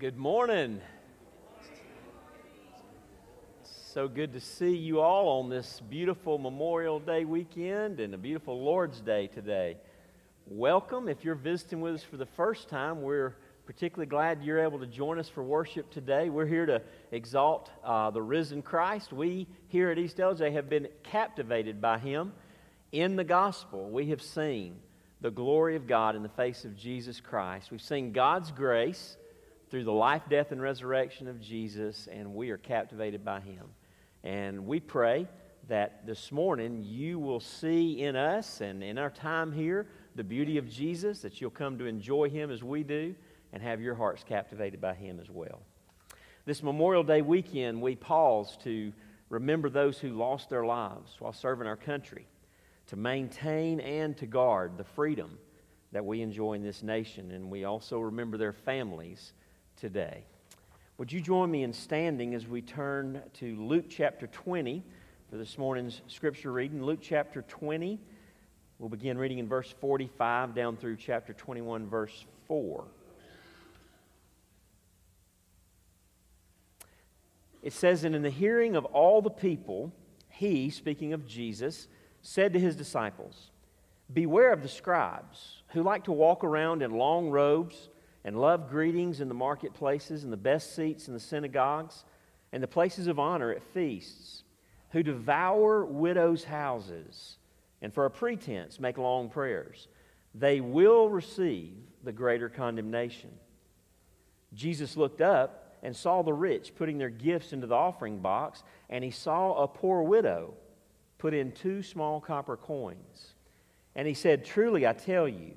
Good 0.00 0.16
morning. 0.16 0.80
So 3.64 4.08
good 4.08 4.32
to 4.32 4.40
see 4.40 4.74
you 4.74 4.98
all 5.00 5.42
on 5.42 5.50
this 5.50 5.82
beautiful 5.90 6.38
Memorial 6.38 6.98
Day 6.98 7.26
weekend 7.26 8.00
and 8.00 8.14
a 8.14 8.16
beautiful 8.16 8.64
Lord's 8.64 9.02
Day 9.02 9.26
today. 9.26 9.76
Welcome. 10.46 11.06
If 11.06 11.22
you're 11.22 11.34
visiting 11.34 11.82
with 11.82 11.96
us 11.96 12.02
for 12.02 12.16
the 12.16 12.24
first 12.24 12.70
time, 12.70 13.02
we're 13.02 13.34
particularly 13.66 14.08
glad 14.08 14.42
you're 14.42 14.60
able 14.60 14.78
to 14.78 14.86
join 14.86 15.18
us 15.18 15.28
for 15.28 15.42
worship 15.42 15.90
today. 15.90 16.30
We're 16.30 16.46
here 16.46 16.64
to 16.64 16.80
exalt 17.12 17.70
uh, 17.84 18.10
the 18.10 18.22
risen 18.22 18.62
Christ. 18.62 19.12
We 19.12 19.48
here 19.68 19.90
at 19.90 19.98
East 19.98 20.16
Ellijay 20.16 20.54
have 20.54 20.70
been 20.70 20.88
captivated 21.02 21.78
by 21.78 21.98
him 21.98 22.32
in 22.90 23.16
the 23.16 23.24
gospel. 23.24 23.90
We 23.90 24.08
have 24.08 24.22
seen 24.22 24.76
the 25.20 25.30
glory 25.30 25.76
of 25.76 25.86
God 25.86 26.16
in 26.16 26.22
the 26.22 26.30
face 26.30 26.64
of 26.64 26.74
Jesus 26.74 27.20
Christ. 27.20 27.70
We've 27.70 27.82
seen 27.82 28.12
God's 28.12 28.50
grace 28.50 29.18
through 29.70 29.84
the 29.84 29.92
life, 29.92 30.22
death, 30.28 30.50
and 30.50 30.60
resurrection 30.60 31.28
of 31.28 31.40
Jesus, 31.40 32.08
and 32.10 32.34
we 32.34 32.50
are 32.50 32.58
captivated 32.58 33.24
by 33.24 33.40
him. 33.40 33.66
And 34.24 34.66
we 34.66 34.80
pray 34.80 35.28
that 35.68 36.04
this 36.06 36.32
morning 36.32 36.82
you 36.84 37.20
will 37.20 37.38
see 37.38 38.02
in 38.02 38.16
us 38.16 38.60
and 38.60 38.82
in 38.82 38.98
our 38.98 39.10
time 39.10 39.52
here 39.52 39.86
the 40.16 40.24
beauty 40.24 40.58
of 40.58 40.68
Jesus, 40.68 41.20
that 41.20 41.40
you'll 41.40 41.50
come 41.50 41.78
to 41.78 41.86
enjoy 41.86 42.28
him 42.28 42.50
as 42.50 42.64
we 42.64 42.82
do, 42.82 43.14
and 43.52 43.62
have 43.62 43.80
your 43.80 43.94
hearts 43.94 44.24
captivated 44.24 44.80
by 44.80 44.94
him 44.94 45.20
as 45.20 45.30
well. 45.30 45.60
This 46.44 46.64
Memorial 46.64 47.04
Day 47.04 47.22
weekend, 47.22 47.80
we 47.80 47.94
pause 47.94 48.58
to 48.64 48.92
remember 49.28 49.70
those 49.70 49.98
who 49.98 50.10
lost 50.10 50.50
their 50.50 50.64
lives 50.64 51.14
while 51.20 51.32
serving 51.32 51.68
our 51.68 51.76
country, 51.76 52.26
to 52.88 52.96
maintain 52.96 53.78
and 53.78 54.16
to 54.16 54.26
guard 54.26 54.76
the 54.76 54.84
freedom 54.84 55.38
that 55.92 56.04
we 56.04 56.22
enjoy 56.22 56.54
in 56.54 56.62
this 56.64 56.82
nation. 56.82 57.30
And 57.30 57.48
we 57.48 57.64
also 57.64 58.00
remember 58.00 58.36
their 58.36 58.52
families 58.52 59.32
today. 59.80 60.24
Would 60.98 61.10
you 61.10 61.22
join 61.22 61.50
me 61.50 61.62
in 61.62 61.72
standing 61.72 62.34
as 62.34 62.46
we 62.46 62.60
turn 62.60 63.22
to 63.34 63.56
Luke 63.56 63.86
chapter 63.88 64.26
20 64.26 64.84
for 65.30 65.38
this 65.38 65.56
morning's 65.56 66.02
scripture 66.06 66.52
reading? 66.52 66.82
Luke 66.82 66.98
chapter 67.00 67.40
20. 67.40 67.98
We'll 68.78 68.90
begin 68.90 69.16
reading 69.16 69.38
in 69.38 69.48
verse 69.48 69.74
45 69.80 70.54
down 70.54 70.76
through 70.76 70.96
chapter 70.96 71.32
21, 71.32 71.88
verse 71.88 72.26
4. 72.46 72.84
It 77.62 77.72
says, 77.72 78.04
And 78.04 78.14
in 78.14 78.20
the 78.20 78.28
hearing 78.28 78.76
of 78.76 78.84
all 78.84 79.22
the 79.22 79.30
people, 79.30 79.92
he, 80.28 80.68
speaking 80.68 81.14
of 81.14 81.26
Jesus, 81.26 81.88
said 82.20 82.52
to 82.52 82.60
his 82.60 82.76
disciples, 82.76 83.50
Beware 84.12 84.52
of 84.52 84.60
the 84.60 84.68
scribes 84.68 85.62
who 85.68 85.82
like 85.82 86.04
to 86.04 86.12
walk 86.12 86.44
around 86.44 86.82
in 86.82 86.90
long 86.90 87.30
robes 87.30 87.88
and 88.24 88.40
love 88.40 88.68
greetings 88.68 89.20
in 89.20 89.28
the 89.28 89.34
marketplaces 89.34 90.24
and 90.24 90.32
the 90.32 90.36
best 90.36 90.74
seats 90.74 91.08
in 91.08 91.14
the 91.14 91.20
synagogues 91.20 92.04
and 92.52 92.62
the 92.62 92.68
places 92.68 93.06
of 93.06 93.18
honor 93.18 93.50
at 93.50 93.62
feasts, 93.62 94.42
who 94.90 95.02
devour 95.02 95.84
widows' 95.84 96.44
houses 96.44 97.36
and 97.82 97.94
for 97.94 98.04
a 98.04 98.10
pretense 98.10 98.78
make 98.78 98.98
long 98.98 99.28
prayers. 99.28 99.88
They 100.34 100.60
will 100.60 101.08
receive 101.08 101.74
the 102.04 102.12
greater 102.12 102.48
condemnation. 102.48 103.30
Jesus 104.54 104.96
looked 104.96 105.20
up 105.20 105.76
and 105.82 105.96
saw 105.96 106.22
the 106.22 106.32
rich 106.32 106.74
putting 106.76 106.98
their 106.98 107.10
gifts 107.10 107.52
into 107.52 107.66
the 107.66 107.74
offering 107.74 108.18
box, 108.18 108.62
and 108.88 109.02
he 109.02 109.10
saw 109.10 109.62
a 109.62 109.68
poor 109.68 110.02
widow 110.02 110.54
put 111.18 111.34
in 111.34 111.52
two 111.52 111.82
small 111.82 112.20
copper 112.20 112.56
coins. 112.56 113.34
And 113.94 114.06
he 114.06 114.14
said, 114.14 114.44
Truly, 114.44 114.86
I 114.86 114.92
tell 114.92 115.28
you, 115.28 115.52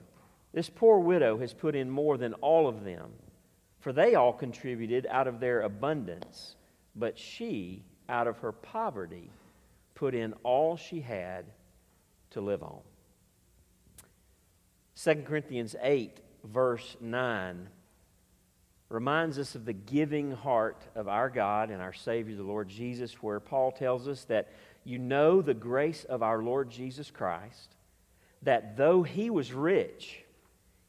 this 0.53 0.69
poor 0.69 0.99
widow 0.99 1.39
has 1.39 1.53
put 1.53 1.75
in 1.75 1.89
more 1.89 2.17
than 2.17 2.33
all 2.35 2.67
of 2.67 2.83
them, 2.83 3.11
for 3.79 3.91
they 3.91 4.15
all 4.15 4.33
contributed 4.33 5.07
out 5.09 5.27
of 5.27 5.39
their 5.39 5.61
abundance, 5.61 6.55
but 6.95 7.17
she, 7.17 7.83
out 8.07 8.27
of 8.27 8.37
her 8.39 8.51
poverty, 8.51 9.31
put 9.95 10.13
in 10.13 10.33
all 10.43 10.77
she 10.77 11.01
had 11.01 11.45
to 12.31 12.41
live 12.41 12.63
on. 12.63 12.79
2 15.03 15.23
Corinthians 15.25 15.75
8, 15.81 16.19
verse 16.43 16.95
9, 17.01 17.67
reminds 18.89 19.39
us 19.39 19.55
of 19.55 19.65
the 19.65 19.73
giving 19.73 20.31
heart 20.31 20.85
of 20.93 21.07
our 21.07 21.29
God 21.29 21.71
and 21.71 21.81
our 21.81 21.93
Savior, 21.93 22.35
the 22.35 22.43
Lord 22.43 22.69
Jesus, 22.69 23.23
where 23.23 23.39
Paul 23.39 23.71
tells 23.71 24.07
us 24.07 24.23
that 24.25 24.53
you 24.83 24.99
know 24.99 25.41
the 25.41 25.55
grace 25.55 26.03
of 26.03 26.21
our 26.21 26.43
Lord 26.43 26.69
Jesus 26.69 27.09
Christ, 27.09 27.75
that 28.43 28.77
though 28.77 29.01
he 29.01 29.31
was 29.31 29.51
rich, 29.51 30.22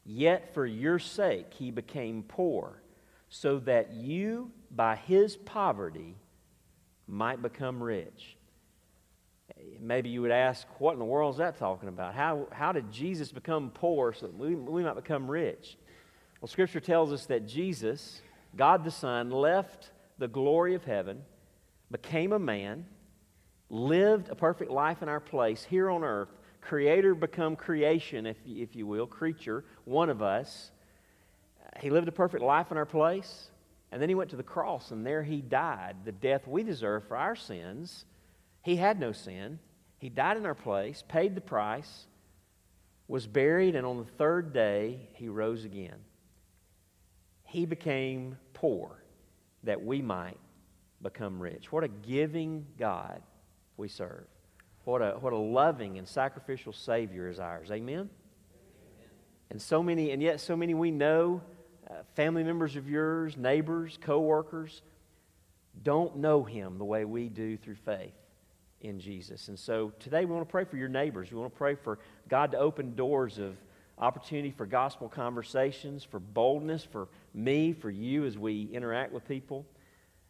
Yet 0.05 0.53
for 0.53 0.65
your 0.65 0.99
sake 0.99 1.47
he 1.53 1.71
became 1.71 2.23
poor, 2.23 2.81
so 3.27 3.59
that 3.59 3.93
you, 3.93 4.51
by 4.69 4.95
his 4.95 5.35
poverty, 5.35 6.15
might 7.07 7.41
become 7.41 7.81
rich. 7.81 8.37
Maybe 9.79 10.09
you 10.09 10.21
would 10.21 10.31
ask, 10.31 10.67
what 10.79 10.93
in 10.93 10.99
the 10.99 11.05
world 11.05 11.35
is 11.35 11.37
that 11.39 11.57
talking 11.57 11.89
about? 11.89 12.13
How, 12.13 12.47
how 12.51 12.71
did 12.71 12.91
Jesus 12.91 13.31
become 13.31 13.71
poor 13.71 14.13
so 14.13 14.27
that 14.27 14.37
we, 14.37 14.55
we 14.55 14.83
might 14.83 14.95
become 14.95 15.29
rich? 15.29 15.77
Well, 16.39 16.47
Scripture 16.47 16.79
tells 16.79 17.11
us 17.11 17.25
that 17.27 17.47
Jesus, 17.47 18.21
God 18.55 18.83
the 18.83 18.91
Son, 18.91 19.31
left 19.31 19.91
the 20.17 20.27
glory 20.27 20.75
of 20.75 20.83
heaven, 20.83 21.23
became 21.91 22.31
a 22.31 22.39
man, 22.39 22.85
lived 23.69 24.29
a 24.29 24.35
perfect 24.35 24.71
life 24.71 25.01
in 25.01 25.09
our 25.09 25.19
place 25.19 25.63
here 25.63 25.89
on 25.89 26.03
earth, 26.03 26.29
creator 26.65 27.13
become 27.13 27.55
creation, 27.55 28.25
if, 28.25 28.37
if 28.45 28.75
you 28.75 28.87
will, 28.87 29.07
creature, 29.07 29.63
one 29.85 30.09
of 30.09 30.21
us. 30.21 30.71
He 31.79 31.89
lived 31.89 32.07
a 32.07 32.11
perfect 32.11 32.43
life 32.43 32.71
in 32.71 32.77
our 32.77 32.85
place, 32.85 33.51
and 33.91 34.01
then 34.01 34.09
he 34.09 34.15
went 34.15 34.31
to 34.31 34.35
the 34.35 34.43
cross, 34.43 34.91
and 34.91 35.05
there 35.05 35.23
he 35.23 35.41
died, 35.41 35.97
the 36.05 36.11
death 36.11 36.47
we 36.47 36.63
deserve 36.63 37.07
for 37.07 37.17
our 37.17 37.35
sins. 37.35 38.05
He 38.61 38.75
had 38.75 38.99
no 38.99 39.11
sin. 39.11 39.59
He 39.99 40.09
died 40.09 40.37
in 40.37 40.45
our 40.45 40.55
place, 40.55 41.03
paid 41.07 41.35
the 41.35 41.41
price, 41.41 42.07
was 43.07 43.27
buried, 43.27 43.75
and 43.75 43.85
on 43.85 43.97
the 43.97 44.11
third 44.17 44.51
day, 44.51 45.09
he 45.13 45.29
rose 45.29 45.65
again. 45.65 45.99
He 47.43 47.65
became 47.65 48.37
poor 48.53 49.03
that 49.63 49.83
we 49.83 50.01
might 50.01 50.39
become 51.01 51.39
rich. 51.39 51.71
What 51.71 51.83
a 51.83 51.87
giving 51.87 52.65
God 52.79 53.21
we 53.77 53.87
serve. 53.87 54.25
What 54.85 55.01
a, 55.01 55.17
what 55.19 55.33
a 55.33 55.37
loving 55.37 55.97
and 55.97 56.07
sacrificial 56.07 56.71
Savior 56.71 57.27
is 57.27 57.39
ours. 57.39 57.71
Amen? 57.71 57.95
Amen. 57.95 58.09
And 59.49 59.61
so 59.61 59.81
many, 59.81 60.11
and 60.11 60.21
yet 60.21 60.39
so 60.39 60.55
many 60.55 60.75
we 60.75 60.91
know, 60.91 61.41
uh, 61.89 61.95
family 62.15 62.43
members 62.43 62.75
of 62.75 62.87
yours, 62.87 63.35
neighbors, 63.35 63.97
co-workers, 63.99 64.83
don't 65.81 66.17
know 66.17 66.43
Him 66.43 66.77
the 66.77 66.85
way 66.85 67.03
we 67.03 67.29
do 67.29 67.57
through 67.57 67.75
faith 67.75 68.13
in 68.79 68.99
Jesus. 68.99 69.47
And 69.47 69.57
so 69.57 69.91
today 69.99 70.23
we 70.23 70.31
want 70.33 70.47
to 70.47 70.51
pray 70.51 70.65
for 70.65 70.77
your 70.77 70.87
neighbors. 70.87 71.31
We 71.31 71.39
want 71.39 71.51
to 71.51 71.57
pray 71.57 71.73
for 71.73 71.97
God 72.29 72.51
to 72.51 72.59
open 72.59 72.95
doors 72.95 73.39
of 73.39 73.57
opportunity 73.97 74.51
for 74.51 74.67
gospel 74.67 75.09
conversations, 75.09 76.03
for 76.03 76.19
boldness, 76.19 76.83
for 76.83 77.07
me, 77.33 77.73
for 77.73 77.89
you 77.89 78.25
as 78.25 78.37
we 78.37 78.69
interact 78.71 79.13
with 79.13 79.27
people. 79.27 79.65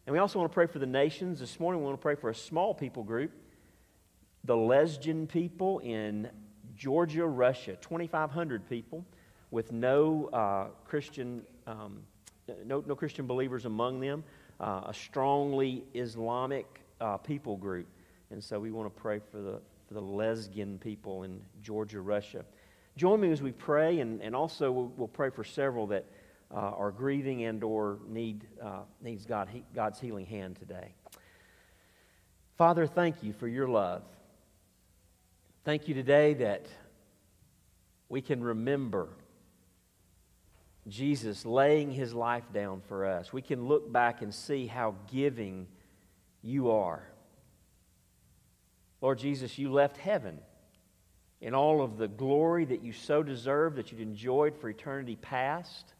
And 0.06 0.14
we 0.14 0.18
also 0.18 0.38
want 0.38 0.50
to 0.50 0.54
pray 0.54 0.66
for 0.66 0.78
the 0.78 0.86
nations. 0.86 1.40
This 1.40 1.60
morning 1.60 1.82
we 1.82 1.86
want 1.86 1.98
to 1.98 2.02
pray 2.02 2.14
for 2.14 2.30
a 2.30 2.34
small 2.34 2.72
people 2.72 3.02
group 3.02 3.32
the 4.46 4.54
Lezgin 4.54 5.28
people 5.28 5.80
in 5.80 6.30
Georgia, 6.76 7.26
Russia, 7.26 7.76
2,500 7.80 8.68
people 8.68 9.04
with 9.50 9.72
no 9.72 10.26
uh, 10.32 10.66
Christian, 10.84 11.42
um, 11.66 11.98
no, 12.64 12.82
no 12.86 12.94
Christian 12.94 13.26
believers 13.26 13.64
among 13.64 14.00
them, 14.00 14.22
uh, 14.60 14.82
a 14.86 14.94
strongly 14.94 15.84
Islamic 15.94 16.80
uh, 17.00 17.16
people 17.16 17.56
group. 17.56 17.86
And 18.30 18.42
so 18.42 18.60
we 18.60 18.70
want 18.70 18.94
to 18.94 19.00
pray 19.00 19.20
for 19.30 19.38
the, 19.38 19.60
for 19.88 19.94
the 19.94 20.02
Lezgin 20.02 20.80
people 20.80 21.24
in 21.24 21.40
Georgia, 21.62 22.00
Russia. 22.00 22.44
Join 22.96 23.20
me 23.20 23.32
as 23.32 23.42
we 23.42 23.52
pray, 23.52 23.98
and, 23.98 24.22
and 24.22 24.34
also 24.34 24.70
we'll, 24.70 24.92
we'll 24.96 25.08
pray 25.08 25.30
for 25.30 25.44
several 25.44 25.88
that 25.88 26.04
uh, 26.52 26.58
are 26.58 26.92
grieving 26.92 27.44
and 27.44 27.64
or 27.64 27.98
need, 28.08 28.46
uh, 28.62 28.80
needs 29.02 29.26
God, 29.26 29.48
God's 29.74 29.98
healing 30.00 30.26
hand 30.26 30.56
today. 30.56 30.94
Father, 32.56 32.86
thank 32.86 33.22
you 33.22 33.32
for 33.32 33.48
your 33.48 33.68
love. 33.68 34.02
Thank 35.66 35.88
you 35.88 35.94
today 35.94 36.34
that 36.34 36.68
we 38.08 38.22
can 38.22 38.40
remember 38.40 39.08
Jesus 40.86 41.44
laying 41.44 41.90
his 41.90 42.14
life 42.14 42.44
down 42.54 42.82
for 42.86 43.04
us. 43.04 43.32
We 43.32 43.42
can 43.42 43.66
look 43.66 43.92
back 43.92 44.22
and 44.22 44.32
see 44.32 44.68
how 44.68 44.94
giving 45.10 45.66
you 46.40 46.70
are. 46.70 47.02
Lord 49.00 49.18
Jesus, 49.18 49.58
you 49.58 49.72
left 49.72 49.96
heaven 49.96 50.38
in 51.40 51.52
all 51.52 51.82
of 51.82 51.98
the 51.98 52.06
glory 52.06 52.64
that 52.66 52.84
you 52.84 52.92
so 52.92 53.24
deserved, 53.24 53.74
that 53.74 53.90
you'd 53.90 54.00
enjoyed 54.00 54.56
for 54.56 54.68
eternity 54.68 55.16
past. 55.16 55.94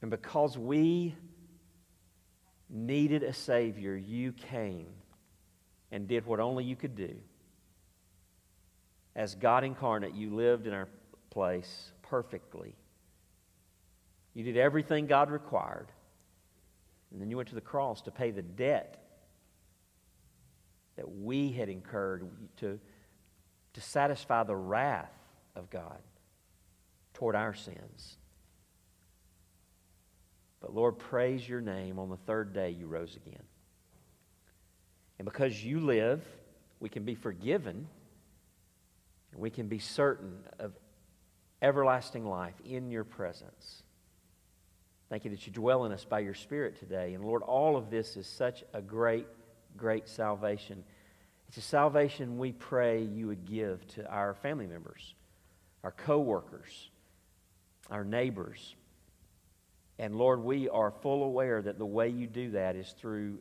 And 0.00 0.10
because 0.10 0.56
we 0.56 1.14
needed 2.70 3.22
a 3.22 3.34
Savior, 3.34 3.94
you 3.94 4.32
came 4.32 4.86
and 5.90 6.08
did 6.08 6.26
what 6.26 6.40
only 6.40 6.64
you 6.64 6.76
could 6.76 6.96
do. 6.96 7.14
As 9.14 9.34
God 9.34 9.64
incarnate, 9.64 10.14
you 10.14 10.34
lived 10.34 10.66
in 10.66 10.72
our 10.72 10.88
place 11.30 11.92
perfectly. 12.02 12.74
You 14.34 14.44
did 14.44 14.56
everything 14.56 15.06
God 15.06 15.30
required. 15.30 15.86
And 17.10 17.20
then 17.20 17.30
you 17.30 17.36
went 17.36 17.48
to 17.48 17.54
the 17.54 17.60
cross 17.60 18.02
to 18.02 18.10
pay 18.10 18.30
the 18.30 18.42
debt 18.42 19.02
that 20.96 21.10
we 21.10 21.52
had 21.52 21.68
incurred 21.68 22.28
to, 22.58 22.78
to 23.74 23.80
satisfy 23.80 24.42
the 24.42 24.56
wrath 24.56 25.12
of 25.54 25.70
God 25.70 25.98
toward 27.14 27.34
our 27.34 27.54
sins. 27.54 28.18
But 30.60 30.74
Lord, 30.74 30.98
praise 30.98 31.48
your 31.48 31.60
name. 31.60 31.98
On 31.98 32.10
the 32.10 32.16
third 32.16 32.52
day, 32.52 32.70
you 32.70 32.86
rose 32.86 33.16
again. 33.16 33.42
And 35.18 35.24
because 35.24 35.64
you 35.64 35.80
live, 35.80 36.24
we 36.80 36.88
can 36.88 37.04
be 37.04 37.14
forgiven 37.14 37.86
and 39.32 39.40
we 39.40 39.50
can 39.50 39.68
be 39.68 39.78
certain 39.78 40.38
of 40.58 40.72
everlasting 41.62 42.26
life 42.26 42.54
in 42.64 42.90
your 42.90 43.04
presence. 43.04 43.82
Thank 45.08 45.24
you 45.24 45.30
that 45.30 45.46
you 45.46 45.52
dwell 45.52 45.84
in 45.84 45.92
us 45.92 46.04
by 46.04 46.20
your 46.20 46.34
Spirit 46.34 46.78
today. 46.78 47.14
And 47.14 47.24
Lord, 47.24 47.42
all 47.42 47.76
of 47.76 47.90
this 47.90 48.16
is 48.16 48.26
such 48.26 48.64
a 48.74 48.82
great, 48.82 49.26
great 49.76 50.08
salvation. 50.08 50.82
It's 51.48 51.56
a 51.56 51.62
salvation 51.62 52.38
we 52.38 52.52
pray 52.52 53.02
you 53.02 53.28
would 53.28 53.44
give 53.44 53.86
to 53.94 54.10
our 54.10 54.34
family 54.34 54.66
members, 54.66 55.14
our 55.84 55.92
co 55.92 56.18
workers, 56.18 56.90
our 57.90 58.04
neighbors. 58.04 58.74
And 59.98 60.16
Lord, 60.16 60.42
we 60.42 60.68
are 60.68 60.90
full 60.90 61.22
aware 61.22 61.62
that 61.62 61.78
the 61.78 61.86
way 61.86 62.08
you 62.08 62.26
do 62.26 62.50
that 62.50 62.74
is 62.74 62.92
through 62.98 63.38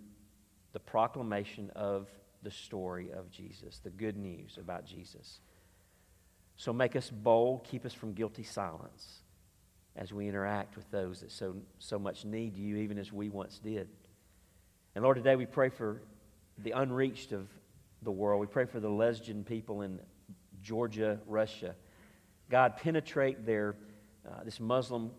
the 0.76 0.80
proclamation 0.82 1.72
of 1.74 2.10
the 2.44 2.52
story 2.52 3.10
of 3.10 3.32
Jesus, 3.32 3.80
the 3.82 3.90
good 3.90 4.18
news 4.18 4.58
about 4.62 4.86
Jesus. 4.86 5.40
So 6.58 6.74
make 6.74 6.98
us 6.98 7.10
bold, 7.10 7.64
keep 7.64 7.86
us 7.86 7.94
from 7.94 8.12
guilty 8.12 8.44
silence 8.44 9.22
as 9.96 10.12
we 10.12 10.28
interact 10.28 10.76
with 10.76 10.92
those 10.92 11.22
that 11.22 11.32
so, 11.32 11.56
so 11.80 11.98
much 11.98 12.26
need 12.26 12.58
you, 12.58 12.76
even 12.76 12.98
as 12.98 13.14
we 13.14 13.30
once 13.30 13.58
did. 13.58 13.88
And 14.96 15.04
Lord, 15.06 15.16
today 15.16 15.38
we 15.38 15.46
pray 15.46 15.70
for 15.70 16.02
the 16.58 16.72
unreached 16.72 17.32
of 17.32 17.48
the 18.02 18.12
world. 18.12 18.42
We 18.42 18.48
pray 18.48 18.66
for 18.66 18.82
the 18.82 18.90
Lezgin 18.90 19.46
people 19.46 19.82
in 19.82 20.02
Georgia, 20.62 21.22
Russia. 21.26 21.74
God, 22.50 22.76
penetrate 22.76 23.46
their, 23.46 23.78
uh, 24.28 24.44
this 24.44 24.60
Muslim 24.60 25.12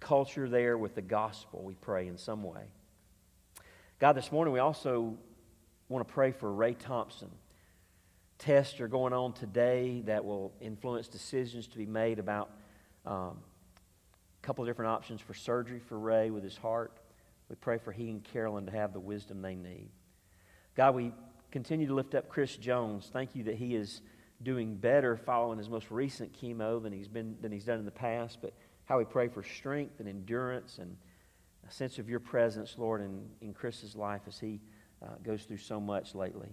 culture 0.00 0.48
there 0.48 0.76
with 0.76 0.96
the 0.96 1.02
gospel, 1.02 1.62
we 1.62 1.74
pray, 1.74 2.08
in 2.08 2.18
some 2.18 2.42
way. 2.42 2.64
God, 3.98 4.12
this 4.12 4.30
morning 4.30 4.52
we 4.52 4.60
also 4.60 5.16
want 5.88 6.06
to 6.06 6.12
pray 6.12 6.30
for 6.30 6.52
Ray 6.52 6.74
Thompson. 6.74 7.30
Tests 8.38 8.78
are 8.82 8.88
going 8.88 9.14
on 9.14 9.32
today 9.32 10.02
that 10.04 10.22
will 10.22 10.52
influence 10.60 11.08
decisions 11.08 11.66
to 11.68 11.78
be 11.78 11.86
made 11.86 12.18
about 12.18 12.50
um, 13.06 13.38
a 14.42 14.42
couple 14.42 14.62
of 14.62 14.68
different 14.68 14.90
options 14.90 15.22
for 15.22 15.32
surgery 15.32 15.78
for 15.78 15.98
Ray 15.98 16.28
with 16.28 16.44
his 16.44 16.58
heart. 16.58 16.92
We 17.48 17.56
pray 17.56 17.78
for 17.78 17.90
he 17.90 18.10
and 18.10 18.22
Carolyn 18.22 18.66
to 18.66 18.72
have 18.72 18.92
the 18.92 19.00
wisdom 19.00 19.40
they 19.40 19.54
need. 19.54 19.88
God, 20.74 20.94
we 20.94 21.10
continue 21.50 21.86
to 21.86 21.94
lift 21.94 22.14
up 22.14 22.28
Chris 22.28 22.54
Jones. 22.54 23.08
Thank 23.10 23.34
you 23.34 23.44
that 23.44 23.54
he 23.54 23.74
is 23.74 24.02
doing 24.42 24.74
better 24.74 25.16
following 25.16 25.56
his 25.56 25.70
most 25.70 25.90
recent 25.90 26.38
chemo 26.38 26.82
than 26.82 26.92
he's 26.92 27.08
been 27.08 27.34
than 27.40 27.50
he's 27.50 27.64
done 27.64 27.78
in 27.78 27.86
the 27.86 27.90
past. 27.90 28.42
But 28.42 28.52
how 28.84 28.98
we 28.98 29.06
pray 29.06 29.28
for 29.28 29.42
strength 29.42 30.00
and 30.00 30.06
endurance 30.06 30.76
and 30.76 30.98
a 31.66 31.72
sense 31.72 31.98
of 31.98 32.08
your 32.08 32.20
presence, 32.20 32.76
Lord, 32.78 33.00
in, 33.00 33.22
in 33.40 33.52
Chris's 33.52 33.96
life 33.96 34.22
as 34.28 34.38
he 34.38 34.60
uh, 35.02 35.14
goes 35.24 35.44
through 35.44 35.58
so 35.58 35.80
much 35.80 36.14
lately. 36.14 36.48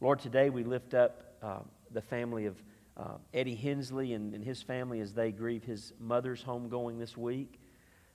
Lord, 0.00 0.18
today 0.18 0.50
we 0.50 0.62
lift 0.62 0.94
up 0.94 1.34
uh, 1.42 1.60
the 1.90 2.02
family 2.02 2.46
of 2.46 2.62
uh, 2.96 3.14
Eddie 3.32 3.54
Hensley 3.54 4.12
and, 4.12 4.34
and, 4.34 4.44
his 4.44 4.60
family 4.60 5.00
as 5.00 5.14
they 5.14 5.32
grieve 5.32 5.64
his 5.64 5.94
mother's 5.98 6.44
homegoing 6.44 6.98
this 6.98 7.16
week. 7.16 7.60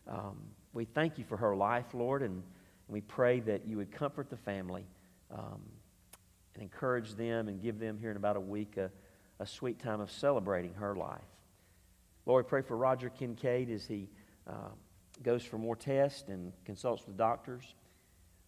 Um, 0.07 0.38
we 0.74 0.86
thank 0.86 1.18
you 1.18 1.24
for 1.24 1.38
her 1.38 1.56
life, 1.56 1.86
Lord, 1.94 2.22
and, 2.22 2.34
and, 2.34 2.44
we 2.90 3.02
pray 3.02 3.40
that 3.40 3.66
you 3.66 3.78
would 3.78 3.92
comfort 3.92 4.30
the 4.30 4.38
family 4.38 4.86
um, 5.31 5.62
and 6.54 6.62
encourage 6.62 7.16
them 7.16 7.48
and 7.48 7.62
give 7.62 7.80
them 7.80 7.98
here 8.00 8.12
in 8.12 8.18
about 8.18 8.36
a 8.36 8.42
week 8.42 8.78
a, 8.78 8.92
a 9.40 9.48
sweet 9.48 9.80
time 9.80 10.02
of 10.02 10.12
celebrating 10.12 10.74
her 10.75 10.96
life. 10.96 11.22
Lord, 12.28 12.46
we 12.46 12.50
pray 12.50 12.62
for 12.62 12.78
Roger 12.78 13.10
Kincaid 13.10 13.72
as 13.72 13.88
he 13.88 14.07
uh, 14.48 14.69
goes 15.24 15.44
for 15.44 15.58
more 15.58 15.76
tests 15.76 16.30
and 16.30 16.52
consults 16.66 17.06
with 17.06 17.18
doctors. 17.18 17.76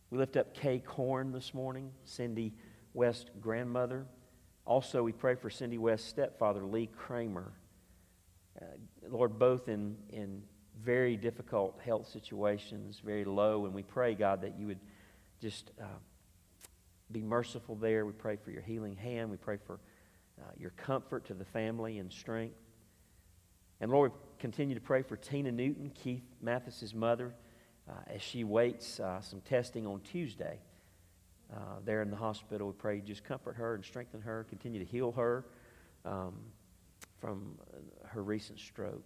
We 0.10 0.18
lift 0.18 0.38
up 0.38 0.54
Kay 0.54 0.80
Corn 0.80 1.32
this 1.32 1.54
morning, 1.54 1.92
Cindy 2.06 2.54
West 2.94 3.32
grandmother. 3.42 4.06
Also, 4.66 5.04
we 5.04 5.12
pray 5.12 5.36
for 5.36 5.50
Cindy 5.50 5.78
West's 5.78 6.08
stepfather, 6.08 6.66
Lee 6.66 6.88
Kramer. 6.88 7.54
Uh, 8.62 8.66
Lord, 9.10 9.38
both 9.40 9.70
in, 9.70 9.96
in 10.10 10.42
very 10.82 11.16
difficult 11.16 11.80
health 11.84 12.08
situations, 12.08 13.02
very 13.04 13.26
low, 13.26 13.66
and 13.66 13.74
we 13.74 13.84
pray, 13.84 14.14
God, 14.14 14.42
that 14.42 14.60
you 14.60 14.68
would 14.68 14.80
just 15.42 15.72
uh, 15.82 15.86
be 17.12 17.22
merciful 17.22 17.76
there. 17.76 18.06
We 18.06 18.14
pray 18.14 18.36
for 18.36 18.52
your 18.52 18.62
healing 18.62 18.96
hand. 18.96 19.30
We 19.30 19.38
pray 19.38 19.58
for 19.66 19.80
uh, 20.40 20.52
your 20.58 20.72
comfort 20.72 21.26
to 21.26 21.34
the 21.34 21.46
family 21.46 22.00
and 22.00 22.12
strength. 22.12 22.58
And 23.80 23.92
Lord, 23.92 24.12
continue 24.40 24.76
to 24.76 24.82
pray 24.82 25.02
for 25.02 25.16
Tina 25.16 25.52
Newton, 25.52 25.92
Keith 25.94 26.24
Mathis's 26.42 26.94
mother, 26.94 27.34
uh, 27.90 27.94
as 28.08 28.22
she 28.22 28.44
waits 28.44 29.00
uh, 29.00 29.22
some 29.22 29.42
testing 29.42 29.88
on 29.88 30.02
Tuesday 30.02 30.60
uh, 31.54 31.80
there 31.86 32.02
in 32.02 32.10
the 32.10 32.18
hospital. 32.18 32.68
We 32.68 32.74
pray 32.74 33.02
just 33.02 33.24
comfort 33.24 33.56
her 33.56 33.76
and 33.76 33.84
strengthen 33.84 34.22
her, 34.22 34.46
continue 34.50 34.80
to 34.80 34.86
heal 34.86 35.12
her 35.14 35.46
um, 36.06 36.34
from 37.20 37.58
her 38.06 38.22
recent 38.22 38.60
stroke. 38.60 39.04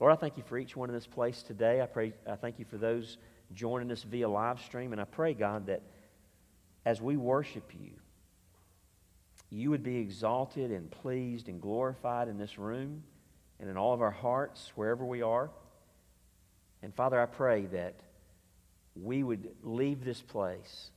Lord, 0.00 0.12
I 0.12 0.16
thank 0.16 0.36
you 0.36 0.42
for 0.42 0.58
each 0.58 0.76
one 0.76 0.88
in 0.88 0.94
this 0.94 1.06
place 1.06 1.42
today. 1.42 1.80
I 1.80 1.86
pray, 1.86 2.12
I 2.26 2.36
thank 2.36 2.58
you 2.58 2.64
for 2.64 2.78
those 2.78 3.18
joining 3.52 3.90
us 3.90 4.02
via 4.02 4.28
live 4.28 4.60
stream, 4.60 4.92
and 4.92 5.00
I 5.00 5.04
pray, 5.04 5.34
God, 5.34 5.66
that 5.66 5.82
as 6.84 7.00
we 7.00 7.16
worship 7.16 7.72
you, 7.78 7.92
you 9.50 9.70
would 9.70 9.82
be 9.82 9.98
exalted 9.98 10.70
and 10.70 10.90
pleased 10.90 11.48
and 11.48 11.60
glorified 11.60 12.28
in 12.28 12.38
this 12.38 12.58
room 12.58 13.04
and 13.60 13.68
in 13.70 13.76
all 13.76 13.94
of 13.94 14.02
our 14.02 14.10
hearts, 14.10 14.72
wherever 14.74 15.04
we 15.04 15.22
are. 15.22 15.50
And 16.82 16.94
Father, 16.94 17.20
I 17.20 17.26
pray 17.26 17.66
that 17.66 17.94
we 18.94 19.22
would 19.22 19.48
leave 19.62 20.04
this 20.04 20.20
place 20.20 20.90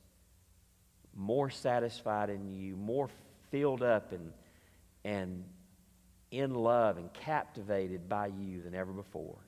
more 1.16 1.50
satisfied 1.50 2.30
in 2.30 2.52
you, 2.52 2.76
more 2.76 3.08
filled 3.50 3.82
up 3.82 4.12
and, 4.12 4.32
and 5.04 5.44
in 6.30 6.54
love 6.54 6.96
and 6.96 7.12
captivated 7.12 8.08
by 8.08 8.26
you 8.26 8.62
than 8.62 8.74
ever 8.74 8.92
before. 8.92 9.38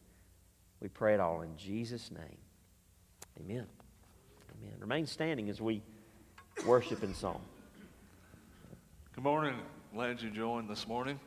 We 0.81 0.89
pray 0.89 1.15
it 1.15 1.21
all 1.21 1.43
in 1.43 1.57
Jesus' 1.57 2.11
name. 2.11 2.39
Amen. 3.39 3.67
Amen. 4.59 4.75
Remain 4.79 5.07
standing 5.07 5.49
as 5.49 5.61
we 5.61 5.83
worship 6.67 7.03
in 7.03 7.15
song. 7.15 7.41
Good 9.15 9.25
morning. 9.25 9.55
Glad 9.95 10.23
you 10.23 10.31
joined 10.31 10.69
this 10.69 10.89
morning. 10.89 11.21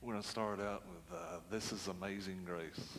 We're 0.00 0.12
going 0.12 0.22
to 0.22 0.28
start 0.28 0.60
out 0.60 0.84
with 0.86 1.18
uh, 1.18 1.40
This 1.50 1.72
is 1.72 1.88
Amazing 1.88 2.46
Grace. 2.46 2.98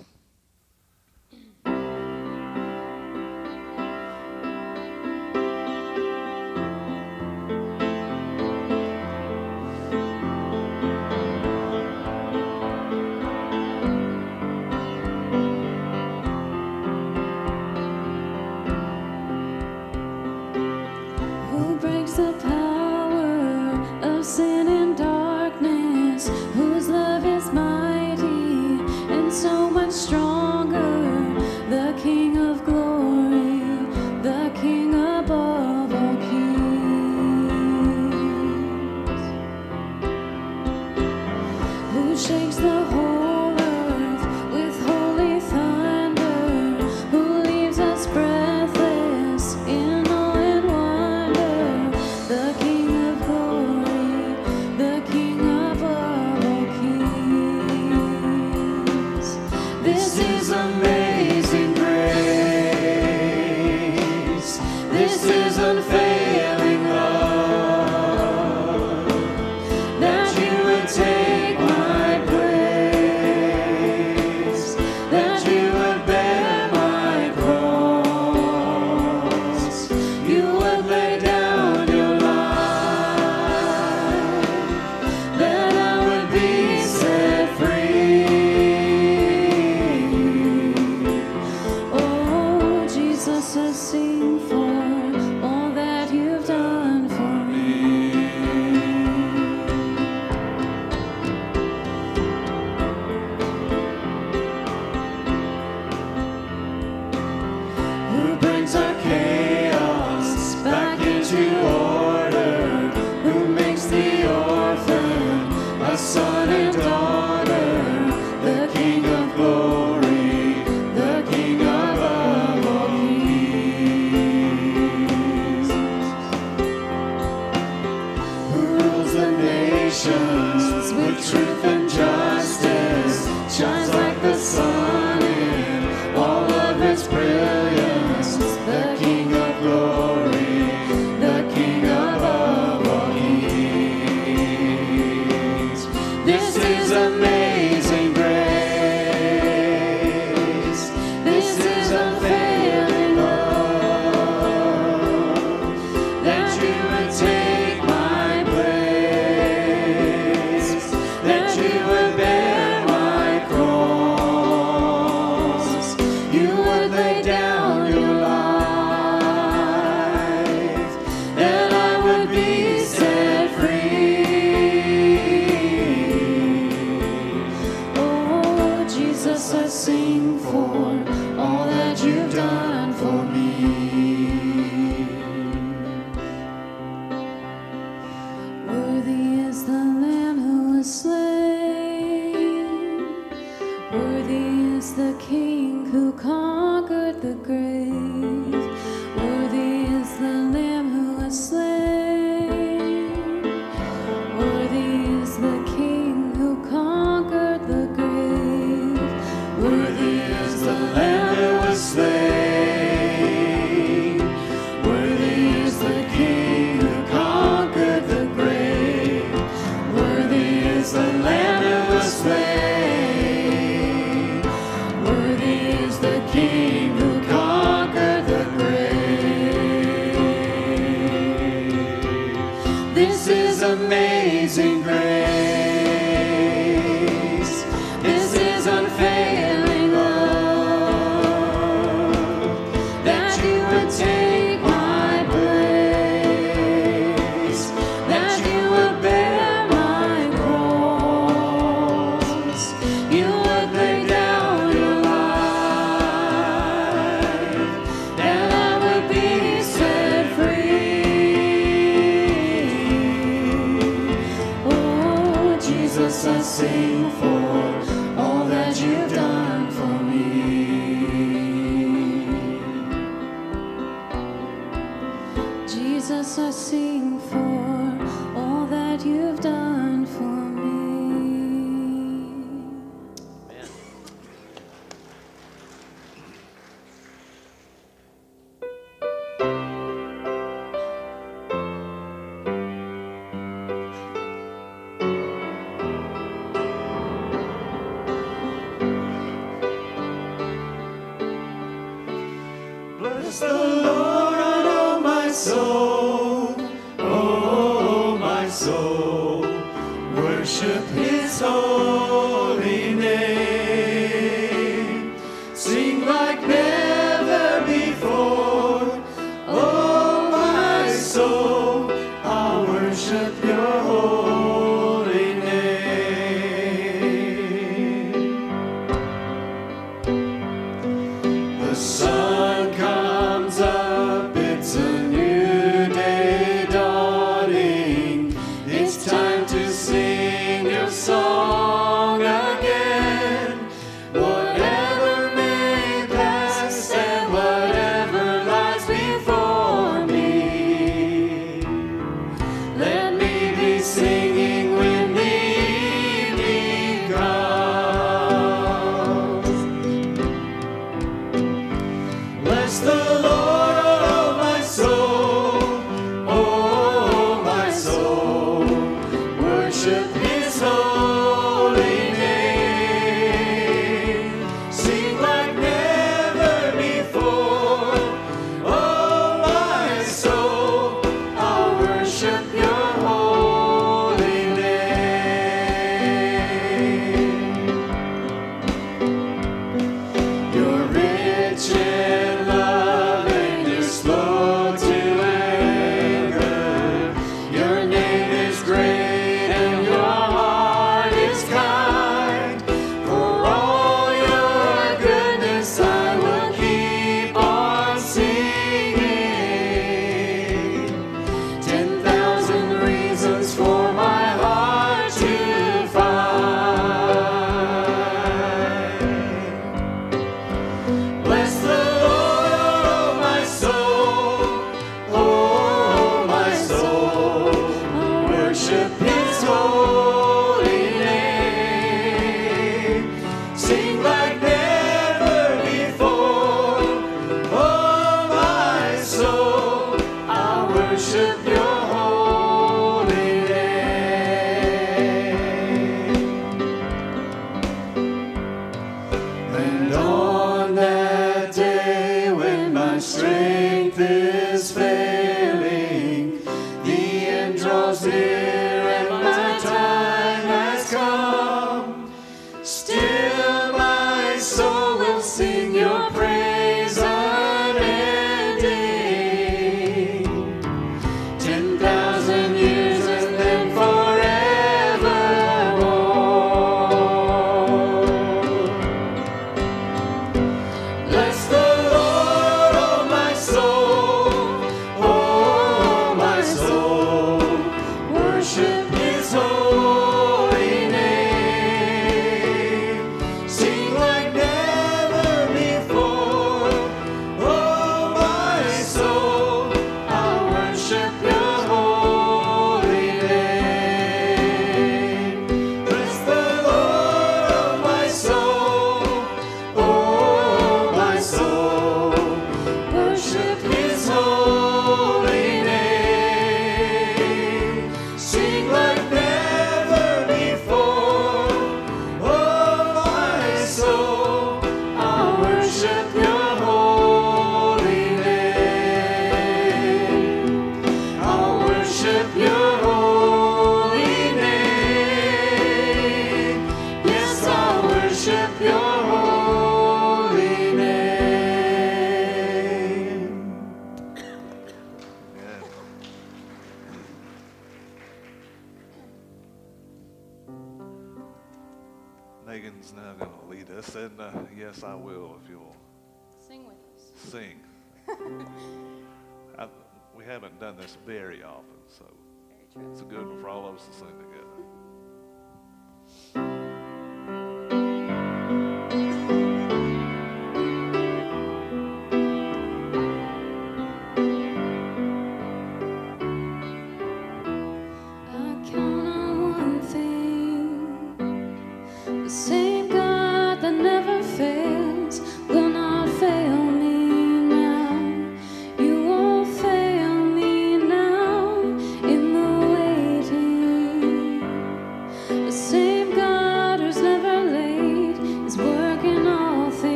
The 129.20 129.32
nations 129.32 130.94
with 130.94 131.30
truth 131.30 131.64
and 131.66 131.90
justice, 131.90 133.26
shines 133.54 133.99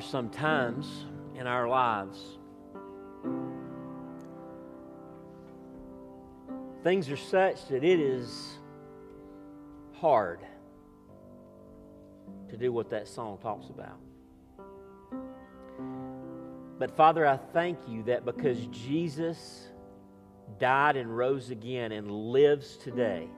Father, 0.00 0.10
sometimes 0.10 1.04
in 1.34 1.46
our 1.46 1.68
lives, 1.68 2.38
things 6.82 7.10
are 7.10 7.16
such 7.16 7.68
that 7.68 7.84
it 7.84 8.00
is 8.00 8.58
hard 9.92 10.40
to 12.48 12.56
do 12.56 12.72
what 12.72 12.88
that 12.90 13.08
song 13.08 13.38
talks 13.42 13.68
about. 13.68 13.98
But 16.78 16.96
Father, 16.96 17.26
I 17.26 17.36
thank 17.36 17.78
you 17.86 18.02
that 18.04 18.24
because 18.24 18.66
Jesus 18.68 19.68
died 20.58 20.96
and 20.96 21.14
rose 21.14 21.50
again 21.50 21.92
and 21.92 22.10
lives 22.10 22.78
today, 22.78 23.28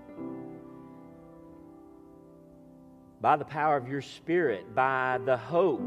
by 3.20 3.36
the 3.36 3.44
power 3.44 3.76
of 3.76 3.88
your 3.88 4.02
Spirit, 4.02 4.74
by 4.74 5.18
the 5.24 5.36
hope 5.36 5.80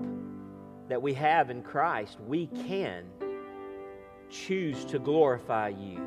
that 0.88 1.02
we 1.02 1.14
have 1.14 1.50
in 1.50 1.62
Christ, 1.64 2.20
we 2.28 2.48
can 2.48 3.06
choose 4.30 4.86
to 4.86 5.00
glorify 5.00 5.70
you 5.70 6.06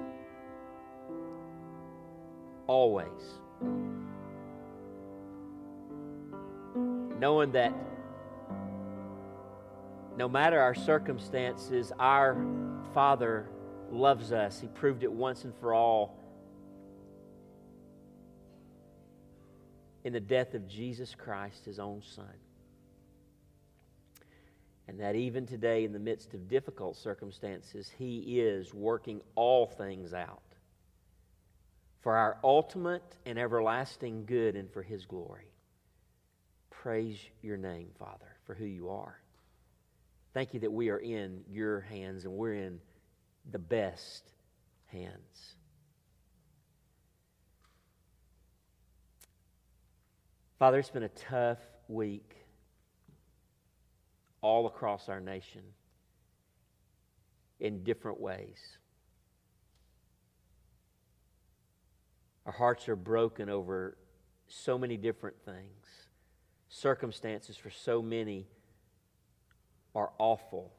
always. 2.67 3.09
Knowing 7.19 7.51
that 7.53 7.73
no 10.17 10.29
matter 10.29 10.61
our 10.61 10.75
circumstances, 10.75 11.93
our 11.99 12.45
Father 12.93 13.49
loves 13.91 14.33
us. 14.33 14.61
He 14.61 14.67
proved 14.67 15.03
it 15.03 15.13
once 15.13 15.45
and 15.45 15.55
for 15.61 15.73
all 15.75 16.17
in 20.05 20.13
the 20.13 20.21
death 20.21 20.55
of 20.55 20.67
Jesus 20.69 21.15
Christ, 21.15 21.65
His 21.65 21.79
own 21.79 22.03
Son. 22.03 22.27
And 24.89 24.99
that 25.01 25.17
even 25.17 25.47
today, 25.47 25.85
in 25.85 25.93
the 25.93 25.99
midst 25.99 26.33
of 26.33 26.49
difficult 26.49 26.97
circumstances, 26.97 27.93
He 27.99 28.41
is 28.41 28.73
working 28.73 29.21
all 29.35 29.67
things 29.67 30.15
out 30.15 30.43
for 32.01 32.17
our 32.17 32.39
ultimate 32.43 33.17
and 33.27 33.39
everlasting 33.39 34.25
good 34.25 34.57
and 34.57 34.73
for 34.73 34.83
His 34.83 35.05
glory. 35.05 35.53
Praise 36.71 37.19
your 37.43 37.59
name, 37.59 37.89
Father, 37.99 38.37
for 38.47 38.55
who 38.55 38.65
you 38.65 38.89
are. 38.89 39.21
Thank 40.33 40.55
you 40.55 40.61
that 40.61 40.73
we 40.73 40.89
are 40.89 40.99
in 40.99 41.43
your 41.51 41.81
hands 41.81 42.25
and 42.25 42.33
we're 42.33 42.55
in 42.55 42.81
the 43.51 43.59
best 43.59 44.25
hands. 44.87 45.57
Father, 50.59 50.79
it's 50.79 50.91
been 50.91 51.03
a 51.03 51.09
tough 51.09 51.59
week 51.89 52.38
all 54.41 54.67
across 54.67 55.09
our 55.09 55.21
nation 55.21 55.63
in 57.61 57.83
different 57.83 58.21
ways. 58.21 58.79
Our 62.47 62.53
hearts 62.53 62.89
are 62.89 62.97
broken 62.97 63.51
over 63.51 63.99
so 64.47 64.79
many 64.79 64.97
different 64.97 65.37
things. 65.45 65.87
Circumstances 66.69 67.57
for 67.57 67.71
so 67.71 68.01
many 68.01 68.47
are 69.95 70.13
awful, 70.19 70.73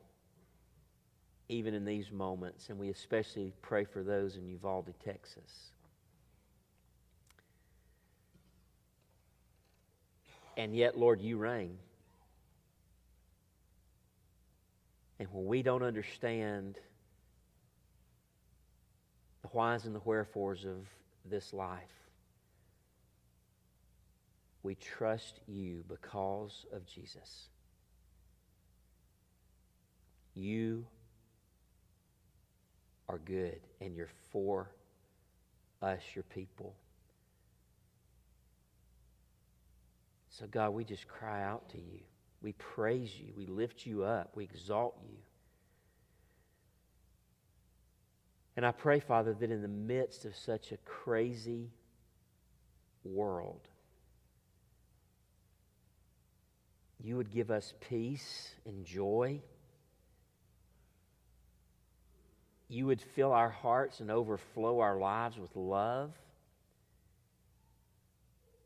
even 1.47 1.73
in 1.73 1.85
these 1.85 2.11
moments, 2.11 2.69
and 2.69 2.79
we 2.79 2.89
especially 2.89 3.53
pray 3.61 3.83
for 3.83 4.03
those 4.03 4.37
in 4.37 4.47
Uvalde, 4.47 4.93
Texas. 5.03 5.71
And 10.57 10.75
yet, 10.75 10.97
Lord, 10.97 11.21
you 11.21 11.37
reign. 11.37 11.77
And 15.19 15.27
when 15.31 15.45
we 15.45 15.61
don't 15.61 15.83
understand 15.83 16.77
the 19.41 19.49
whys 19.49 19.85
and 19.85 19.93
the 19.93 19.99
wherefores 19.99 20.65
of 20.65 20.87
this 21.29 21.53
life, 21.53 21.91
we 24.63 24.75
trust 24.75 25.39
you 25.47 25.83
because 25.87 26.65
of 26.71 26.85
Jesus. 26.85 27.47
You 30.35 30.85
are 33.09 33.17
good 33.17 33.59
and 33.81 33.95
you're 33.95 34.09
for 34.31 34.69
us, 35.81 36.01
your 36.13 36.23
people. 36.23 36.75
So, 40.29 40.45
God, 40.47 40.69
we 40.69 40.83
just 40.83 41.07
cry 41.07 41.43
out 41.43 41.69
to 41.69 41.77
you. 41.77 41.99
We 42.41 42.53
praise 42.53 43.11
you. 43.17 43.33
We 43.35 43.45
lift 43.45 43.85
you 43.85 44.03
up. 44.03 44.35
We 44.35 44.43
exalt 44.45 44.97
you. 45.03 45.17
And 48.55 48.65
I 48.65 48.71
pray, 48.71 48.99
Father, 48.99 49.33
that 49.33 49.51
in 49.51 49.61
the 49.61 49.67
midst 49.67 50.25
of 50.25 50.35
such 50.35 50.71
a 50.71 50.77
crazy 50.77 51.69
world, 53.03 53.61
you 57.01 57.15
would 57.17 57.31
give 57.31 57.51
us 57.51 57.73
peace 57.79 58.49
and 58.65 58.85
joy. 58.85 59.41
You 62.67 62.85
would 62.87 63.01
fill 63.01 63.31
our 63.31 63.49
hearts 63.49 63.99
and 63.99 64.11
overflow 64.11 64.79
our 64.79 64.97
lives 64.97 65.37
with 65.37 65.55
love, 65.55 66.11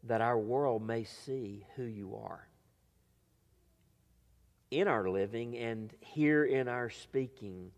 that 0.04 0.22
our 0.22 0.38
world 0.38 0.86
may 0.86 1.04
see 1.04 1.66
who 1.76 1.84
you 1.84 2.16
are 2.16 2.48
in 4.74 4.88
our 4.88 5.08
living 5.08 5.58
and 5.58 5.94
here 6.00 6.44
in 6.44 6.68
our 6.68 6.90
speaking 6.90 7.72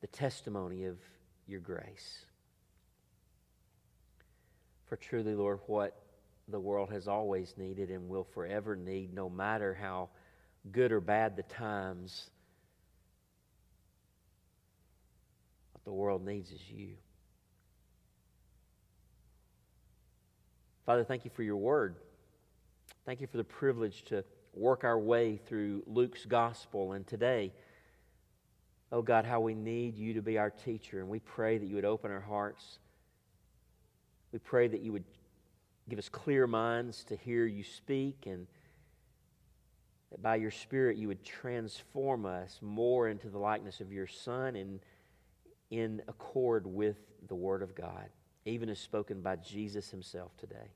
the 0.00 0.06
testimony 0.06 0.84
of 0.84 0.98
your 1.46 1.60
grace. 1.60 2.24
For 4.86 4.96
truly, 4.96 5.34
Lord, 5.34 5.60
what 5.66 5.96
the 6.48 6.60
world 6.60 6.90
has 6.90 7.06
always 7.08 7.54
needed 7.56 7.90
and 7.90 8.08
will 8.08 8.24
forever 8.24 8.76
need, 8.76 9.14
no 9.14 9.30
matter 9.30 9.76
how 9.80 10.08
good 10.72 10.92
or 10.92 11.00
bad 11.00 11.36
the 11.36 11.42
times, 11.44 12.30
what 15.72 15.84
the 15.84 15.92
world 15.92 16.24
needs 16.24 16.50
is 16.50 16.60
you. 16.68 16.94
Father, 20.86 21.04
thank 21.04 21.24
you 21.24 21.30
for 21.30 21.42
your 21.42 21.56
word. 21.56 21.94
Thank 23.06 23.20
you 23.20 23.26
for 23.26 23.38
the 23.38 23.44
privilege 23.44 24.04
to 24.06 24.24
work 24.52 24.84
our 24.84 24.98
way 24.98 25.38
through 25.46 25.82
Luke's 25.86 26.26
gospel. 26.26 26.92
And 26.92 27.06
today, 27.06 27.52
oh 28.92 29.00
God, 29.00 29.24
how 29.24 29.40
we 29.40 29.54
need 29.54 29.96
you 29.96 30.14
to 30.14 30.22
be 30.22 30.36
our 30.36 30.50
teacher. 30.50 31.00
And 31.00 31.08
we 31.08 31.18
pray 31.18 31.56
that 31.56 31.66
you 31.66 31.76
would 31.76 31.84
open 31.84 32.10
our 32.10 32.20
hearts. 32.20 32.78
We 34.32 34.38
pray 34.38 34.68
that 34.68 34.82
you 34.82 34.92
would 34.92 35.04
give 35.88 35.98
us 35.98 36.08
clear 36.08 36.46
minds 36.46 37.04
to 37.04 37.16
hear 37.16 37.46
you 37.46 37.64
speak 37.64 38.26
and 38.26 38.46
that 40.10 40.22
by 40.22 40.36
your 40.36 40.50
Spirit 40.50 40.98
you 40.98 41.08
would 41.08 41.24
transform 41.24 42.26
us 42.26 42.58
more 42.60 43.08
into 43.08 43.28
the 43.28 43.38
likeness 43.38 43.80
of 43.80 43.92
your 43.92 44.06
Son 44.06 44.56
and 44.56 44.80
in 45.70 46.02
accord 46.06 46.66
with 46.66 46.98
the 47.28 47.34
Word 47.34 47.62
of 47.62 47.74
God, 47.74 48.10
even 48.44 48.68
as 48.68 48.78
spoken 48.78 49.22
by 49.22 49.36
Jesus 49.36 49.90
himself 49.90 50.36
today. 50.36 50.68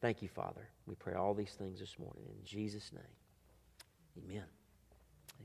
Thank 0.00 0.22
you, 0.22 0.28
Father. 0.28 0.66
We 0.86 0.94
pray 0.94 1.14
all 1.14 1.34
these 1.34 1.52
things 1.52 1.78
this 1.78 1.98
morning 1.98 2.24
in 2.26 2.44
Jesus' 2.44 2.90
name. 2.92 4.24
Amen. 4.24 4.44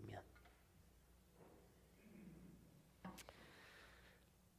Amen. 0.07 0.21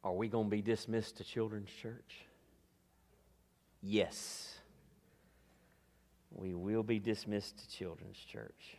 Are 0.05 0.13
we 0.13 0.29
going 0.29 0.47
to 0.47 0.51
be 0.51 0.63
dismissed 0.63 1.17
to 1.17 1.25
Children's 1.25 1.71
Church? 1.71 2.27
Yes. 3.83 4.59
We 6.31 6.55
will 6.55 6.83
be 6.83 6.99
dismissed 6.99 7.59
to 7.59 7.77
Children's 7.77 8.19
Church. 8.19 8.77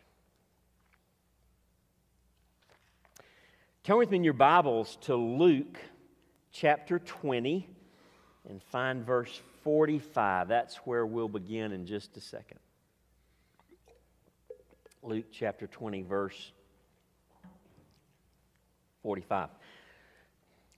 Turn 3.84 3.98
with 3.98 4.12
me 4.12 4.18
in 4.18 4.24
your 4.24 4.34
Bibles 4.34 4.98
to 5.02 5.16
Luke 5.16 5.80
chapter 6.52 7.00
20 7.00 7.68
and 8.50 8.62
find 8.62 9.06
verse 9.06 9.42
45. 9.68 10.48
That's 10.48 10.78
where 10.86 11.06
we'll 11.06 11.28
begin 11.28 11.74
in 11.74 11.86
just 11.86 12.16
a 12.16 12.22
second. 12.22 12.60
Luke 15.04 15.26
chapter 15.30 15.68
20, 15.68 16.04
verse 16.04 16.54
45. 19.04 19.50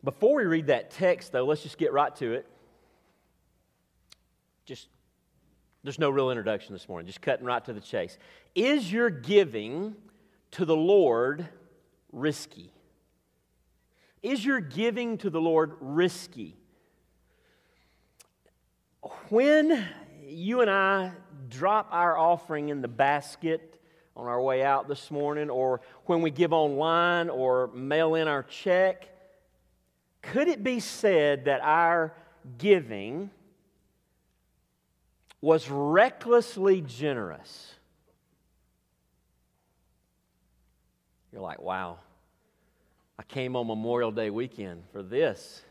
Before 0.03 0.33
we 0.33 0.45
read 0.45 0.65
that 0.67 0.89
text, 0.89 1.31
though, 1.31 1.45
let's 1.45 1.61
just 1.61 1.77
get 1.77 1.93
right 1.93 2.15
to 2.15 2.33
it. 2.33 2.47
Just, 4.65 4.87
there's 5.83 5.99
no 5.99 6.09
real 6.09 6.31
introduction 6.31 6.73
this 6.73 6.89
morning, 6.89 7.05
just 7.05 7.21
cutting 7.21 7.45
right 7.45 7.63
to 7.65 7.73
the 7.73 7.81
chase. 7.81 8.17
Is 8.55 8.91
your 8.91 9.11
giving 9.11 9.95
to 10.49 10.65
the 10.65 10.75
Lord 10.75 11.47
risky? 12.11 12.73
Is 14.23 14.43
your 14.43 14.59
giving 14.59 15.19
to 15.19 15.29
the 15.29 15.39
Lord 15.39 15.73
risky? 15.79 16.55
When 19.29 19.87
you 20.25 20.61
and 20.61 20.69
I 20.69 21.11
drop 21.49 21.87
our 21.91 22.17
offering 22.17 22.69
in 22.69 22.81
the 22.81 22.87
basket 22.87 23.79
on 24.15 24.27
our 24.27 24.41
way 24.41 24.63
out 24.63 24.87
this 24.87 25.09
morning, 25.09 25.49
or 25.49 25.81
when 26.05 26.21
we 26.21 26.31
give 26.31 26.51
online 26.51 27.29
or 27.29 27.67
mail 27.73 28.15
in 28.15 28.27
our 28.27 28.43
check, 28.43 29.07
could 30.21 30.47
it 30.47 30.63
be 30.63 30.79
said 30.79 31.45
that 31.45 31.61
our 31.61 32.13
giving 32.57 33.29
was 35.41 35.69
recklessly 35.69 36.81
generous? 36.81 37.73
You're 41.31 41.41
like, 41.41 41.61
wow, 41.61 41.99
I 43.17 43.23
came 43.23 43.55
on 43.55 43.67
Memorial 43.67 44.11
Day 44.11 44.29
weekend 44.29 44.83
for 44.91 45.01
this. 45.03 45.61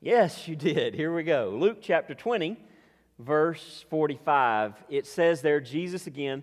Yes, 0.00 0.46
you 0.46 0.56
did. 0.56 0.94
Here 0.94 1.14
we 1.14 1.22
go. 1.22 1.56
Luke 1.58 1.78
chapter 1.80 2.14
20, 2.14 2.56
verse 3.18 3.84
45. 3.90 4.74
It 4.88 5.06
says 5.06 5.40
there, 5.40 5.60
Jesus 5.60 6.06
again 6.06 6.42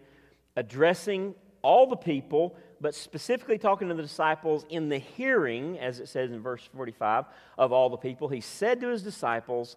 addressing 0.55 1.33
all 1.61 1.87
the 1.87 1.95
people, 1.95 2.55
but 2.81 2.93
specifically 2.93 3.57
talking 3.57 3.87
to 3.89 3.93
the 3.93 4.01
disciples 4.01 4.65
in 4.69 4.89
the 4.89 4.97
hearing, 4.97 5.79
as 5.79 5.99
it 5.99 6.09
says 6.09 6.31
in 6.31 6.41
verse 6.41 6.67
45, 6.75 7.25
of 7.57 7.71
all 7.71 7.89
the 7.89 7.97
people, 7.97 8.27
he 8.27 8.41
said 8.41 8.81
to 8.81 8.89
his 8.89 9.01
disciples, 9.01 9.75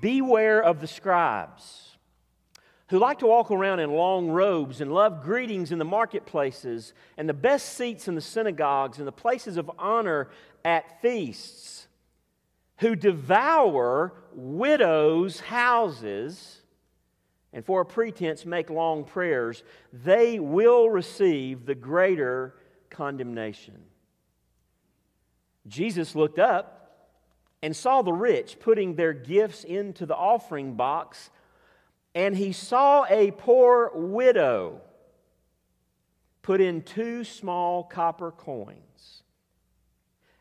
Beware 0.00 0.62
of 0.62 0.80
the 0.80 0.86
scribes 0.86 1.96
who 2.88 2.98
like 2.98 3.18
to 3.18 3.26
walk 3.26 3.50
around 3.50 3.80
in 3.80 3.90
long 3.92 4.28
robes 4.28 4.80
and 4.80 4.92
love 4.92 5.22
greetings 5.22 5.72
in 5.72 5.78
the 5.78 5.84
marketplaces 5.84 6.94
and 7.16 7.28
the 7.28 7.34
best 7.34 7.74
seats 7.74 8.06
in 8.06 8.14
the 8.14 8.20
synagogues 8.20 8.98
and 8.98 9.06
the 9.06 9.12
places 9.12 9.56
of 9.56 9.70
honor 9.78 10.28
at 10.64 11.00
feasts, 11.02 11.85
who 12.78 12.94
devour 12.94 14.12
widows' 14.32 15.40
houses 15.40 16.62
and 17.52 17.64
for 17.64 17.80
a 17.80 17.86
pretense 17.86 18.44
make 18.44 18.68
long 18.68 19.04
prayers, 19.04 19.62
they 19.92 20.38
will 20.38 20.90
receive 20.90 21.64
the 21.64 21.74
greater 21.74 22.54
condemnation. 22.90 23.82
Jesus 25.66 26.14
looked 26.14 26.38
up 26.38 27.16
and 27.62 27.74
saw 27.74 28.02
the 28.02 28.12
rich 28.12 28.60
putting 28.60 28.94
their 28.94 29.14
gifts 29.14 29.64
into 29.64 30.04
the 30.04 30.14
offering 30.14 30.74
box, 30.74 31.30
and 32.14 32.36
he 32.36 32.52
saw 32.52 33.06
a 33.08 33.30
poor 33.30 33.90
widow 33.94 34.82
put 36.42 36.60
in 36.60 36.82
two 36.82 37.24
small 37.24 37.82
copper 37.82 38.30
coins. 38.30 39.22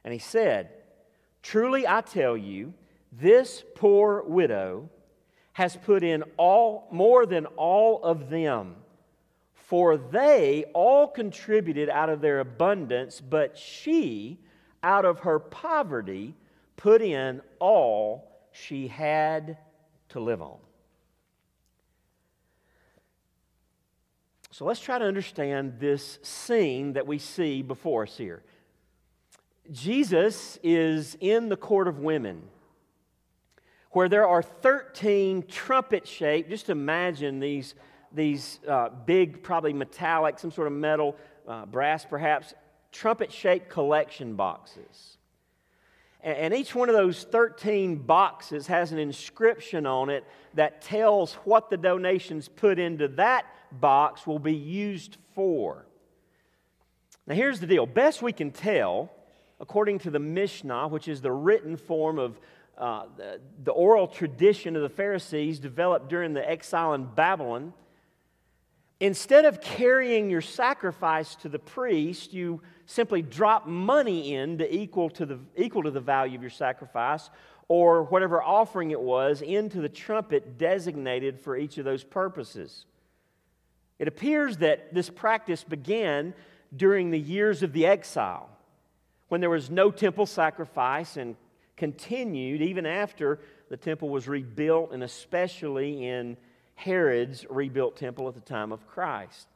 And 0.03 0.11
he 0.11 0.19
said, 0.19 0.69
Truly 1.45 1.87
I 1.87 2.01
tell 2.01 2.35
you, 2.35 2.73
this 3.11 3.63
poor 3.75 4.23
widow 4.23 4.89
has 5.53 5.75
put 5.75 6.03
in 6.03 6.23
all 6.37 6.87
more 6.91 7.27
than 7.27 7.45
all 7.45 8.03
of 8.03 8.31
them. 8.31 8.77
For 9.53 9.95
they 9.95 10.65
all 10.73 11.07
contributed 11.07 11.87
out 11.87 12.09
of 12.09 12.19
their 12.19 12.39
abundance, 12.39 13.21
but 13.21 13.59
she, 13.59 14.39
out 14.81 15.05
of 15.05 15.19
her 15.19 15.37
poverty, 15.37 16.33
put 16.77 17.03
in 17.03 17.41
all 17.59 18.27
she 18.51 18.87
had 18.87 19.59
to 20.09 20.19
live 20.19 20.41
on. 20.41 20.57
So 24.49 24.65
let's 24.65 24.79
try 24.79 24.97
to 24.97 25.05
understand 25.05 25.79
this 25.79 26.17
scene 26.23 26.93
that 26.93 27.05
we 27.05 27.19
see 27.19 27.61
before 27.61 28.01
us 28.01 28.17
here. 28.17 28.41
Jesus 29.71 30.59
is 30.63 31.17
in 31.19 31.49
the 31.49 31.57
court 31.57 31.87
of 31.87 31.99
women 31.99 32.43
where 33.95 34.09
there 34.09 34.27
are 34.27 34.41
13 34.41 35.45
trumpet 35.47 36.05
shaped, 36.05 36.49
just 36.49 36.69
imagine 36.69 37.39
these, 37.39 37.75
these 38.11 38.59
uh, 38.67 38.89
big, 38.89 39.41
probably 39.41 39.71
metallic, 39.71 40.37
some 40.37 40.51
sort 40.51 40.67
of 40.67 40.73
metal, 40.73 41.15
uh, 41.47 41.65
brass 41.65 42.05
perhaps, 42.05 42.53
trumpet 42.91 43.31
shaped 43.31 43.69
collection 43.69 44.35
boxes. 44.35 45.17
And, 46.21 46.37
and 46.37 46.53
each 46.53 46.75
one 46.75 46.89
of 46.89 46.95
those 46.95 47.23
13 47.23 47.95
boxes 47.99 48.67
has 48.67 48.91
an 48.91 48.99
inscription 48.99 49.85
on 49.85 50.09
it 50.09 50.25
that 50.55 50.81
tells 50.81 51.35
what 51.45 51.69
the 51.69 51.77
donations 51.77 52.49
put 52.49 52.79
into 52.79 53.07
that 53.07 53.45
box 53.71 54.27
will 54.27 54.39
be 54.39 54.55
used 54.55 55.15
for. 55.33 55.85
Now, 57.27 57.35
here's 57.35 57.61
the 57.61 57.67
deal 57.67 57.85
best 57.85 58.21
we 58.21 58.33
can 58.33 58.51
tell, 58.51 59.09
according 59.59 59.99
to 59.99 60.11
the 60.11 60.19
Mishnah, 60.19 60.87
which 60.87 61.07
is 61.07 61.21
the 61.21 61.31
written 61.31 61.77
form 61.77 62.19
of 62.19 62.39
uh, 62.77 63.05
the, 63.15 63.39
the 63.63 63.71
oral 63.71 64.07
tradition 64.07 64.75
of 64.75 64.81
the 64.81 64.89
Pharisees 64.89 65.59
developed 65.59 66.09
during 66.09 66.33
the 66.33 66.49
exile 66.49 66.93
in 66.93 67.05
Babylon, 67.05 67.73
instead 68.99 69.45
of 69.45 69.61
carrying 69.61 70.29
your 70.29 70.41
sacrifice 70.41 71.35
to 71.35 71.49
the 71.49 71.59
priest, 71.59 72.33
you 72.33 72.61
simply 72.85 73.21
drop 73.21 73.65
money 73.65 74.33
in 74.33 74.57
to 74.57 74.75
equal 74.75 75.09
to 75.11 75.25
the, 75.25 75.39
equal 75.55 75.83
to 75.83 75.91
the 75.91 76.01
value 76.01 76.35
of 76.35 76.41
your 76.41 76.51
sacrifice 76.51 77.29
or 77.67 78.03
whatever 78.03 78.43
offering 78.43 78.91
it 78.91 78.99
was 78.99 79.41
into 79.41 79.79
the 79.79 79.89
trumpet 79.89 80.57
designated 80.57 81.39
for 81.39 81.57
each 81.57 81.77
of 81.77 81.85
those 81.85 82.03
purposes. 82.03 82.85
It 83.97 84.07
appears 84.07 84.57
that 84.57 84.93
this 84.93 85.09
practice 85.09 85.63
began 85.63 86.33
during 86.75 87.09
the 87.09 87.19
years 87.19 87.63
of 87.63 87.71
the 87.71 87.85
exile 87.85 88.49
when 89.29 89.41
there 89.41 89.49
was 89.49 89.69
no 89.69 89.91
temple 89.91 90.25
sacrifice 90.25 91.17
and 91.17 91.35
continued 91.77 92.61
even 92.61 92.85
after 92.85 93.39
the 93.69 93.77
temple 93.77 94.09
was 94.09 94.27
rebuilt, 94.27 94.91
and 94.91 95.03
especially 95.03 96.07
in 96.07 96.37
Herod's 96.75 97.45
rebuilt 97.49 97.95
temple 97.95 98.27
at 98.27 98.35
the 98.35 98.41
time 98.41 98.71
of 98.71 98.87
Christ. 98.87 99.47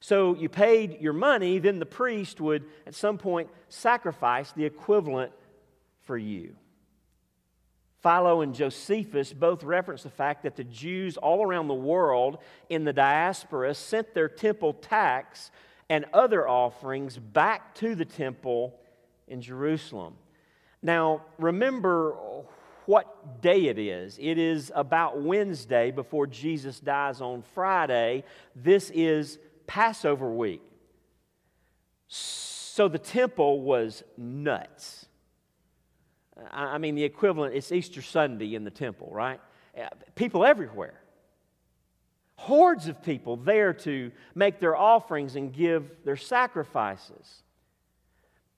So 0.00 0.34
you 0.34 0.48
paid 0.48 1.00
your 1.00 1.12
money, 1.12 1.60
then 1.60 1.78
the 1.78 1.86
priest 1.86 2.40
would 2.40 2.64
at 2.86 2.94
some 2.94 3.18
point 3.18 3.48
sacrifice 3.68 4.50
the 4.52 4.64
equivalent 4.64 5.32
for 6.00 6.18
you. 6.18 6.56
Philo 8.02 8.40
and 8.40 8.52
Josephus 8.52 9.32
both 9.32 9.62
reference 9.62 10.02
the 10.02 10.10
fact 10.10 10.42
that 10.42 10.56
the 10.56 10.64
Jews 10.64 11.16
all 11.16 11.44
around 11.44 11.68
the 11.68 11.74
world 11.74 12.38
in 12.68 12.82
the 12.82 12.92
diaspora 12.92 13.74
sent 13.74 14.12
their 14.12 14.28
temple 14.28 14.72
tax 14.72 15.52
and 15.88 16.04
other 16.12 16.48
offerings 16.48 17.16
back 17.16 17.76
to 17.76 17.94
the 17.94 18.04
temple 18.04 18.80
in 19.32 19.40
Jerusalem. 19.40 20.14
Now, 20.82 21.22
remember 21.38 22.14
what 22.86 23.40
day 23.40 23.66
it 23.66 23.78
is. 23.78 24.18
It 24.20 24.38
is 24.38 24.70
about 24.74 25.22
Wednesday 25.22 25.90
before 25.90 26.26
Jesus 26.26 26.78
dies 26.78 27.20
on 27.20 27.42
Friday. 27.54 28.24
This 28.54 28.90
is 28.90 29.38
Passover 29.66 30.30
week. 30.30 30.60
So 32.08 32.88
the 32.88 32.98
temple 32.98 33.62
was 33.62 34.02
nuts. 34.18 35.06
I 36.50 36.78
mean, 36.78 36.94
the 36.94 37.04
equivalent, 37.04 37.54
it's 37.54 37.72
Easter 37.72 38.02
Sunday 38.02 38.54
in 38.54 38.64
the 38.64 38.70
temple, 38.70 39.08
right? 39.10 39.40
Uh, 39.78 39.88
people 40.14 40.44
everywhere. 40.44 41.00
Hordes 42.36 42.88
of 42.88 43.02
people 43.02 43.36
there 43.36 43.72
to 43.72 44.10
make 44.34 44.58
their 44.58 44.76
offerings 44.76 45.36
and 45.36 45.52
give 45.52 45.90
their 46.04 46.16
sacrifices. 46.16 47.42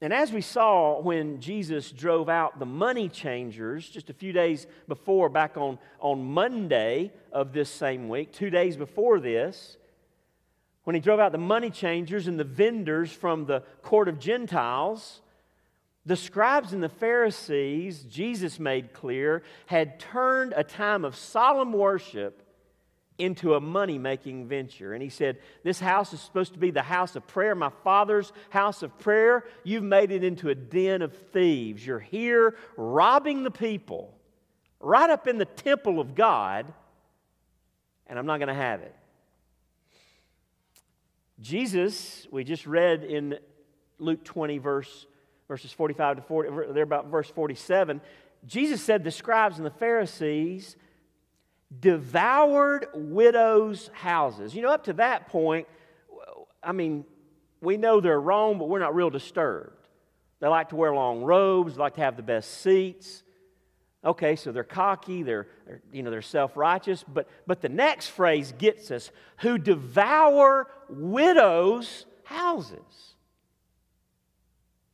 And 0.04 0.12
as 0.12 0.30
we 0.30 0.42
saw 0.42 1.00
when 1.00 1.40
Jesus 1.40 1.90
drove 1.90 2.28
out 2.28 2.58
the 2.58 2.66
money 2.66 3.08
changers 3.08 3.88
just 3.88 4.10
a 4.10 4.12
few 4.12 4.34
days 4.34 4.66
before, 4.86 5.30
back 5.30 5.56
on, 5.56 5.78
on 5.98 6.22
Monday 6.22 7.10
of 7.32 7.54
this 7.54 7.70
same 7.70 8.10
week, 8.10 8.30
two 8.30 8.50
days 8.50 8.76
before 8.76 9.18
this, 9.18 9.78
when 10.82 10.92
he 10.92 11.00
drove 11.00 11.20
out 11.20 11.32
the 11.32 11.38
money 11.38 11.70
changers 11.70 12.28
and 12.28 12.38
the 12.38 12.44
vendors 12.44 13.12
from 13.12 13.46
the 13.46 13.62
court 13.80 14.08
of 14.08 14.18
Gentiles, 14.18 15.22
the 16.04 16.16
scribes 16.16 16.74
and 16.74 16.82
the 16.82 16.90
Pharisees, 16.90 18.02
Jesus 18.02 18.60
made 18.60 18.92
clear, 18.92 19.42
had 19.64 19.98
turned 19.98 20.52
a 20.54 20.64
time 20.64 21.06
of 21.06 21.16
solemn 21.16 21.72
worship 21.72 22.43
into 23.18 23.54
a 23.54 23.60
money 23.60 23.98
making 23.98 24.48
venture. 24.48 24.92
And 24.92 25.02
he 25.02 25.08
said, 25.08 25.38
This 25.62 25.78
house 25.78 26.12
is 26.12 26.20
supposed 26.20 26.54
to 26.54 26.58
be 26.58 26.70
the 26.70 26.82
house 26.82 27.16
of 27.16 27.26
prayer, 27.26 27.54
my 27.54 27.70
father's 27.82 28.32
house 28.50 28.82
of 28.82 28.98
prayer. 28.98 29.44
You've 29.62 29.84
made 29.84 30.10
it 30.10 30.24
into 30.24 30.48
a 30.48 30.54
den 30.54 31.02
of 31.02 31.14
thieves. 31.32 31.86
You're 31.86 32.00
here 32.00 32.56
robbing 32.76 33.44
the 33.44 33.50
people 33.50 34.14
right 34.80 35.08
up 35.08 35.26
in 35.26 35.38
the 35.38 35.44
temple 35.44 36.00
of 36.00 36.14
God, 36.14 36.72
and 38.06 38.18
I'm 38.18 38.26
not 38.26 38.38
going 38.38 38.48
to 38.48 38.54
have 38.54 38.80
it. 38.80 38.94
Jesus, 41.40 42.26
we 42.30 42.44
just 42.44 42.66
read 42.66 43.02
in 43.02 43.38
Luke 43.98 44.24
20, 44.24 44.58
verse, 44.58 45.06
verses 45.48 45.72
45 45.72 46.16
to 46.16 46.22
40, 46.22 46.72
there 46.72 46.82
about 46.82 47.06
verse 47.06 47.28
47. 47.28 48.00
Jesus 48.46 48.82
said 48.82 49.04
the 49.04 49.10
scribes 49.10 49.56
and 49.56 49.66
the 49.66 49.70
Pharisees 49.70 50.76
devoured 51.80 52.86
widows' 52.94 53.90
houses. 53.92 54.54
You 54.54 54.62
know, 54.62 54.70
up 54.70 54.84
to 54.84 54.92
that 54.94 55.28
point, 55.28 55.66
I 56.62 56.72
mean, 56.72 57.04
we 57.60 57.76
know 57.76 58.00
they're 58.00 58.20
wrong, 58.20 58.58
but 58.58 58.68
we're 58.68 58.78
not 58.78 58.94
real 58.94 59.10
disturbed. 59.10 59.88
They 60.40 60.48
like 60.48 60.70
to 60.70 60.76
wear 60.76 60.94
long 60.94 61.22
robes, 61.22 61.78
like 61.78 61.94
to 61.94 62.00
have 62.02 62.16
the 62.16 62.22
best 62.22 62.60
seats. 62.60 63.22
Okay, 64.04 64.36
so 64.36 64.52
they're 64.52 64.64
cocky, 64.64 65.22
they're, 65.22 65.46
they're 65.66 65.80
you 65.90 66.02
know, 66.02 66.10
they're 66.10 66.20
self-righteous, 66.20 67.04
but 67.04 67.26
but 67.46 67.62
the 67.62 67.70
next 67.70 68.08
phrase 68.08 68.52
gets 68.58 68.90
us 68.90 69.10
who 69.38 69.56
devour 69.56 70.70
widows' 70.90 72.04
houses. 72.24 73.13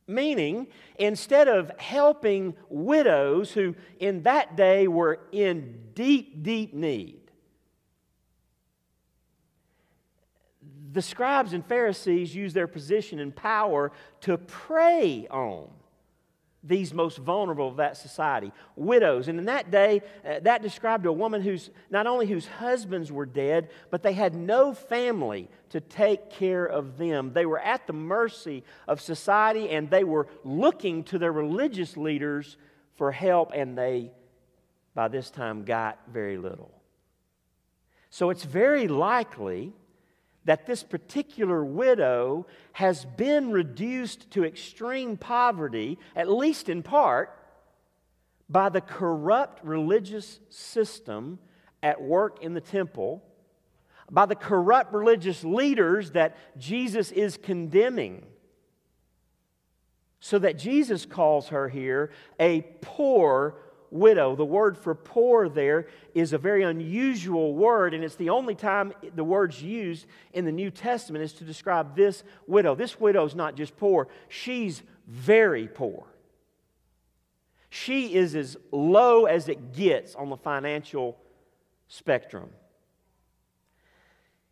Meaning, 0.07 0.67
instead 0.99 1.47
of 1.47 1.71
helping 1.77 2.55
widows 2.69 3.51
who 3.51 3.75
in 3.99 4.23
that 4.23 4.55
day 4.55 4.87
were 4.87 5.19
in 5.31 5.79
deep, 5.93 6.43
deep 6.43 6.73
need, 6.73 7.21
the 10.91 11.01
scribes 11.01 11.53
and 11.53 11.65
Pharisees 11.65 12.35
used 12.35 12.55
their 12.55 12.67
position 12.67 13.19
and 13.19 13.35
power 13.35 13.91
to 14.21 14.37
prey 14.37 15.27
on 15.29 15.69
these 16.63 16.93
most 16.93 17.17
vulnerable 17.17 17.67
of 17.67 17.77
that 17.77 17.97
society 17.97 18.51
widows. 18.75 19.27
And 19.27 19.39
in 19.39 19.45
that 19.45 19.71
day 19.71 20.01
uh, 20.25 20.39
that 20.41 20.61
described 20.61 21.05
a 21.05 21.11
woman 21.11 21.41
whose 21.41 21.71
not 21.89 22.05
only 22.05 22.27
whose 22.27 22.45
husbands 22.45 23.11
were 23.11 23.25
dead 23.25 23.69
but 23.89 24.03
they 24.03 24.13
had 24.13 24.35
no 24.35 24.73
family 24.73 25.49
to 25.69 25.81
take 25.81 26.29
care 26.29 26.65
of 26.65 26.97
them. 26.97 27.33
They 27.33 27.45
were 27.45 27.59
at 27.59 27.87
the 27.87 27.93
mercy 27.93 28.63
of 28.87 29.01
society 29.01 29.69
and 29.69 29.89
they 29.89 30.03
were 30.03 30.27
looking 30.43 31.03
to 31.05 31.17
their 31.17 31.31
religious 31.31 31.97
leaders 31.97 32.57
for 32.95 33.11
help 33.11 33.51
and 33.55 33.77
they 33.77 34.11
by 34.93 35.07
this 35.07 35.31
time 35.31 35.63
got 35.63 35.99
very 36.11 36.37
little. 36.37 36.71
So 38.09 38.29
it's 38.29 38.43
very 38.43 38.87
likely 38.87 39.73
that 40.45 40.65
this 40.65 40.83
particular 40.83 41.63
widow 41.63 42.47
has 42.73 43.05
been 43.05 43.51
reduced 43.51 44.31
to 44.31 44.43
extreme 44.43 45.17
poverty, 45.17 45.99
at 46.15 46.29
least 46.29 46.67
in 46.69 46.81
part, 46.81 47.37
by 48.49 48.69
the 48.69 48.81
corrupt 48.81 49.63
religious 49.63 50.39
system 50.49 51.39
at 51.83 52.01
work 52.01 52.43
in 52.43 52.53
the 52.53 52.61
temple, 52.61 53.23
by 54.09 54.25
the 54.25 54.35
corrupt 54.35 54.93
religious 54.93 55.43
leaders 55.43 56.11
that 56.11 56.35
Jesus 56.57 57.11
is 57.11 57.37
condemning. 57.37 58.25
So 60.19 60.37
that 60.39 60.57
Jesus 60.59 61.05
calls 61.05 61.47
her 61.47 61.69
here 61.69 62.11
a 62.39 62.61
poor 62.81 63.55
widow. 63.91 64.35
The 64.35 64.45
word 64.45 64.77
for 64.77 64.95
poor 64.95 65.49
there 65.49 65.87
is 66.15 66.33
a 66.33 66.37
very 66.37 66.63
unusual 66.63 67.53
word, 67.53 67.93
and 67.93 68.03
it's 68.03 68.15
the 68.15 68.29
only 68.29 68.55
time 68.55 68.93
the 69.15 69.23
word's 69.23 69.61
used 69.61 70.07
in 70.33 70.45
the 70.45 70.51
New 70.51 70.71
Testament 70.71 71.23
is 71.23 71.33
to 71.33 71.43
describe 71.43 71.95
this 71.95 72.23
widow. 72.47 72.73
This 72.73 72.99
widow 72.99 73.25
is 73.25 73.35
not 73.35 73.55
just 73.55 73.77
poor, 73.77 74.07
she's 74.29 74.81
very 75.07 75.67
poor. 75.67 76.07
She 77.69 78.15
is 78.15 78.35
as 78.35 78.57
low 78.71 79.25
as 79.25 79.47
it 79.47 79.73
gets 79.73 80.15
on 80.15 80.29
the 80.29 80.37
financial 80.37 81.17
spectrum. 81.87 82.49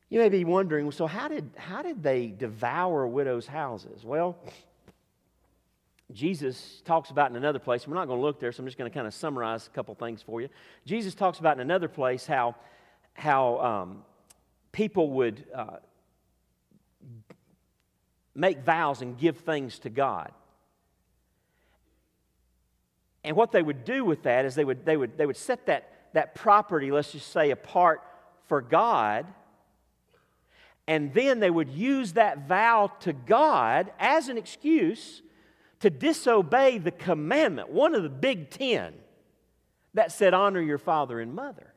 You 0.09 0.19
may 0.19 0.29
be 0.29 0.43
wondering 0.43 0.91
so, 0.91 1.05
how 1.05 1.27
did, 1.27 1.51
how 1.55 1.81
did 1.81 2.01
they 2.01 2.27
devour 2.27 3.05
widows' 3.07 3.45
houses? 3.45 4.03
Well, 4.03 4.37
Jesus 6.13 6.81
talks 6.85 7.11
about 7.11 7.29
in 7.29 7.37
another 7.37 7.59
place, 7.59 7.87
we're 7.87 7.93
not 7.93 8.07
going 8.07 8.19
to 8.19 8.25
look 8.25 8.39
there, 8.39 8.51
so 8.51 8.61
I'm 8.61 8.67
just 8.67 8.77
going 8.77 8.89
to 8.89 8.93
kind 8.93 9.05
of 9.05 9.13
summarize 9.13 9.67
a 9.67 9.69
couple 9.69 9.93
things 9.93 10.21
for 10.21 10.41
you. 10.41 10.49
Jesus 10.85 11.13
talks 11.13 11.39
about 11.39 11.57
in 11.57 11.61
another 11.61 11.87
place 11.87 12.25
how, 12.25 12.55
how 13.13 13.59
um, 13.59 14.03
people 14.71 15.11
would 15.11 15.45
uh, 15.53 15.77
make 18.33 18.63
vows 18.63 19.01
and 19.01 19.17
give 19.19 19.37
things 19.37 19.77
to 19.79 19.89
God. 19.89 20.31
And 23.23 23.35
what 23.35 23.51
they 23.51 23.61
would 23.61 23.85
do 23.85 24.03
with 24.03 24.23
that 24.23 24.45
is 24.45 24.55
they 24.55 24.65
would, 24.65 24.85
they 24.85 24.97
would, 24.97 25.17
they 25.17 25.27
would 25.27 25.37
set 25.37 25.67
that, 25.67 25.91
that 26.13 26.33
property, 26.33 26.89
let's 26.91 27.11
just 27.11 27.31
say, 27.31 27.51
apart 27.51 28.01
for 28.47 28.61
God. 28.61 29.27
And 30.87 31.13
then 31.13 31.39
they 31.39 31.51
would 31.51 31.69
use 31.69 32.13
that 32.13 32.47
vow 32.47 32.91
to 33.01 33.13
God 33.13 33.91
as 33.99 34.29
an 34.29 34.37
excuse 34.39 35.21
to 35.79 35.89
disobey 35.89 36.77
the 36.77 36.91
commandment, 36.91 37.69
one 37.69 37.95
of 37.95 38.03
the 38.03 38.09
big 38.09 38.49
ten, 38.49 38.93
that 39.93 40.11
said, 40.11 40.33
honor 40.33 40.61
your 40.61 40.77
father 40.77 41.19
and 41.19 41.33
mother. 41.33 41.73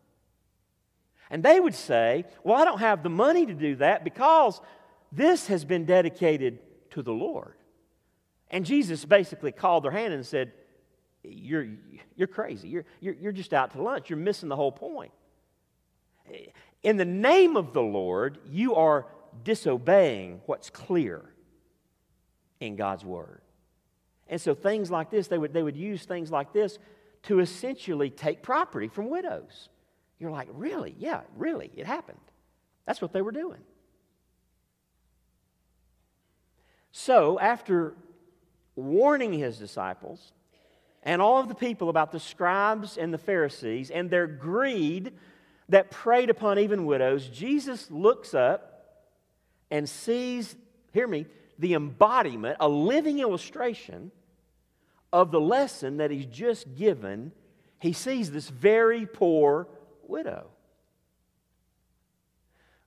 And 1.32 1.42
they 1.42 1.58
would 1.58 1.74
say, 1.74 2.26
Well, 2.44 2.60
I 2.60 2.64
don't 2.66 2.80
have 2.80 3.02
the 3.02 3.08
money 3.08 3.46
to 3.46 3.54
do 3.54 3.76
that 3.76 4.04
because 4.04 4.60
this 5.10 5.46
has 5.46 5.64
been 5.64 5.86
dedicated 5.86 6.58
to 6.90 7.02
the 7.02 7.12
Lord. 7.12 7.54
And 8.50 8.66
Jesus 8.66 9.06
basically 9.06 9.50
called 9.50 9.82
their 9.84 9.90
hand 9.90 10.12
and 10.12 10.26
said, 10.26 10.52
You're, 11.24 11.68
you're 12.16 12.28
crazy. 12.28 12.68
You're, 12.68 12.84
you're, 13.00 13.14
you're 13.14 13.32
just 13.32 13.54
out 13.54 13.70
to 13.72 13.82
lunch. 13.82 14.10
You're 14.10 14.18
missing 14.18 14.50
the 14.50 14.56
whole 14.56 14.72
point. 14.72 15.10
In 16.82 16.98
the 16.98 17.06
name 17.06 17.56
of 17.56 17.72
the 17.72 17.82
Lord, 17.82 18.38
you 18.50 18.74
are 18.74 19.06
disobeying 19.42 20.42
what's 20.44 20.68
clear 20.68 21.32
in 22.60 22.76
God's 22.76 23.06
Word. 23.06 23.40
And 24.32 24.40
so 24.40 24.54
things 24.54 24.90
like 24.90 25.10
this, 25.10 25.28
they 25.28 25.36
would, 25.36 25.52
they 25.52 25.62
would 25.62 25.76
use 25.76 26.06
things 26.06 26.30
like 26.30 26.54
this 26.54 26.78
to 27.24 27.40
essentially 27.40 28.08
take 28.08 28.42
property 28.42 28.88
from 28.88 29.10
widows. 29.10 29.68
You're 30.18 30.30
like, 30.30 30.48
really? 30.54 30.94
Yeah, 30.98 31.20
really, 31.36 31.70
it 31.76 31.86
happened. 31.86 32.16
That's 32.86 33.02
what 33.02 33.12
they 33.12 33.20
were 33.20 33.30
doing. 33.30 33.60
So, 36.92 37.38
after 37.38 37.92
warning 38.74 39.34
his 39.34 39.58
disciples 39.58 40.32
and 41.02 41.20
all 41.20 41.38
of 41.38 41.48
the 41.48 41.54
people 41.54 41.90
about 41.90 42.10
the 42.10 42.18
scribes 42.18 42.96
and 42.96 43.12
the 43.12 43.18
Pharisees 43.18 43.90
and 43.90 44.08
their 44.08 44.26
greed 44.26 45.12
that 45.68 45.90
preyed 45.90 46.30
upon 46.30 46.58
even 46.58 46.86
widows, 46.86 47.28
Jesus 47.28 47.90
looks 47.90 48.32
up 48.32 49.04
and 49.70 49.86
sees, 49.86 50.56
hear 50.94 51.06
me, 51.06 51.26
the 51.58 51.74
embodiment, 51.74 52.56
a 52.60 52.68
living 52.68 53.18
illustration 53.18 54.10
of 55.12 55.30
the 55.30 55.40
lesson 55.40 55.98
that 55.98 56.10
he's 56.10 56.26
just 56.26 56.74
given, 56.76 57.32
he 57.78 57.92
sees 57.92 58.30
this 58.30 58.48
very 58.48 59.06
poor 59.06 59.68
widow. 60.06 60.46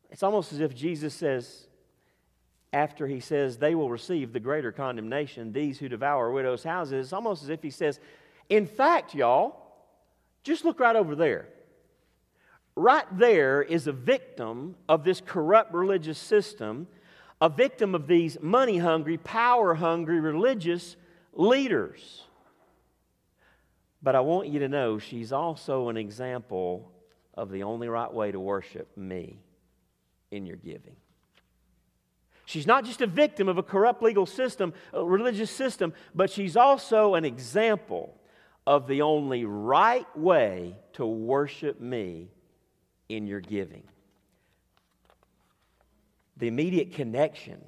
It's 0.09 0.23
almost 0.23 0.53
as 0.53 0.59
if 0.59 0.73
Jesus 0.73 1.13
says, 1.13 1.67
after 2.71 3.07
he 3.07 3.19
says 3.19 3.57
they 3.57 3.75
will 3.75 3.89
receive 3.89 4.33
the 4.33 4.39
greater 4.39 4.71
condemnation, 4.71 5.51
these 5.51 5.77
who 5.77 5.87
devour 5.89 6.31
widows' 6.31 6.63
houses, 6.63 7.07
it's 7.07 7.13
almost 7.13 7.43
as 7.43 7.49
if 7.49 7.61
he 7.61 7.69
says, 7.69 7.99
in 8.49 8.65
fact, 8.65 9.13
y'all, 9.13 9.61
just 10.43 10.65
look 10.65 10.79
right 10.79 10.95
over 10.95 11.15
there. 11.15 11.47
Right 12.75 13.05
there 13.17 13.61
is 13.61 13.87
a 13.87 13.91
victim 13.91 14.75
of 14.89 15.03
this 15.03 15.21
corrupt 15.21 15.73
religious 15.73 16.19
system, 16.19 16.87
a 17.41 17.49
victim 17.49 17.95
of 17.95 18.07
these 18.07 18.37
money 18.41 18.77
hungry, 18.77 19.17
power 19.17 19.75
hungry 19.75 20.19
religious 20.19 20.95
leaders. 21.35 22.23
But 24.01 24.15
I 24.15 24.21
want 24.21 24.47
you 24.47 24.59
to 24.59 24.67
know 24.67 24.99
she's 24.99 25.31
also 25.31 25.89
an 25.89 25.97
example 25.97 26.91
of 27.33 27.51
the 27.51 27.63
only 27.63 27.87
right 27.87 28.13
way 28.13 28.31
to 28.31 28.39
worship 28.39 28.95
me 28.97 29.39
in 30.31 30.45
your 30.45 30.57
giving. 30.57 30.95
She's 32.45 32.67
not 32.67 32.85
just 32.85 33.01
a 33.01 33.07
victim 33.07 33.49
of 33.49 33.57
a 33.57 33.63
corrupt 33.63 34.03
legal 34.03 34.25
system, 34.25 34.73
religious 34.93 35.49
system, 35.49 35.93
but 36.13 36.29
she's 36.29 36.55
also 36.55 37.15
an 37.15 37.25
example 37.25 38.15
of 38.67 38.87
the 38.87 39.01
only 39.01 39.45
right 39.45 40.07
way 40.17 40.75
to 40.93 41.05
worship 41.05 41.81
me 41.81 42.29
in 43.09 43.27
your 43.27 43.39
giving. 43.39 43.83
The 46.37 46.47
immediate 46.47 46.93
connection 46.93 47.61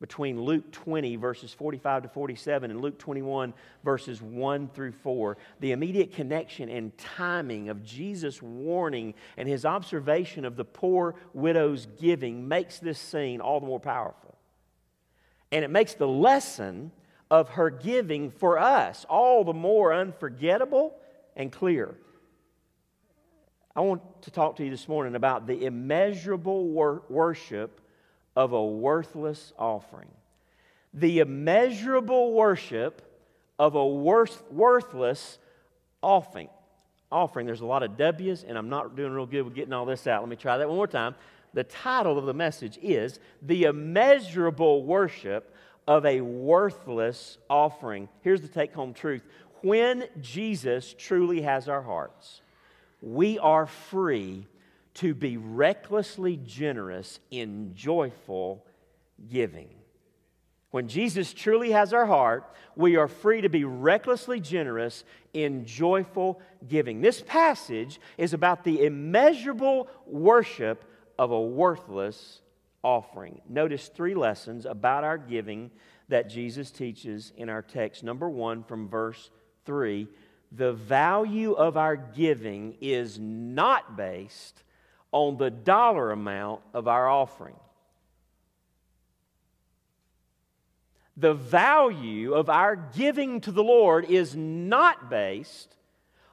between 0.00 0.40
Luke 0.42 0.70
20, 0.72 1.16
verses 1.16 1.52
45 1.54 2.02
to 2.02 2.08
47, 2.08 2.70
and 2.70 2.80
Luke 2.80 2.98
21, 2.98 3.54
verses 3.84 4.20
1 4.20 4.68
through 4.68 4.92
4. 4.92 5.36
The 5.60 5.72
immediate 5.72 6.12
connection 6.12 6.68
and 6.68 6.96
timing 6.98 7.68
of 7.68 7.82
Jesus' 7.84 8.42
warning 8.42 9.14
and 9.36 9.48
his 9.48 9.64
observation 9.64 10.44
of 10.44 10.56
the 10.56 10.64
poor 10.64 11.14
widow's 11.32 11.86
giving 12.00 12.48
makes 12.48 12.78
this 12.78 12.98
scene 12.98 13.40
all 13.40 13.60
the 13.60 13.66
more 13.66 13.80
powerful. 13.80 14.36
And 15.52 15.64
it 15.64 15.70
makes 15.70 15.94
the 15.94 16.08
lesson 16.08 16.90
of 17.30 17.50
her 17.50 17.70
giving 17.70 18.30
for 18.30 18.58
us 18.58 19.06
all 19.08 19.44
the 19.44 19.54
more 19.54 19.94
unforgettable 19.94 20.94
and 21.36 21.50
clear. 21.50 21.94
I 23.76 23.80
want 23.80 24.22
to 24.22 24.30
talk 24.30 24.56
to 24.56 24.64
you 24.64 24.70
this 24.70 24.86
morning 24.86 25.14
about 25.14 25.46
the 25.46 25.64
immeasurable 25.64 26.68
wor- 26.68 27.02
worship 27.08 27.80
of 28.36 28.52
a 28.52 28.64
worthless 28.64 29.52
offering. 29.58 30.08
The 30.92 31.20
immeasurable 31.20 32.32
worship 32.32 33.02
of 33.58 33.74
a 33.74 33.86
worth, 33.86 34.42
worthless 34.50 35.38
offering. 36.02 36.48
Offering. 37.10 37.46
There's 37.46 37.60
a 37.60 37.66
lot 37.66 37.82
of 37.82 37.96
W's, 37.96 38.44
and 38.44 38.58
I'm 38.58 38.68
not 38.68 38.96
doing 38.96 39.12
real 39.12 39.26
good 39.26 39.42
with 39.42 39.54
getting 39.54 39.72
all 39.72 39.86
this 39.86 40.06
out. 40.06 40.22
Let 40.22 40.28
me 40.28 40.36
try 40.36 40.58
that 40.58 40.68
one 40.68 40.76
more 40.76 40.86
time. 40.86 41.14
The 41.52 41.64
title 41.64 42.18
of 42.18 42.26
the 42.26 42.34
message 42.34 42.78
is 42.82 43.20
The 43.42 43.64
Immeasurable 43.64 44.84
Worship 44.84 45.54
of 45.86 46.04
a 46.04 46.20
Worthless 46.20 47.38
Offering. 47.48 48.08
Here's 48.22 48.40
the 48.40 48.48
take 48.48 48.74
home 48.74 48.92
truth 48.94 49.22
when 49.64 50.04
Jesus 50.20 50.94
truly 50.98 51.40
has 51.40 51.70
our 51.70 51.80
hearts, 51.80 52.42
we 53.00 53.38
are 53.38 53.66
free 53.66 54.46
to 54.94 55.14
be 55.14 55.36
recklessly 55.36 56.36
generous 56.36 57.20
in 57.30 57.74
joyful 57.74 58.64
giving. 59.28 59.68
When 60.70 60.88
Jesus 60.88 61.32
truly 61.32 61.70
has 61.70 61.92
our 61.92 62.06
heart, 62.06 62.52
we 62.74 62.96
are 62.96 63.06
free 63.06 63.40
to 63.42 63.48
be 63.48 63.64
recklessly 63.64 64.40
generous 64.40 65.04
in 65.32 65.66
joyful 65.66 66.40
giving. 66.68 67.00
This 67.00 67.22
passage 67.22 68.00
is 68.18 68.32
about 68.32 68.64
the 68.64 68.84
immeasurable 68.84 69.88
worship 70.06 70.84
of 71.18 71.30
a 71.30 71.40
worthless 71.40 72.40
offering. 72.82 73.40
Notice 73.48 73.88
three 73.88 74.14
lessons 74.14 74.66
about 74.66 75.04
our 75.04 75.18
giving 75.18 75.70
that 76.08 76.28
Jesus 76.28 76.70
teaches 76.70 77.32
in 77.36 77.48
our 77.48 77.62
text. 77.62 78.02
Number 78.02 78.28
one, 78.28 78.62
from 78.64 78.88
verse 78.88 79.30
3 79.64 80.08
the 80.56 80.72
value 80.72 81.52
of 81.52 81.76
our 81.76 81.96
giving 81.96 82.76
is 82.80 83.18
not 83.18 83.96
based 83.96 84.62
on 85.14 85.36
the 85.36 85.48
dollar 85.48 86.10
amount 86.10 86.60
of 86.74 86.88
our 86.88 87.08
offering. 87.08 87.54
The 91.16 91.34
value 91.34 92.34
of 92.34 92.50
our 92.50 92.74
giving 92.74 93.40
to 93.42 93.52
the 93.52 93.62
Lord 93.62 94.06
is 94.06 94.34
not 94.34 95.08
based 95.08 95.76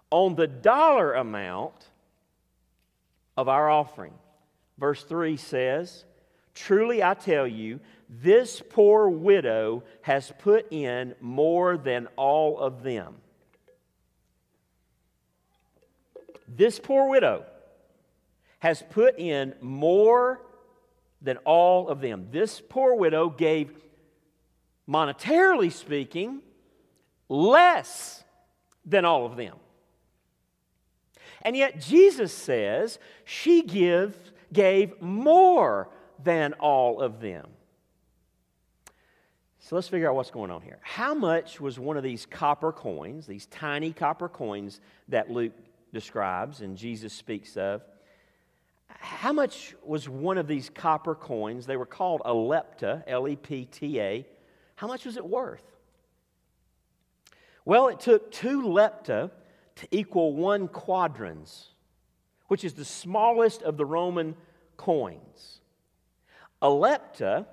on 0.09 0.33
the 0.33 0.47
dollar 0.47 1.13
amount 1.13 1.75
of 3.37 3.47
our 3.47 3.69
offering. 3.69 4.15
Verse 4.79 5.03
3 5.03 5.37
says, 5.37 6.03
Truly 6.55 7.03
I 7.03 7.13
tell 7.13 7.45
you, 7.45 7.79
this 8.09 8.63
poor 8.67 9.07
widow 9.07 9.83
has 10.01 10.33
put 10.39 10.73
in 10.73 11.13
more 11.21 11.77
than 11.77 12.07
all 12.15 12.57
of 12.57 12.81
them. 12.81 13.13
This 16.47 16.79
poor 16.79 17.07
widow 17.07 17.45
has 18.61 18.83
put 18.91 19.17
in 19.17 19.55
more 19.59 20.39
than 21.19 21.37
all 21.37 21.89
of 21.89 21.99
them. 21.99 22.27
This 22.31 22.61
poor 22.61 22.93
widow 22.93 23.27
gave, 23.27 23.71
monetarily 24.87 25.71
speaking, 25.71 26.41
less 27.27 28.23
than 28.85 29.03
all 29.03 29.25
of 29.25 29.35
them. 29.35 29.55
And 31.41 31.57
yet 31.57 31.81
Jesus 31.81 32.31
says 32.31 32.99
she 33.25 33.63
give, 33.63 34.15
gave 34.53 35.01
more 35.01 35.89
than 36.23 36.53
all 36.53 37.01
of 37.01 37.19
them. 37.19 37.47
So 39.57 39.75
let's 39.75 39.87
figure 39.87 40.07
out 40.07 40.15
what's 40.15 40.29
going 40.29 40.51
on 40.51 40.61
here. 40.61 40.77
How 40.83 41.15
much 41.15 41.59
was 41.59 41.79
one 41.79 41.97
of 41.97 42.03
these 42.03 42.27
copper 42.27 42.71
coins, 42.71 43.25
these 43.25 43.47
tiny 43.47 43.91
copper 43.91 44.29
coins 44.29 44.81
that 45.07 45.31
Luke 45.31 45.53
describes 45.91 46.61
and 46.61 46.77
Jesus 46.77 47.11
speaks 47.11 47.57
of? 47.57 47.81
How 48.99 49.33
much 49.33 49.75
was 49.83 50.09
one 50.09 50.37
of 50.37 50.47
these 50.47 50.69
copper 50.69 51.15
coins? 51.15 51.65
They 51.65 51.77
were 51.77 51.85
called 51.85 52.21
a 52.25 52.33
lepta, 52.33 53.03
L 53.07 53.27
E 53.27 53.35
P 53.35 53.65
T 53.65 53.99
A. 53.99 54.25
How 54.75 54.87
much 54.87 55.05
was 55.05 55.17
it 55.17 55.25
worth? 55.25 55.63
Well, 57.65 57.87
it 57.87 57.99
took 57.99 58.31
two 58.31 58.63
lepta 58.63 59.29
to 59.75 59.87
equal 59.91 60.33
one 60.33 60.67
quadrans, 60.67 61.69
which 62.47 62.63
is 62.63 62.73
the 62.73 62.85
smallest 62.85 63.61
of 63.61 63.77
the 63.77 63.85
Roman 63.85 64.35
coins. 64.77 65.61
A 66.61 66.67
lepta 66.67 67.45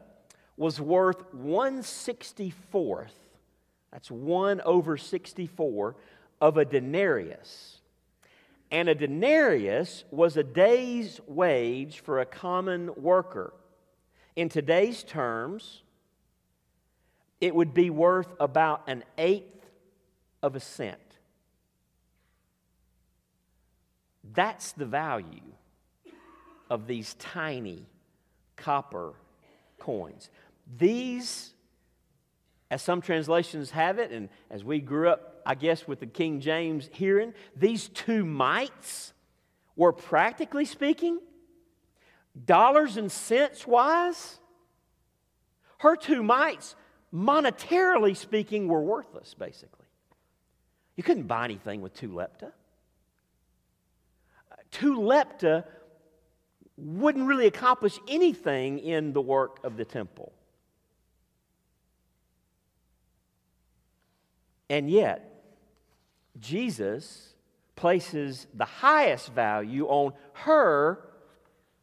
was 0.56 0.80
worth 0.80 1.30
164th, 1.32 3.12
that's 3.92 4.10
1 4.10 4.60
over 4.62 4.96
64, 4.96 5.96
of 6.40 6.56
a 6.56 6.64
denarius. 6.64 7.77
And 8.70 8.88
a 8.88 8.94
denarius 8.94 10.04
was 10.10 10.36
a 10.36 10.42
day's 10.42 11.20
wage 11.26 12.00
for 12.00 12.20
a 12.20 12.26
common 12.26 12.90
worker. 12.96 13.54
In 14.36 14.48
today's 14.48 15.02
terms, 15.02 15.82
it 17.40 17.54
would 17.54 17.72
be 17.72 17.90
worth 17.90 18.28
about 18.38 18.82
an 18.86 19.04
eighth 19.16 19.66
of 20.42 20.54
a 20.54 20.60
cent. 20.60 20.98
That's 24.34 24.72
the 24.72 24.86
value 24.86 25.52
of 26.70 26.86
these 26.86 27.14
tiny 27.14 27.86
copper 28.56 29.14
coins. 29.78 30.30
These, 30.76 31.54
as 32.70 32.82
some 32.82 33.00
translations 33.00 33.70
have 33.70 33.98
it, 33.98 34.10
and 34.10 34.28
as 34.50 34.62
we 34.62 34.80
grew 34.80 35.08
up, 35.08 35.27
I 35.48 35.54
guess, 35.54 35.88
with 35.88 36.00
the 36.00 36.06
King 36.06 36.40
James 36.40 36.90
hearing, 36.92 37.32
these 37.56 37.88
two 37.88 38.22
mites 38.26 39.14
were 39.76 39.94
practically 39.94 40.66
speaking, 40.66 41.20
dollars 42.44 42.98
and 42.98 43.10
cents 43.10 43.66
wise, 43.66 44.40
her 45.78 45.96
two 45.96 46.22
mites, 46.22 46.76
monetarily 47.14 48.14
speaking, 48.14 48.68
were 48.68 48.82
worthless, 48.82 49.32
basically. 49.32 49.86
You 50.96 51.02
couldn't 51.02 51.26
buy 51.26 51.46
anything 51.46 51.80
with 51.80 51.94
two 51.94 52.10
lepta. 52.10 52.52
Two 54.70 54.98
lepta 54.98 55.64
wouldn't 56.76 57.26
really 57.26 57.46
accomplish 57.46 57.98
anything 58.06 58.80
in 58.80 59.14
the 59.14 59.22
work 59.22 59.64
of 59.64 59.78
the 59.78 59.86
temple. 59.86 60.34
And 64.68 64.90
yet, 64.90 65.37
Jesus 66.40 67.34
places 67.76 68.46
the 68.54 68.64
highest 68.64 69.32
value 69.32 69.86
on 69.86 70.12
her 70.32 71.00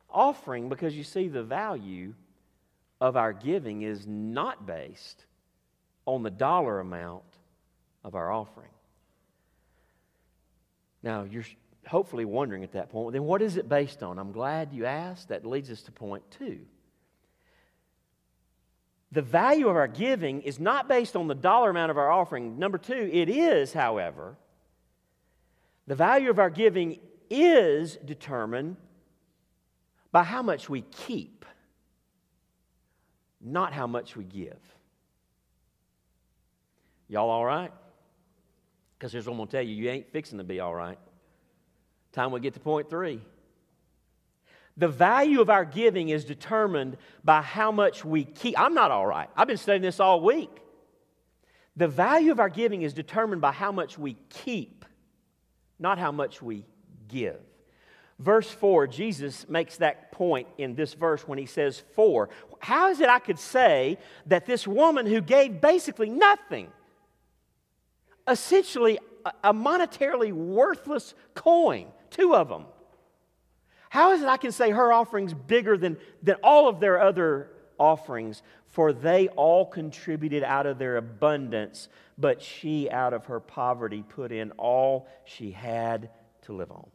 offering 0.10 0.70
because 0.70 0.96
you 0.96 1.04
see, 1.04 1.28
the 1.28 1.44
value 1.44 2.14
of 3.02 3.18
our 3.18 3.34
giving 3.34 3.82
is 3.82 4.08
not 4.08 4.66
based 4.66 5.26
on 6.06 6.24
the 6.24 6.30
dollar 6.30 6.80
amount 6.80 7.24
of 8.04 8.16
our 8.16 8.32
offering. 8.32 8.70
Now, 11.04 11.24
you're 11.24 11.46
hopefully 11.88 12.26
wondering 12.26 12.64
at 12.64 12.72
that 12.74 12.90
point, 12.90 13.14
then 13.14 13.24
what 13.24 13.42
is 13.42 13.58
it 13.58 13.70
based 13.70 14.02
on? 14.02 14.18
I'm 14.18 14.32
glad 14.32 14.74
you 14.74 14.86
asked. 14.86 15.30
That 15.30 15.46
leads 15.46 15.70
us 15.70 15.82
to 15.84 15.92
point 15.92 16.24
two. 16.32 16.60
The 19.12 19.22
value 19.22 19.70
of 19.70 19.76
our 19.76 19.88
giving 19.88 20.42
is 20.42 20.60
not 20.60 20.88
based 20.88 21.16
on 21.16 21.28
the 21.28 21.36
dollar 21.36 21.70
amount 21.70 21.92
of 21.92 21.98
our 21.98 22.12
offering. 22.12 22.58
Number 22.58 22.78
two, 22.78 23.10
it 23.14 23.30
is, 23.30 23.72
however, 23.72 24.36
the 25.88 25.96
value 25.96 26.30
of 26.30 26.40
our 26.40 26.50
giving 26.50 27.00
is 27.30 27.98
determined 27.98 28.78
by 30.12 30.24
how 30.24 30.42
much 30.42 30.70
we 30.70 30.82
keep, 30.82 31.46
not 33.42 33.74
how 33.74 33.88
much 33.88 34.16
we 34.16 34.24
give. 34.24 34.60
Y'all 37.08 37.30
all 37.30 37.46
right? 37.46 37.72
Because 38.98 39.12
here's 39.12 39.26
what 39.26 39.34
I'm 39.34 39.38
going 39.38 39.48
to 39.48 39.52
tell 39.58 39.62
you 39.62 39.76
you 39.76 39.90
ain't 39.90 40.12
fixing 40.12 40.38
to 40.38 40.44
be 40.44 40.60
all 40.60 40.74
right. 40.74 40.98
Time 42.12 42.32
we 42.32 42.40
get 42.40 42.54
to 42.54 42.60
point 42.60 42.90
three. 42.90 43.22
The 44.78 44.88
value 44.88 45.42
of 45.42 45.50
our 45.50 45.66
giving 45.66 46.10
is 46.10 46.26
determined 46.26 46.98
by 47.24 47.42
how 47.42 47.72
much 47.72 48.04
we 48.04 48.26
keep. 48.26 48.60
I'm 48.60 48.74
not 48.74 48.92
all 48.92 49.06
right. 49.06 49.30
I've 49.36 49.48
been 49.48 49.58
studying 49.58 49.82
this 49.82 50.00
all 50.00 50.22
week. 50.22 50.50
The 51.78 51.88
value 51.88 52.32
of 52.32 52.40
our 52.40 52.50
giving 52.50 52.82
is 52.82 52.94
determined 52.94 53.42
by 53.42 53.52
how 53.52 53.72
much 53.72 53.98
we 53.98 54.18
keep, 54.30 54.86
not 55.80 55.98
how 55.98 56.12
much 56.12 56.42
we 56.42 56.66
give. 57.08 57.40
Verse 58.18 58.50
4, 58.50 58.88
Jesus 58.88 59.48
makes 59.50 59.78
that 59.78 60.12
point 60.12 60.48
in 60.58 60.76
this 60.76 60.94
verse 60.94 61.28
when 61.28 61.38
he 61.38 61.46
says, 61.46 61.84
For. 61.96 62.30
How 62.60 62.90
is 62.90 63.02
it 63.02 63.10
I 63.10 63.20
could 63.20 63.40
say 63.40 63.98
that 64.28 64.46
this 64.46 64.66
woman 64.66 65.06
who 65.06 65.20
gave 65.20 65.60
basically 65.60 66.10
nothing, 66.10 66.70
essentially 68.28 69.00
a 69.44 69.54
monetarily 69.54 70.32
worthless 70.32 71.14
coin, 71.34 71.88
Two 72.16 72.34
of 72.34 72.48
them. 72.48 72.66
How 73.90 74.14
is 74.14 74.22
it 74.22 74.28
I 74.30 74.38
can 74.38 74.54
say 74.54 74.72
her 74.72 74.94
offering's 74.94 75.34
bigger 75.34 75.78
than, 75.78 75.98
than 76.24 76.36
all 76.44 76.70
of 76.70 76.80
their 76.80 77.02
other 77.02 77.50
offerings? 77.80 78.42
For 78.68 78.94
they 78.94 79.28
all 79.30 79.66
contributed 79.66 80.44
out 80.44 80.66
of 80.66 80.78
their 80.78 80.98
abundance, 80.98 81.88
but 82.18 82.42
she 82.42 82.90
out 82.90 83.14
of 83.14 83.26
her 83.26 83.40
poverty 83.40 84.04
put 84.08 84.32
in 84.32 84.52
all 84.52 85.08
she 85.26 85.52
had 85.52 86.10
to 86.44 86.54
live 86.54 86.72
on. 86.72 86.88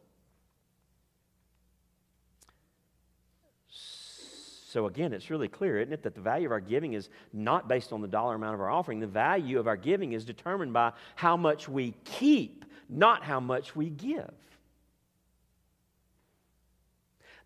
So, 4.71 4.85
again, 4.85 5.11
it's 5.11 5.29
really 5.29 5.49
clear, 5.49 5.81
isn't 5.81 5.91
it, 5.91 6.03
that 6.03 6.15
the 6.15 6.21
value 6.21 6.45
of 6.45 6.53
our 6.53 6.61
giving 6.61 6.93
is 6.93 7.09
not 7.33 7.67
based 7.67 7.91
on 7.91 7.99
the 7.99 8.07
dollar 8.07 8.35
amount 8.35 8.53
of 8.53 8.61
our 8.61 8.69
offering. 8.69 9.01
The 9.01 9.07
value 9.07 9.59
of 9.59 9.67
our 9.67 9.75
giving 9.75 10.13
is 10.13 10.23
determined 10.23 10.71
by 10.71 10.93
how 11.15 11.35
much 11.35 11.67
we 11.67 11.93
keep, 12.05 12.63
not 12.87 13.21
how 13.21 13.41
much 13.41 13.75
we 13.75 13.89
give. 13.89 14.31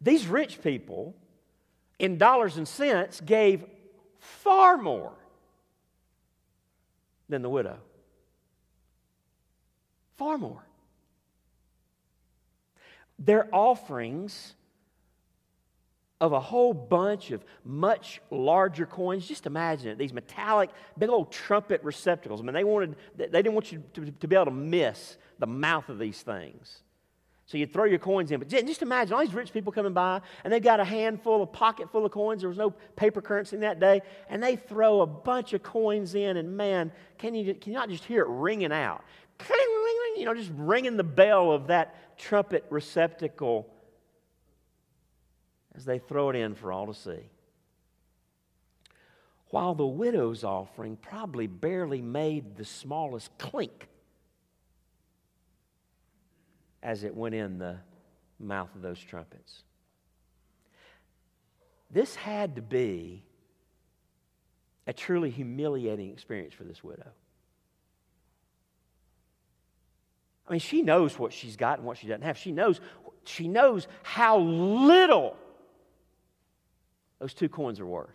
These 0.02 0.28
rich 0.28 0.62
people, 0.62 1.16
in 2.00 2.18
dollars 2.18 2.58
and 2.58 2.68
cents, 2.68 3.22
gave 3.22 3.64
far 4.20 4.78
more 4.78 5.14
than 7.30 7.42
the 7.42 7.50
widow. 7.50 7.78
Far 10.18 10.38
more. 10.38 10.64
Their 13.20 13.48
offerings 13.54 14.56
of 16.22 16.32
a 16.32 16.40
whole 16.40 16.74
bunch 16.74 17.32
of 17.32 17.44
much 17.64 18.22
larger 18.32 18.86
coins. 18.86 19.28
Just 19.28 19.46
imagine 19.46 19.90
it, 19.90 19.98
these 19.98 20.14
metallic, 20.14 20.70
big 20.98 21.10
old 21.10 21.32
trumpet 21.32 21.84
receptacles. 21.84 22.40
I 22.42 22.44
mean, 22.44 22.54
they 22.54 22.64
wanted, 22.64 22.96
they 23.18 23.28
didn't 23.28 23.54
want 23.54 23.72
you 23.72 23.84
to, 23.94 24.12
to 24.12 24.28
be 24.28 24.36
able 24.36 24.46
to 24.46 24.52
miss 24.52 25.18
the 25.40 25.48
mouth 25.48 25.90
of 25.90 26.00
these 26.00 26.22
things. 26.22 26.82
So 27.48 27.58
you'd 27.60 27.72
throw 27.72 27.84
your 27.84 28.00
coins 28.00 28.32
in. 28.32 28.40
But 28.40 28.48
just 28.48 28.82
imagine 28.82 29.14
all 29.14 29.22
these 29.22 29.34
rich 29.34 29.54
people 29.54 29.72
coming 29.72 29.94
by, 29.94 30.22
and 30.44 30.52
they've 30.52 30.64
got 30.64 30.80
a 30.80 30.84
handful, 30.84 31.44
a 31.44 31.46
pocket 31.46 31.92
full 31.92 32.06
of 32.06 32.12
coins. 32.12 32.42
There 32.42 32.50
was 32.50 32.58
no 32.58 32.72
paper 32.96 33.22
currency 33.22 33.56
in 33.56 33.62
that 33.62 33.80
day. 33.80 34.02
And 34.30 34.42
they 34.42 34.56
throw 34.56 35.02
a 35.02 35.06
bunch 35.06 35.54
of 35.54 35.62
coins 35.62 36.16
in, 36.16 36.38
and 36.38 36.58
man, 36.58 36.92
can 37.20 37.36
you, 37.36 37.54
can 37.54 37.72
you 37.72 37.78
not 37.78 37.90
just 37.90 38.04
hear 38.04 38.24
it 38.24 38.30
ringing 38.30 38.72
out? 38.72 39.04
You 40.18 40.26
know, 40.26 40.34
just 40.34 40.52
ringing 40.56 40.98
the 40.98 41.04
bell 41.04 41.52
of 41.52 41.68
that 41.68 42.18
trumpet 42.18 42.66
receptacle 42.70 43.72
as 45.76 45.86
they 45.86 46.00
throw 46.00 46.30
it 46.30 46.36
in 46.36 46.56
for 46.56 46.72
all 46.72 46.88
to 46.88 46.94
see. 46.94 47.30
While 49.50 49.76
the 49.76 49.86
widow's 49.86 50.44
offering 50.44 50.96
probably 50.96 51.48
barely 51.48 52.02
made 52.02 52.56
the 52.56 52.66
smallest 52.66 53.38
clink 53.38 53.88
as 56.86 57.04
it 57.04 57.16
went 57.16 57.34
in 57.34 57.58
the 57.58 57.76
mouth 58.40 58.70
of 58.76 58.84
those 58.84 59.00
trumpets. 59.00 59.64
This 61.90 62.16
had 62.16 62.58
to 62.58 62.62
be 62.62 63.24
a 64.86 64.94
truly 64.94 65.32
humiliating 65.32 66.12
experience 66.12 66.54
for 66.54 66.64
this 66.64 66.84
widow. 66.84 67.10
I 70.48 70.52
mean, 70.52 70.60
she 70.60 70.84
knows 70.84 71.18
what 71.18 71.34
she's 71.34 71.56
got 71.56 71.80
and 71.80 71.88
what 71.88 71.98
she 71.98 72.06
doesn't 72.06 72.22
have. 72.22 72.38
She 72.38 72.52
knows, 72.52 72.80
she 73.24 73.48
knows 73.48 73.88
how 74.04 74.38
little 74.38 75.36
those 77.18 77.34
two 77.34 77.50
coins 77.50 77.80
are 77.80 77.86
worth. 77.88 78.14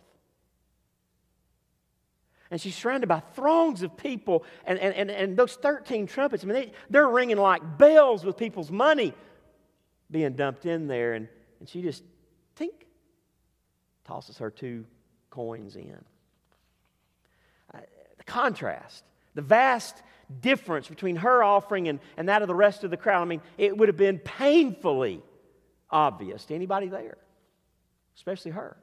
And 2.51 2.59
she's 2.59 2.75
surrounded 2.75 3.07
by 3.07 3.21
throngs 3.33 3.81
of 3.81 3.95
people, 3.95 4.43
and, 4.65 4.77
and, 4.77 4.93
and, 4.93 5.09
and 5.09 5.37
those 5.37 5.55
13 5.55 6.05
trumpets, 6.05 6.43
I 6.43 6.47
mean, 6.47 6.55
they, 6.55 6.71
they're 6.89 7.07
ringing 7.07 7.37
like 7.37 7.77
bells 7.77 8.25
with 8.25 8.35
people's 8.35 8.69
money 8.69 9.13
being 10.11 10.33
dumped 10.33 10.65
in 10.65 10.87
there. 10.87 11.13
And, 11.13 11.29
and 11.61 11.69
she 11.69 11.81
just, 11.81 12.03
tink, 12.59 12.73
tosses 14.03 14.37
her 14.39 14.51
two 14.51 14.85
coins 15.29 15.77
in. 15.77 16.03
The 17.73 18.25
contrast, 18.25 19.03
the 19.33 19.41
vast 19.41 20.03
difference 20.41 20.87
between 20.87 21.15
her 21.15 21.43
offering 21.43 21.87
and, 21.87 21.99
and 22.17 22.29
that 22.29 22.41
of 22.43 22.47
the 22.47 22.53
rest 22.53 22.83
of 22.83 22.91
the 22.91 22.97
crowd, 22.97 23.21
I 23.21 23.25
mean, 23.25 23.41
it 23.57 23.75
would 23.75 23.87
have 23.87 23.97
been 23.97 24.19
painfully 24.19 25.23
obvious 25.89 26.45
to 26.45 26.53
anybody 26.53 26.87
there, 26.87 27.17
especially 28.15 28.51
her. 28.51 28.77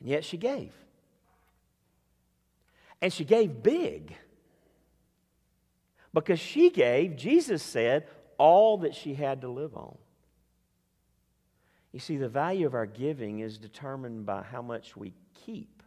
And 0.00 0.08
yet 0.08 0.24
she 0.24 0.36
gave. 0.36 0.72
And 3.00 3.12
she 3.12 3.24
gave 3.24 3.62
big. 3.62 4.14
Because 6.12 6.38
she 6.38 6.70
gave, 6.70 7.16
Jesus 7.16 7.62
said, 7.62 8.06
all 8.38 8.78
that 8.78 8.94
she 8.94 9.14
had 9.14 9.40
to 9.42 9.48
live 9.48 9.76
on. 9.76 9.96
You 11.92 12.00
see, 12.00 12.16
the 12.16 12.28
value 12.28 12.66
of 12.66 12.74
our 12.74 12.86
giving 12.86 13.40
is 13.40 13.58
determined 13.58 14.26
by 14.26 14.42
how 14.42 14.62
much 14.62 14.96
we 14.96 15.12
keep, 15.44 15.82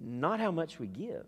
not 0.00 0.38
how 0.38 0.52
much 0.52 0.78
we 0.78 0.86
give. 0.86 1.26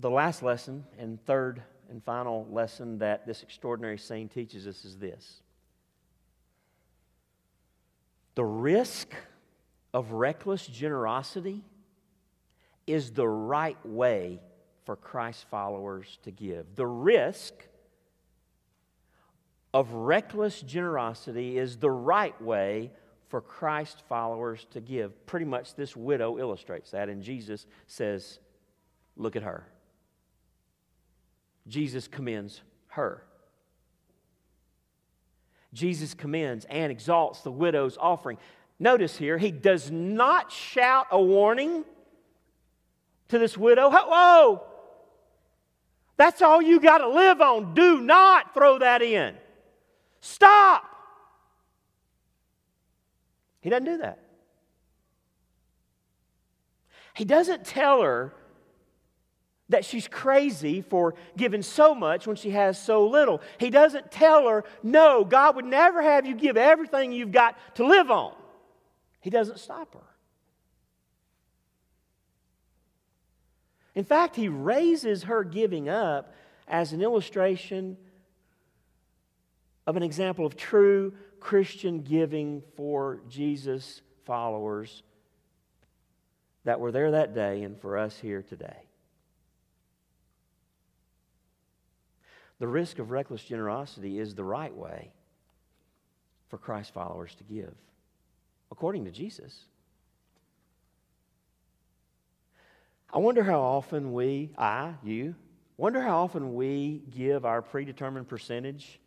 The 0.00 0.10
last 0.10 0.42
lesson 0.42 0.84
and 0.98 1.18
third 1.24 1.62
and 1.88 2.04
final 2.04 2.46
lesson 2.50 2.98
that 2.98 3.26
this 3.26 3.42
extraordinary 3.42 3.96
scene 3.96 4.28
teaches 4.28 4.66
us 4.66 4.84
is 4.84 4.98
this 4.98 5.40
the 8.34 8.44
risk 8.44 9.08
of 9.92 10.12
reckless 10.12 10.66
generosity 10.66 11.62
is 12.86 13.12
the 13.12 13.28
right 13.28 13.78
way 13.86 14.40
for 14.84 14.96
Christ 14.96 15.46
followers 15.50 16.18
to 16.24 16.30
give. 16.30 16.66
The 16.74 16.86
risk 16.86 17.54
of 19.72 19.92
reckless 19.92 20.60
generosity 20.60 21.58
is 21.58 21.78
the 21.78 21.90
right 21.90 22.40
way 22.42 22.90
for 23.28 23.40
Christ 23.40 24.02
followers 24.08 24.66
to 24.70 24.80
give. 24.80 25.26
Pretty 25.26 25.46
much 25.46 25.74
this 25.74 25.96
widow 25.96 26.38
illustrates 26.38 26.90
that, 26.90 27.08
and 27.08 27.22
Jesus 27.22 27.66
says, 27.86 28.38
Look 29.16 29.36
at 29.36 29.42
her. 29.42 29.66
Jesus 31.68 32.08
commends 32.08 32.60
her. 32.88 33.22
Jesus 35.74 36.14
commends 36.14 36.64
and 36.70 36.90
exalts 36.90 37.42
the 37.42 37.50
widow's 37.52 37.98
offering. 38.00 38.38
Notice 38.78 39.16
here, 39.16 39.36
he 39.36 39.50
does 39.50 39.90
not 39.90 40.50
shout 40.50 41.08
a 41.10 41.20
warning 41.20 41.84
to 43.28 43.38
this 43.38 43.56
widow. 43.58 43.90
Whoa! 43.90 44.62
That's 46.16 46.42
all 46.42 46.62
you 46.62 46.80
got 46.80 46.98
to 46.98 47.08
live 47.08 47.40
on. 47.40 47.74
Do 47.74 48.00
not 48.00 48.54
throw 48.54 48.78
that 48.78 49.02
in. 49.02 49.34
Stop. 50.20 50.84
He 53.60 53.70
doesn't 53.70 53.84
do 53.84 53.98
that. 53.98 54.18
He 57.14 57.24
doesn't 57.24 57.64
tell 57.64 58.02
her 58.02 58.34
that 59.68 59.84
she's 59.84 60.06
crazy 60.06 60.82
for 60.82 61.14
giving 61.36 61.62
so 61.62 61.94
much 61.94 62.26
when 62.26 62.36
she 62.36 62.50
has 62.50 62.78
so 62.80 63.06
little. 63.06 63.40
He 63.58 63.70
doesn't 63.70 64.10
tell 64.10 64.48
her, 64.48 64.64
no, 64.82 65.24
God 65.24 65.56
would 65.56 65.64
never 65.64 66.02
have 66.02 66.26
you 66.26 66.34
give 66.34 66.56
everything 66.56 67.12
you've 67.12 67.32
got 67.32 67.56
to 67.76 67.86
live 67.86 68.10
on. 68.10 68.34
He 69.20 69.30
doesn't 69.30 69.58
stop 69.58 69.94
her. 69.94 70.00
In 73.94 74.04
fact, 74.04 74.36
he 74.36 74.48
raises 74.48 75.24
her 75.24 75.44
giving 75.44 75.88
up 75.88 76.34
as 76.68 76.92
an 76.92 77.00
illustration 77.00 77.96
of 79.86 79.96
an 79.96 80.02
example 80.02 80.44
of 80.44 80.56
true 80.56 81.14
Christian 81.40 82.00
giving 82.00 82.62
for 82.76 83.20
Jesus 83.28 84.02
followers 84.24 85.02
that 86.64 86.80
were 86.80 86.90
there 86.90 87.12
that 87.12 87.34
day 87.34 87.62
and 87.62 87.78
for 87.78 87.96
us 87.98 88.18
here 88.18 88.42
today. 88.42 88.88
The 92.58 92.68
risk 92.68 92.98
of 92.98 93.10
reckless 93.10 93.42
generosity 93.42 94.18
is 94.18 94.34
the 94.34 94.44
right 94.44 94.74
way 94.74 95.12
for 96.48 96.58
Christ 96.58 96.94
followers 96.94 97.34
to 97.36 97.44
give, 97.44 97.74
according 98.70 99.04
to 99.06 99.10
Jesus. 99.10 99.64
I 103.12 103.18
wonder 103.18 103.42
how 103.44 103.60
often 103.60 104.12
we, 104.12 104.50
I, 104.58 104.94
you, 105.02 105.34
wonder 105.76 106.00
how 106.00 106.22
often 106.24 106.54
we 106.54 107.02
give 107.10 107.44
our 107.44 107.62
predetermined 107.62 108.28
percentage 108.28 108.98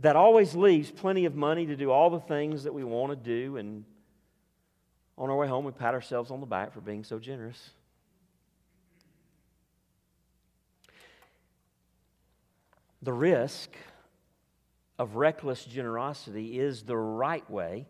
that 0.00 0.14
always 0.14 0.54
leaves 0.54 0.90
plenty 0.90 1.24
of 1.24 1.34
money 1.34 1.66
to 1.66 1.76
do 1.76 1.90
all 1.90 2.10
the 2.10 2.20
things 2.20 2.64
that 2.64 2.72
we 2.72 2.84
want 2.84 3.10
to 3.12 3.16
do. 3.16 3.56
And 3.56 3.84
on 5.16 5.30
our 5.30 5.36
way 5.36 5.48
home, 5.48 5.64
we 5.64 5.72
pat 5.72 5.94
ourselves 5.94 6.30
on 6.30 6.40
the 6.40 6.46
back 6.46 6.72
for 6.72 6.80
being 6.80 7.02
so 7.02 7.18
generous. 7.18 7.70
The 13.02 13.12
risk 13.12 13.70
of 14.98 15.16
reckless 15.16 15.64
generosity 15.64 16.58
is 16.58 16.82
the 16.82 16.96
right 16.96 17.48
way 17.48 17.86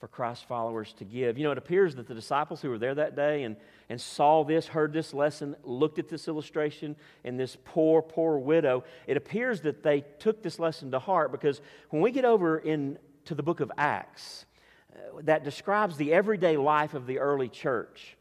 for 0.00 0.08
Christ's 0.08 0.44
followers 0.44 0.92
to 0.94 1.04
give. 1.04 1.38
You 1.38 1.44
know, 1.44 1.52
it 1.52 1.58
appears 1.58 1.96
that 1.96 2.06
the 2.06 2.14
disciples 2.14 2.60
who 2.60 2.70
were 2.70 2.78
there 2.78 2.94
that 2.94 3.16
day 3.16 3.42
and, 3.42 3.56
and 3.88 4.00
saw 4.00 4.44
this, 4.44 4.66
heard 4.68 4.92
this 4.92 5.12
lesson, 5.12 5.56
looked 5.64 5.98
at 5.98 6.08
this 6.08 6.28
illustration 6.28 6.96
and 7.24 7.38
this 7.38 7.56
poor, 7.64 8.02
poor 8.02 8.38
widow, 8.38 8.84
it 9.06 9.16
appears 9.16 9.60
that 9.62 9.82
they 9.82 10.04
took 10.18 10.42
this 10.42 10.58
lesson 10.58 10.90
to 10.92 10.98
heart 10.98 11.32
because 11.32 11.60
when 11.90 12.02
we 12.02 12.12
get 12.12 12.24
over 12.24 12.58
into 12.58 13.34
the 13.34 13.42
book 13.42 13.60
of 13.60 13.72
Acts, 13.76 14.46
uh, 14.92 15.20
that 15.22 15.44
describes 15.44 15.96
the 15.96 16.12
everyday 16.12 16.56
life 16.56 16.94
of 16.94 17.06
the 17.06 17.18
early 17.18 17.48
church. 17.48 18.16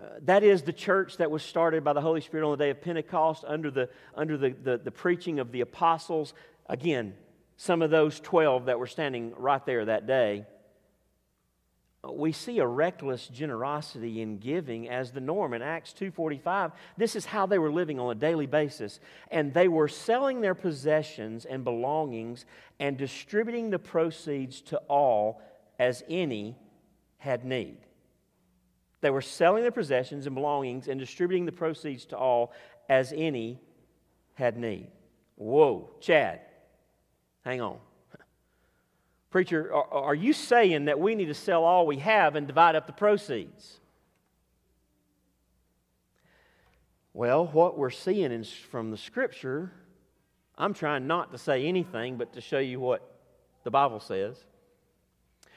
Uh, 0.00 0.06
that 0.22 0.42
is 0.42 0.62
the 0.62 0.72
church 0.72 1.18
that 1.18 1.30
was 1.30 1.42
started 1.42 1.84
by 1.84 1.92
the 1.92 2.00
Holy 2.00 2.20
Spirit 2.20 2.44
on 2.44 2.50
the 2.50 2.64
day 2.64 2.70
of 2.70 2.80
Pentecost 2.80 3.44
under, 3.46 3.70
the, 3.70 3.88
under 4.14 4.36
the, 4.36 4.50
the, 4.50 4.78
the 4.78 4.90
preaching 4.90 5.38
of 5.38 5.52
the 5.52 5.60
apostles. 5.60 6.34
Again, 6.66 7.14
some 7.56 7.80
of 7.80 7.90
those 7.90 8.18
12 8.20 8.66
that 8.66 8.78
were 8.78 8.88
standing 8.88 9.32
right 9.36 9.64
there 9.64 9.84
that 9.84 10.06
day. 10.06 10.46
Uh, 12.04 12.12
we 12.12 12.32
see 12.32 12.58
a 12.58 12.66
reckless 12.66 13.28
generosity 13.28 14.20
in 14.20 14.38
giving 14.38 14.88
as 14.88 15.12
the 15.12 15.20
norm 15.20 15.54
in 15.54 15.62
acts 15.62 15.94
2.45 15.98 16.72
this 16.96 17.16
is 17.16 17.24
how 17.24 17.46
they 17.46 17.58
were 17.58 17.70
living 17.70 17.98
on 17.98 18.10
a 18.10 18.18
daily 18.18 18.46
basis 18.46 19.00
and 19.30 19.54
they 19.54 19.68
were 19.68 19.88
selling 19.88 20.40
their 20.40 20.54
possessions 20.54 21.44
and 21.44 21.64
belongings 21.64 22.44
and 22.80 22.98
distributing 22.98 23.70
the 23.70 23.78
proceeds 23.78 24.60
to 24.60 24.76
all 24.88 25.40
as 25.78 26.02
any 26.08 26.56
had 27.18 27.44
need 27.44 27.78
they 29.04 29.10
were 29.10 29.20
selling 29.20 29.60
their 29.60 29.70
possessions 29.70 30.24
and 30.24 30.34
belongings 30.34 30.88
and 30.88 30.98
distributing 30.98 31.44
the 31.44 31.52
proceeds 31.52 32.06
to 32.06 32.16
all 32.16 32.54
as 32.88 33.12
any 33.14 33.60
had 34.32 34.56
need. 34.56 34.86
Whoa, 35.36 35.90
Chad, 36.00 36.40
hang 37.44 37.60
on. 37.60 37.76
Preacher, 39.30 39.70
are, 39.74 39.92
are 39.92 40.14
you 40.14 40.32
saying 40.32 40.86
that 40.86 40.98
we 40.98 41.14
need 41.14 41.26
to 41.26 41.34
sell 41.34 41.64
all 41.64 41.86
we 41.86 41.98
have 41.98 42.34
and 42.34 42.46
divide 42.46 42.76
up 42.76 42.86
the 42.86 42.94
proceeds? 42.94 43.78
Well, 47.12 47.44
what 47.44 47.76
we're 47.76 47.90
seeing 47.90 48.32
is 48.32 48.50
from 48.50 48.90
the 48.90 48.96
scripture, 48.96 49.70
I'm 50.56 50.72
trying 50.72 51.06
not 51.06 51.30
to 51.32 51.36
say 51.36 51.66
anything 51.66 52.16
but 52.16 52.32
to 52.32 52.40
show 52.40 52.58
you 52.58 52.80
what 52.80 53.02
the 53.64 53.70
Bible 53.70 54.00
says. 54.00 54.42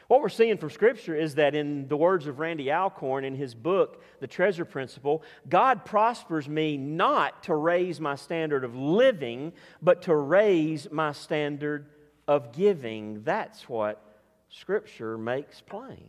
What 0.08 0.22
we're 0.22 0.30
seeing 0.30 0.58
from 0.58 0.70
Scripture 0.70 1.16
is 1.16 1.36
that, 1.36 1.54
in 1.54 1.90
the 1.90 1.98
words 1.98 2.28
of 2.28 2.40
Randy 2.40 2.72
Alcorn 2.72 3.26
in 3.26 3.36
his 3.36 3.54
book, 3.54 4.02
The 4.22 4.28
Treasure 4.28 4.64
Principle, 4.64 5.22
God 5.50 5.84
prospers 5.84 6.48
me 6.48 6.78
not 6.78 7.44
to 7.44 7.56
raise 7.56 8.00
my 8.00 8.16
standard 8.16 8.64
of 8.64 8.74
living, 8.76 9.52
but 9.82 10.04
to 10.04 10.16
raise 10.16 10.90
my 10.90 11.12
standard 11.12 11.88
of 12.26 12.54
giving. 12.54 13.24
That's 13.24 13.68
what 13.68 14.02
Scripture 14.50 15.18
makes 15.18 15.60
plain. 15.60 16.08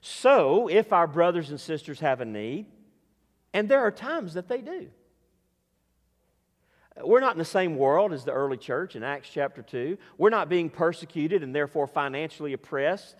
So, 0.00 0.68
if 0.68 0.92
our 0.92 1.06
brothers 1.06 1.50
and 1.50 1.60
sisters 1.60 2.00
have 2.00 2.20
a 2.20 2.24
need, 2.24 2.66
and 3.52 3.68
there 3.68 3.80
are 3.80 3.92
times 3.92 4.34
that 4.34 4.48
they 4.48 4.60
do, 4.60 4.88
we're 7.04 7.20
not 7.20 7.32
in 7.32 7.38
the 7.38 7.44
same 7.44 7.76
world 7.76 8.12
as 8.12 8.24
the 8.24 8.32
early 8.32 8.56
church 8.56 8.96
in 8.96 9.02
Acts 9.02 9.28
chapter 9.32 9.62
2. 9.62 9.98
We're 10.18 10.30
not 10.30 10.48
being 10.48 10.70
persecuted 10.70 11.42
and 11.42 11.54
therefore 11.54 11.86
financially 11.86 12.52
oppressed. 12.52 13.16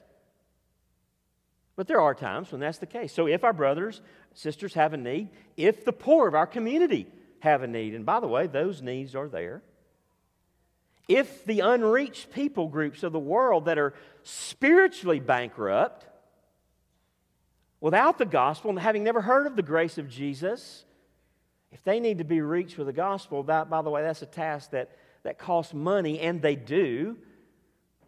But 1.77 1.87
there 1.87 2.01
are 2.01 2.15
times 2.15 2.53
when 2.53 2.61
that's 2.61 2.79
the 2.79 2.87
case. 2.87 3.13
So 3.13 3.27
if 3.27 3.45
our 3.45 3.53
brothers, 3.53 4.03
sisters 4.35 4.75
have 4.75 4.93
a 4.93 4.97
need, 4.97 5.31
if 5.57 5.85
the 5.85 5.93
poor 5.93 6.29
of 6.29 6.35
our 6.35 6.47
community 6.47 7.07
have 7.41 7.63
a 7.63 7.67
need, 7.67 7.95
and 7.95 8.05
by 8.05 8.21
the 8.21 8.29
way, 8.29 8.47
those 8.47 8.83
needs 8.83 9.15
are 9.15 9.29
there. 9.29 9.63
If 11.09 11.45
the 11.45 11.61
unreached 11.61 12.31
people 12.33 12.69
groups 12.69 13.03
of 13.03 13.13
the 13.13 13.19
world 13.19 13.65
that 13.65 13.79
are 13.79 13.95
spiritually 14.23 15.21
bankrupt, 15.21 16.07
without 17.81 18.19
the 18.19 18.27
gospel 18.27 18.71
and 18.71 18.79
having 18.79 19.03
never 19.03 19.23
heard 19.23 19.47
of 19.47 19.57
the 19.57 19.63
grace 19.63 19.99
of 19.99 20.09
Jesus, 20.09 20.85
if 21.73 21.83
they 21.85 22.01
need 22.01 22.19
to 22.19 22.25
be 22.25 22.41
reached 22.41 22.79
with 22.79 22.87
the 22.87 22.93
gospel, 22.93 23.43
that, 23.45 23.71
by 23.71 23.83
the 23.83 23.91
way, 23.91 24.03
that's 24.03 24.23
a 24.23 24.27
task 24.27 24.71
that, 24.71 24.91
that 25.23 25.39
costs 25.39 25.73
money, 25.73 26.21
and 26.21 26.43
they 26.43 26.57
do, 26.57 27.17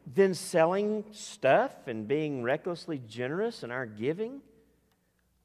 then 0.06 0.34
selling 0.34 1.04
stuff 1.12 1.72
and 1.86 2.08
being 2.08 2.42
recklessly 2.42 3.00
generous 3.06 3.62
in 3.62 3.70
our 3.70 3.86
giving 3.86 4.40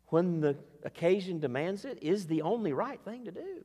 when 0.08 0.42
the 0.42 0.58
occasion 0.84 1.40
demands 1.40 1.86
it 1.86 2.00
is 2.02 2.28
the 2.28 2.42
only 2.42 2.74
right 2.74 3.00
thing 3.04 3.26
to 3.26 3.32
do. 3.32 3.64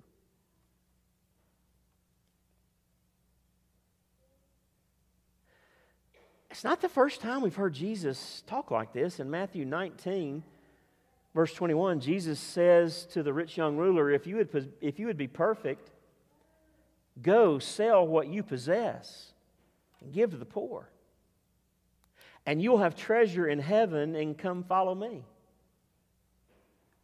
It's 6.50 6.64
not 6.64 6.82
the 6.82 6.88
first 6.88 7.22
time 7.22 7.40
we've 7.40 7.56
heard 7.56 7.72
Jesus 7.72 8.42
talk 8.46 8.70
like 8.70 8.92
this. 8.92 9.20
In 9.20 9.30
Matthew 9.30 9.64
19, 9.64 10.42
Verse 11.34 11.52
21, 11.54 12.00
Jesus 12.00 12.38
says 12.38 13.06
to 13.06 13.22
the 13.22 13.32
rich 13.32 13.56
young 13.56 13.76
ruler, 13.76 14.10
if 14.10 14.26
you, 14.26 14.36
would, 14.36 14.72
if 14.80 14.98
you 14.98 15.06
would 15.06 15.16
be 15.16 15.28
perfect, 15.28 15.90
go 17.22 17.58
sell 17.58 18.06
what 18.06 18.28
you 18.28 18.42
possess 18.42 19.32
and 20.00 20.12
give 20.12 20.30
to 20.32 20.36
the 20.36 20.44
poor. 20.44 20.88
And 22.44 22.60
you'll 22.60 22.78
have 22.78 22.96
treasure 22.96 23.46
in 23.46 23.60
heaven 23.60 24.14
and 24.14 24.36
come 24.36 24.64
follow 24.64 24.94
me. 24.94 25.24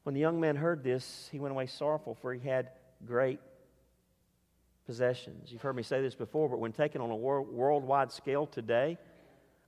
When 0.03 0.15
the 0.15 0.21
young 0.21 0.41
man 0.41 0.57
heard 0.57 0.83
this, 0.83 1.29
he 1.31 1.39
went 1.39 1.53
away 1.53 1.67
sorrowful, 1.67 2.15
for 2.15 2.35
he 2.35 2.47
had 2.47 2.71
great 3.07 3.41
possessions. 4.87 5.53
You've 5.53 5.63
heard 5.63 5.77
me 5.77 5.83
say 5.83 6.03
this 6.03 6.15
before, 6.15 6.49
but 6.49 6.59
when 6.59 6.73
taken 6.73 7.01
on 7.01 7.11
a 7.11 7.17
worldwide 7.17 8.11
scale 8.11 8.47
today, 8.47 8.99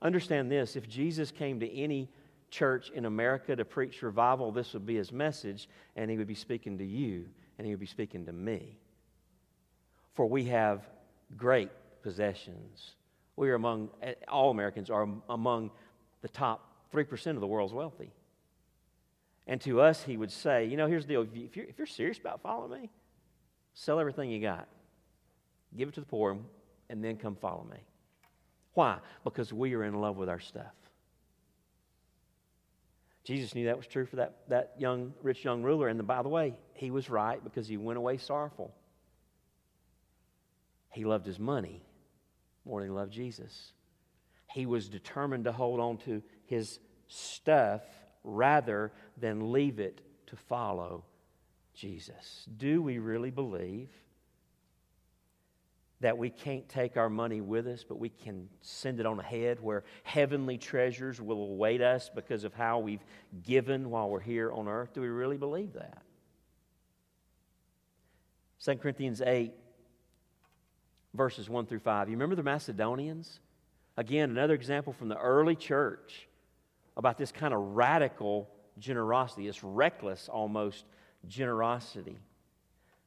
understand 0.03 0.51
this 0.51 0.77
if 0.77 0.89
Jesus 0.89 1.31
came 1.31 1.61
to 1.61 1.71
any 1.71 2.09
church 2.51 2.91
in 2.91 3.05
America 3.05 3.55
to 3.55 3.65
preach 3.65 4.03
revival, 4.03 4.53
this 4.53 4.73
would 4.75 4.87
be 4.87 4.97
his 4.97 5.13
message, 5.13 5.69
and 5.97 6.11
he 6.11 6.19
would 6.19 6.27
be 6.27 6.35
speaking 6.35 6.79
to 6.79 6.85
you, 6.85 7.27
and 7.59 7.67
he 7.67 7.73
would 7.73 7.81
be 7.81 7.87
speaking 7.87 8.27
to 8.27 8.33
me. 8.33 8.79
For 10.15 10.27
we 10.27 10.45
have 10.47 10.87
great 11.37 11.71
possessions. 12.03 12.93
We 13.37 13.51
are 13.51 13.55
among, 13.55 13.91
all 14.29 14.51
Americans 14.51 14.91
are 14.91 15.09
among 15.29 15.71
the 16.23 16.29
top 16.29 16.67
3% 16.93 17.27
of 17.31 17.41
the 17.41 17.47
world's 17.47 17.73
wealthy. 17.73 18.13
And 19.47 19.61
to 19.63 19.81
us, 19.81 20.03
he 20.03 20.17
would 20.17 20.31
say, 20.31 20.67
you 20.67 20.77
know, 20.77 20.87
here's 20.87 21.07
the 21.07 21.15
deal. 21.15 21.23
If 21.23 21.57
you're, 21.57 21.67
if 21.67 21.79
you're 21.79 21.87
serious 21.87 22.19
about 22.19 22.43
following 22.43 22.83
me, 22.83 22.91
sell 23.75 23.99
everything 23.99 24.31
you 24.31 24.41
got, 24.41 24.69
give 25.77 25.89
it 25.89 25.95
to 25.95 26.01
the 26.01 26.07
poor, 26.07 26.37
and 26.89 27.03
then 27.03 27.17
come 27.17 27.37
follow 27.37 27.67
me. 27.71 27.79
Why? 28.75 28.99
Because 29.25 29.53
we 29.53 29.75
are 29.75 29.85
in 29.85 30.01
love 30.01 30.17
with 30.17 30.29
our 30.29 30.41
stuff. 30.41 30.73
Jesus 33.25 33.55
knew 33.55 33.67
that 33.67 33.77
was 33.77 33.87
true 33.87 34.07
for 34.07 34.17
that, 34.17 34.37
that 34.49 34.75
young, 34.79 35.13
rich 35.23 35.45
young 35.45 35.63
ruler. 35.63 35.89
And 35.89 36.07
by 36.07 36.23
the 36.23 36.29
way, 36.29 36.55
he 36.75 36.91
was 36.91 37.11
right 37.11 37.43
because 37.43 37.69
he 37.69 37.77
went 37.77 37.99
away 37.99 38.17
sorrowful. 38.17 38.75
He 40.91 41.05
loved 41.05 41.27
his 41.27 41.39
money 41.39 41.83
more 42.65 42.81
than 42.81 42.91
he 42.91 42.95
loved 42.95 43.13
Jesus. 43.13 43.73
He 44.53 44.67
was 44.67 44.89
determined 44.89 45.45
to 45.45 45.53
hold 45.53 45.81
on 45.81 45.99
to 45.99 46.23
his 46.47 46.81
stuff 47.09 47.83
rather 48.25 48.93
than 49.17 49.53
leave 49.53 49.79
it 49.79 50.01
to 50.27 50.37
follow 50.37 51.05
Jesus. 51.75 52.47
Do 52.57 52.83
we 52.83 52.99
really 52.99 53.31
believe 53.31 53.91
that 56.01 56.17
we 56.17 56.31
can't 56.31 56.67
take 56.69 56.97
our 56.97 57.11
money 57.11 57.41
with 57.41 57.67
us, 57.67 57.85
but 57.87 57.99
we 57.99 58.09
can 58.09 58.49
send 58.63 59.01
it 59.01 59.07
on 59.07 59.21
ahead 59.21 59.61
where 59.61 59.85
heavenly 60.03 60.57
treasures 60.57 61.21
will 61.21 61.43
await 61.43 61.83
us 61.83 62.11
because 62.15 62.45
of 62.45 62.55
how 62.55 62.79
we've 62.79 63.05
given 63.43 63.91
while 63.91 64.09
we're 64.09 64.21
here 64.21 64.51
on 64.51 64.67
earth? 64.67 64.95
Do 64.95 65.03
we 65.03 65.09
really 65.09 65.37
believe 65.37 65.75
that? 65.75 66.03
2 68.65 68.77
Corinthians 68.77 69.21
8, 69.21 69.53
verses 71.15 71.49
1 71.49 71.67
through 71.67 71.79
5. 71.81 72.09
You 72.09 72.15
remember 72.15 72.37
the 72.37 72.43
Macedonians? 72.43 73.41
Again, 73.97 74.31
another 74.31 74.55
example 74.55 74.93
from 74.93 75.09
the 75.09 75.19
early 75.19 75.57
church 75.57 76.29
about 76.97 77.19
this 77.19 77.33
kind 77.33 77.53
of 77.53 77.61
radical 77.61 78.49
generosity, 78.79 79.47
this 79.47 79.63
reckless 79.63 80.29
almost 80.31 80.85
generosity. 81.29 82.19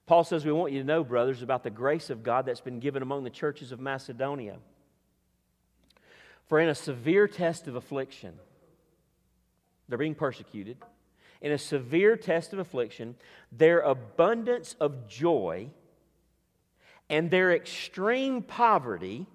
Paul 0.06 0.24
says, 0.24 0.46
We 0.46 0.52
want 0.52 0.74
you 0.74 0.80
to 0.80 0.86
know, 0.86 1.04
brothers, 1.04 1.42
about 1.42 1.64
the 1.64 1.70
grace 1.70 2.10
of 2.10 2.24
God 2.24 2.46
that's 2.46 2.62
been 2.62 2.80
given 2.80 3.02
among 3.02 3.24
the 3.24 3.30
churches 3.30 3.72
of 3.72 3.80
Macedonia. 3.80 4.58
For 6.48 6.60
in 6.60 6.70
a 6.70 6.76
severe 6.76 7.28
test 7.28 7.68
of 7.68 7.76
affliction, 7.76 8.34
they're 9.88 9.98
being 9.98 10.16
persecuted. 10.16 10.78
In 11.42 11.52
a 11.52 11.58
severe 11.58 12.16
test 12.16 12.54
of 12.54 12.60
affliction, 12.60 13.16
their 13.52 13.80
abundance 13.80 14.76
of 14.80 15.08
joy 15.08 15.70
and 17.10 17.30
their 17.30 17.54
extreme 17.54 18.42
poverty 18.42 19.26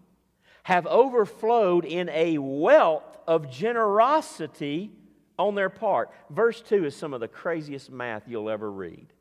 have 0.62 0.86
overflowed 0.86 1.84
in 1.84 2.08
a 2.10 2.38
wealth 2.38 3.18
of 3.26 3.50
generosity 3.50 4.90
on 5.38 5.54
their 5.54 5.70
part. 5.70 6.10
Verse 6.30 6.60
2 6.60 6.86
is 6.86 6.96
some 6.96 7.14
of 7.14 7.20
the 7.20 7.28
craziest 7.28 7.90
math 7.90 8.24
you'll 8.26 8.50
ever 8.50 8.70
read. 8.70 9.12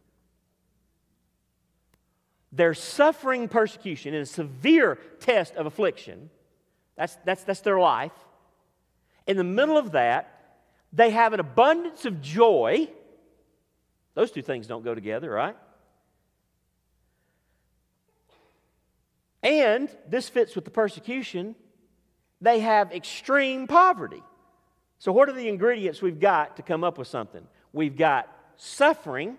They're 2.57 2.73
suffering 2.73 3.47
persecution 3.47 4.15
in 4.15 4.23
a 4.23 4.25
severe 4.25 4.95
test 5.19 5.55
of 5.55 5.67
affliction. 5.67 6.31
That's, 6.95 7.15
that's, 7.23 7.43
that's 7.43 7.61
their 7.61 7.79
life. 7.79 8.11
In 9.27 9.37
the 9.37 9.43
middle 9.43 9.77
of 9.77 9.91
that, 9.91 10.57
they 10.91 11.11
have 11.11 11.33
an 11.33 11.39
abundance 11.39 12.05
of 12.05 12.19
joy. 12.19 12.89
Those 14.15 14.31
two 14.31 14.41
things 14.41 14.65
don't 14.65 14.83
go 14.83 14.95
together, 14.95 15.29
right? 15.29 15.55
And 19.43 19.87
this 20.09 20.27
fits 20.27 20.55
with 20.55 20.65
the 20.65 20.71
persecution. 20.71 21.55
They 22.41 22.61
have 22.61 22.91
extreme 22.91 23.67
poverty. 23.67 24.23
So, 24.97 25.11
what 25.11 25.29
are 25.29 25.33
the 25.33 25.47
ingredients 25.47 26.01
we've 26.01 26.19
got 26.19 26.57
to 26.57 26.63
come 26.63 26.83
up 26.83 26.97
with 26.97 27.07
something? 27.07 27.45
We've 27.71 27.95
got 27.95 28.35
suffering, 28.55 29.37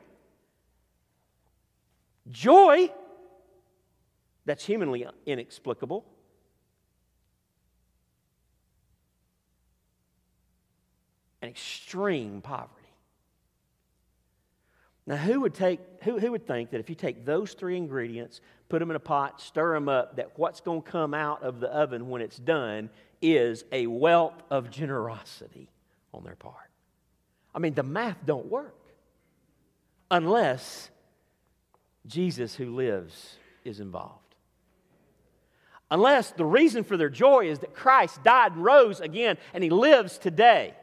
joy 2.30 2.90
that's 4.48 4.64
humanly 4.64 5.06
inexplicable. 5.26 6.06
And 11.42 11.50
extreme 11.50 12.40
poverty. 12.40 12.72
Now, 15.06 15.16
who 15.16 15.42
would, 15.42 15.52
take, 15.52 15.80
who, 16.02 16.18
who 16.18 16.32
would 16.32 16.46
think 16.46 16.70
that 16.70 16.80
if 16.80 16.88
you 16.88 16.94
take 16.94 17.26
those 17.26 17.52
three 17.52 17.76
ingredients, 17.76 18.40
put 18.70 18.78
them 18.78 18.88
in 18.88 18.96
a 18.96 19.00
pot, 19.00 19.40
stir 19.40 19.74
them 19.74 19.88
up, 19.88 20.16
that 20.16 20.38
what's 20.38 20.62
going 20.62 20.80
to 20.80 20.90
come 20.90 21.12
out 21.12 21.42
of 21.42 21.60
the 21.60 21.68
oven 21.68 22.08
when 22.08 22.22
it's 22.22 22.38
done 22.38 22.88
is 23.20 23.64
a 23.70 23.86
wealth 23.86 24.42
of 24.50 24.70
generosity 24.70 25.70
on 26.14 26.24
their 26.24 26.36
part? 26.36 26.70
I 27.54 27.58
mean, 27.58 27.74
the 27.74 27.82
math 27.82 28.16
don't 28.24 28.46
work 28.46 28.76
unless 30.10 30.88
Jesus 32.06 32.54
who 32.54 32.74
lives 32.74 33.36
is 33.64 33.80
involved. 33.80 34.27
Unless 35.90 36.32
the 36.32 36.44
reason 36.44 36.84
for 36.84 36.96
their 36.96 37.08
joy 37.08 37.48
is 37.48 37.60
that 37.60 37.74
Christ 37.74 38.22
died 38.22 38.52
and 38.52 38.64
rose 38.64 39.00
again 39.00 39.38
and 39.54 39.64
he 39.64 39.70
lives 39.70 40.18
today. 40.18 40.74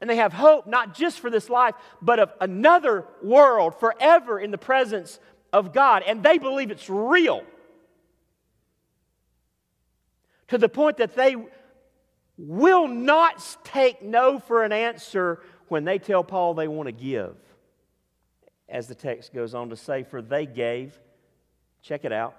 And 0.00 0.08
they 0.08 0.16
have 0.16 0.32
hope 0.32 0.66
not 0.66 0.94
just 0.94 1.20
for 1.20 1.30
this 1.30 1.48
life, 1.48 1.74
but 2.02 2.18
of 2.18 2.32
another 2.40 3.06
world 3.22 3.78
forever 3.78 4.38
in 4.38 4.50
the 4.50 4.58
presence 4.58 5.18
of 5.52 5.72
God. 5.72 6.02
And 6.06 6.22
they 6.22 6.38
believe 6.38 6.70
it's 6.70 6.90
real. 6.90 7.44
To 10.48 10.58
the 10.58 10.68
point 10.68 10.98
that 10.98 11.14
they 11.14 11.36
will 12.36 12.88
not 12.88 13.56
take 13.64 14.02
no 14.02 14.38
for 14.38 14.64
an 14.64 14.72
answer 14.72 15.40
when 15.68 15.84
they 15.84 15.98
tell 15.98 16.24
Paul 16.24 16.54
they 16.54 16.68
want 16.68 16.88
to 16.88 16.92
give. 16.92 17.36
As 18.68 18.88
the 18.88 18.94
text 18.94 19.32
goes 19.32 19.54
on 19.54 19.70
to 19.70 19.76
say, 19.76 20.02
for 20.02 20.20
they 20.20 20.46
gave, 20.46 20.98
check 21.82 22.04
it 22.04 22.12
out, 22.12 22.34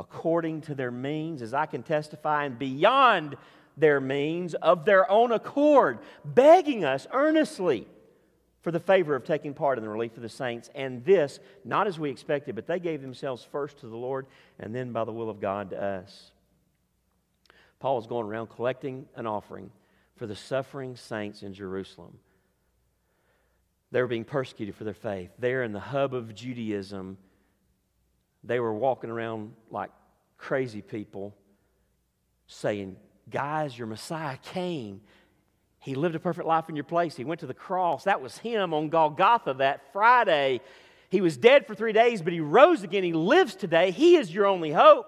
according 0.00 0.62
to 0.62 0.74
their 0.74 0.90
means, 0.90 1.42
as 1.42 1.52
I 1.52 1.66
can 1.66 1.82
testify, 1.82 2.44
and 2.44 2.58
beyond 2.58 3.36
their 3.76 4.00
means 4.00 4.54
of 4.54 4.84
their 4.86 5.08
own 5.10 5.30
accord, 5.30 5.98
begging 6.24 6.84
us 6.84 7.06
earnestly 7.12 7.86
for 8.62 8.70
the 8.70 8.80
favor 8.80 9.14
of 9.14 9.24
taking 9.24 9.52
part 9.54 9.78
in 9.78 9.84
the 9.84 9.90
relief 9.90 10.16
of 10.16 10.22
the 10.22 10.28
saints. 10.28 10.70
And 10.74 11.04
this, 11.04 11.38
not 11.64 11.86
as 11.86 11.98
we 11.98 12.10
expected, 12.10 12.54
but 12.54 12.66
they 12.66 12.80
gave 12.80 13.02
themselves 13.02 13.44
first 13.44 13.78
to 13.80 13.88
the 13.88 13.96
Lord 13.96 14.26
and 14.58 14.74
then 14.74 14.90
by 14.92 15.04
the 15.04 15.12
will 15.12 15.30
of 15.30 15.40
God 15.40 15.70
to 15.70 15.82
us. 15.82 16.32
Paul 17.78 17.96
was 17.96 18.06
going 18.06 18.26
around 18.26 18.48
collecting 18.48 19.06
an 19.16 19.26
offering 19.26 19.70
for 20.16 20.26
the 20.26 20.36
suffering 20.36 20.96
saints 20.96 21.42
in 21.42 21.52
Jerusalem. 21.52 22.18
They 23.90 24.00
were 24.00 24.08
being 24.08 24.24
persecuted 24.24 24.74
for 24.74 24.84
their 24.84 24.94
faith. 24.94 25.30
There 25.38 25.62
in 25.62 25.72
the 25.72 25.80
hub 25.80 26.14
of 26.14 26.34
Judaism, 26.34 27.18
they 28.44 28.60
were 28.60 28.72
walking 28.72 29.10
around 29.10 29.52
like 29.70 29.90
crazy 30.38 30.82
people 30.82 31.34
saying, 32.46 32.96
Guys, 33.28 33.78
your 33.78 33.86
Messiah 33.86 34.36
came. 34.38 35.00
He 35.78 35.94
lived 35.94 36.14
a 36.14 36.20
perfect 36.20 36.46
life 36.46 36.68
in 36.68 36.76
your 36.76 36.84
place. 36.84 37.16
He 37.16 37.24
went 37.24 37.40
to 37.40 37.46
the 37.46 37.54
cross. 37.54 38.04
That 38.04 38.20
was 38.20 38.36
him 38.38 38.74
on 38.74 38.88
Golgotha 38.88 39.54
that 39.54 39.92
Friday. 39.92 40.60
He 41.10 41.20
was 41.20 41.36
dead 41.36 41.66
for 41.66 41.74
three 41.74 41.92
days, 41.92 42.22
but 42.22 42.32
he 42.32 42.40
rose 42.40 42.82
again. 42.82 43.02
He 43.02 43.12
lives 43.12 43.54
today. 43.54 43.90
He 43.90 44.16
is 44.16 44.32
your 44.32 44.46
only 44.46 44.72
hope. 44.72 45.06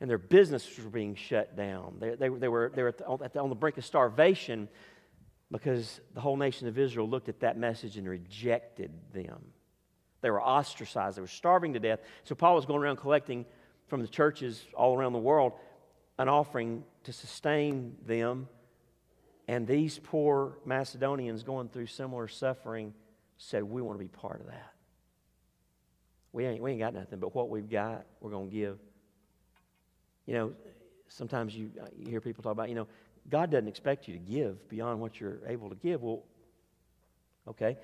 And 0.00 0.08
their 0.10 0.18
businesses 0.18 0.84
were 0.84 0.90
being 0.90 1.14
shut 1.14 1.56
down. 1.56 1.96
They, 1.98 2.10
they, 2.14 2.28
they 2.28 2.48
were, 2.48 2.72
they 2.74 2.82
were 2.82 2.92
the, 2.92 3.40
on 3.40 3.48
the 3.48 3.54
brink 3.54 3.78
of 3.78 3.84
starvation 3.84 4.68
because 5.50 6.00
the 6.14 6.20
whole 6.20 6.36
nation 6.36 6.68
of 6.68 6.78
Israel 6.78 7.08
looked 7.08 7.28
at 7.28 7.40
that 7.40 7.58
message 7.58 7.96
and 7.96 8.08
rejected 8.08 8.90
them. 9.12 9.40
They 10.22 10.30
were 10.30 10.42
ostracized, 10.42 11.18
they 11.18 11.20
were 11.20 11.26
starving 11.26 11.74
to 11.74 11.80
death. 11.80 12.00
So 12.24 12.34
Paul 12.34 12.54
was 12.54 12.64
going 12.64 12.82
around 12.82 12.96
collecting 12.96 13.44
from 13.88 14.00
the 14.00 14.08
churches 14.08 14.64
all 14.74 14.96
around 14.96 15.12
the 15.12 15.18
world 15.18 15.52
an 16.18 16.28
offering 16.28 16.84
to 17.04 17.12
sustain 17.12 17.96
them. 18.06 18.48
And 19.48 19.66
these 19.66 19.98
poor 19.98 20.56
Macedonians 20.64 21.42
going 21.42 21.68
through 21.68 21.86
similar 21.86 22.28
suffering 22.28 22.94
said, 23.36 23.64
We 23.64 23.82
want 23.82 23.98
to 23.98 24.02
be 24.02 24.08
part 24.08 24.40
of 24.40 24.46
that. 24.46 24.72
We 26.32 26.46
ain't, 26.46 26.62
we 26.62 26.70
ain't 26.70 26.80
got 26.80 26.94
nothing, 26.94 27.18
but 27.18 27.34
what 27.34 27.50
we've 27.50 27.68
got, 27.68 28.06
we're 28.20 28.30
going 28.30 28.48
to 28.48 28.56
give. 28.56 28.78
You 30.26 30.34
know, 30.34 30.52
sometimes 31.08 31.54
you, 31.54 31.70
uh, 31.80 31.86
you 31.98 32.08
hear 32.08 32.20
people 32.20 32.42
talk 32.42 32.52
about, 32.52 32.68
you 32.68 32.74
know, 32.74 32.86
God 33.28 33.50
doesn't 33.50 33.68
expect 33.68 34.08
you 34.08 34.14
to 34.14 34.20
give 34.20 34.68
beyond 34.68 35.00
what 35.00 35.20
you're 35.20 35.40
able 35.46 35.68
to 35.68 35.74
give. 35.76 36.02
Well, 36.02 36.22
okay. 37.48 37.76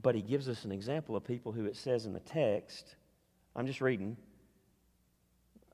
But 0.00 0.14
he 0.14 0.22
gives 0.22 0.48
us 0.48 0.64
an 0.64 0.72
example 0.72 1.16
of 1.16 1.24
people 1.24 1.52
who 1.52 1.66
it 1.66 1.76
says 1.76 2.06
in 2.06 2.12
the 2.12 2.20
text. 2.20 2.94
I'm 3.56 3.66
just 3.66 3.80
reading. 3.80 4.16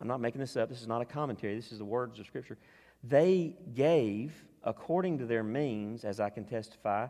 I'm 0.01 0.09
not 0.09 0.21
making 0.21 0.41
this 0.41 0.57
up. 0.57 0.69
This 0.69 0.81
is 0.81 0.87
not 0.87 1.03
a 1.03 1.05
commentary. 1.05 1.55
This 1.57 1.73
is 1.73 1.79
the 1.79 1.85
words 1.85 2.19
of 2.19 2.27
Scripture. 2.27 2.59
They 3.03 3.57
gave 3.75 4.33
according 4.63 5.19
to 5.19 5.27
their 5.27 5.43
means, 5.43 6.05
as 6.05 6.21
I 6.21 6.31
can 6.31 6.45
testify, 6.45 7.09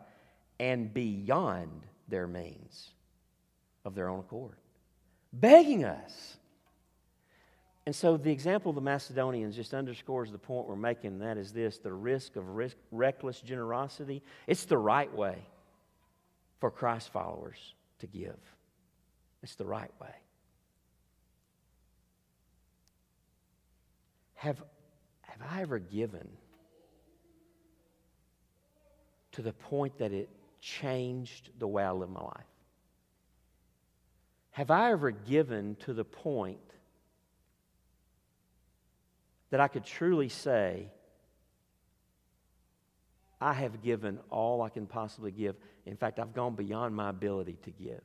and 0.59 0.93
beyond 0.93 1.85
their 2.07 2.27
means 2.27 2.89
of 3.85 3.95
their 3.95 4.09
own 4.09 4.19
accord, 4.19 4.57
begging 5.31 5.85
us 5.85 6.37
and 7.85 7.95
so 7.95 8.17
the 8.17 8.31
example 8.31 8.69
of 8.69 8.75
the 8.75 8.81
Macedonians 8.81 9.55
just 9.55 9.73
underscores 9.73 10.31
the 10.31 10.39
point 10.39 10.67
we're 10.67 10.75
making, 10.75 11.19
that 11.19 11.37
is 11.37 11.51
this 11.51 11.77
the 11.77 11.93
risk 11.93 12.35
of 12.35 12.47
risk, 12.49 12.77
reckless 12.91 13.41
generosity. 13.41 14.23
It's 14.47 14.65
the 14.65 14.77
right 14.77 15.13
way 15.13 15.37
for 16.59 16.71
Christ 16.71 17.11
followers 17.11 17.57
to 17.99 18.07
give, 18.07 18.37
it's 19.43 19.55
the 19.55 19.65
right 19.65 19.91
way. 20.01 20.15
Have, 24.35 24.61
have 25.21 25.41
I 25.49 25.61
ever 25.61 25.79
given 25.79 26.27
to 29.33 29.41
the 29.41 29.53
point 29.53 29.97
that 29.97 30.11
it 30.11 30.29
changed 30.61 31.49
the 31.59 31.67
way 31.67 31.83
I 31.83 31.91
live 31.91 32.09
my 32.09 32.21
life? 32.21 32.45
Have 34.51 34.71
I 34.71 34.91
ever 34.91 35.11
given 35.11 35.75
to 35.81 35.93
the 35.93 36.05
point 36.05 36.59
that 39.49 39.59
I 39.59 39.67
could 39.67 39.83
truly 39.83 40.29
say, 40.29 40.87
I 43.45 43.53
have 43.53 43.83
given 43.83 44.17
all 44.31 44.63
I 44.63 44.69
can 44.69 44.87
possibly 44.87 45.29
give. 45.29 45.55
In 45.85 45.95
fact, 45.95 46.17
I've 46.17 46.33
gone 46.33 46.55
beyond 46.55 46.95
my 46.95 47.11
ability 47.11 47.59
to 47.61 47.69
give. 47.69 48.01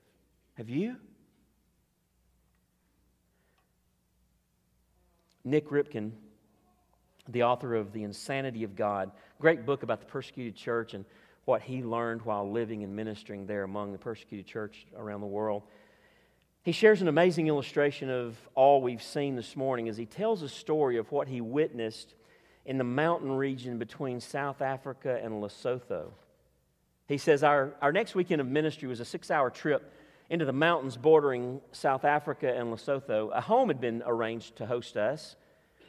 Have 0.59 0.69
you? 0.69 0.97
Nik 5.43 5.71
Ripken, 5.71 6.11
the 7.27 7.45
author 7.45 7.75
of 7.75 7.95
The 7.95 8.03
Insanity 8.03 8.65
of 8.65 8.77
God, 8.77 9.13
great 9.41 9.65
book 9.65 9.83
about 9.83 10.01
the 10.01 10.07
persecuted 10.07 10.57
church 10.57 10.93
and 10.93 11.07
what 11.47 11.63
he 11.63 11.83
learned 11.83 12.21
while 12.21 12.51
living 12.51 12.85
and 12.85 12.95
ministering 12.95 13.47
there 13.47 13.63
among 13.63 13.93
the 13.93 13.99
persecuted 13.99 14.47
church 14.47 14.87
around 14.95 15.23
the 15.23 15.27
world. 15.27 15.63
He 16.65 16.73
shares 16.73 17.01
an 17.01 17.09
amazing 17.09 17.49
illustration 17.49 18.11
of 18.11 18.37
all 18.55 18.83
we've 18.83 19.03
seen 19.03 19.37
this 19.37 19.57
morning 19.57 19.89
as 19.89 19.97
he 19.97 20.05
tells 20.05 20.43
a 20.43 20.51
story 20.51 20.99
of 20.99 21.11
what 21.11 21.29
he 21.29 21.41
witnessed 21.41 22.13
in 22.65 22.79
the 22.79 22.85
mountain 22.85 23.33
region 23.33 23.79
between 23.79 24.21
South 24.21 24.63
Africa 24.63 25.19
and 25.23 25.43
Lesotho. 25.43 26.11
He 27.09 27.19
says, 27.19 27.43
Our, 27.43 27.75
our 27.83 27.93
next 27.93 28.15
weekend 28.15 28.41
of 28.41 28.47
ministry 28.47 28.89
was 28.89 29.01
a 29.01 29.05
six 29.05 29.31
hour 29.31 29.51
trip 29.51 29.93
into 30.29 30.45
the 30.45 30.53
mountains 30.53 30.97
bordering 30.97 31.61
South 31.73 32.05
Africa 32.05 32.55
and 32.55 32.73
Lesotho. 32.73 33.31
A 33.35 33.41
home 33.41 33.69
had 33.69 33.81
been 33.81 34.03
arranged 34.07 34.57
to 34.57 34.67
host 34.67 34.97
us. 34.97 35.35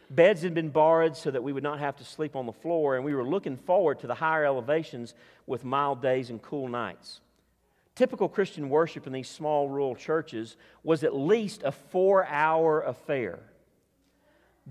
Beds 0.09 0.41
had 0.41 0.53
been 0.53 0.69
borrowed 0.69 1.15
so 1.15 1.31
that 1.31 1.43
we 1.43 1.53
would 1.53 1.63
not 1.63 1.79
have 1.79 1.95
to 1.97 2.03
sleep 2.03 2.35
on 2.35 2.45
the 2.45 2.51
floor, 2.51 2.95
and 2.95 3.05
we 3.05 3.13
were 3.13 3.23
looking 3.23 3.55
forward 3.55 3.99
to 3.99 4.07
the 4.07 4.15
higher 4.15 4.43
elevations 4.43 5.13
with 5.45 5.63
mild 5.63 6.01
days 6.01 6.29
and 6.29 6.41
cool 6.41 6.67
nights. 6.67 7.21
Typical 7.95 8.27
Christian 8.27 8.69
worship 8.69 9.05
in 9.05 9.13
these 9.13 9.29
small 9.29 9.69
rural 9.69 9.95
churches 9.95 10.57
was 10.83 11.03
at 11.03 11.15
least 11.15 11.61
a 11.63 11.71
four 11.71 12.25
hour 12.25 12.81
affair. 12.81 13.39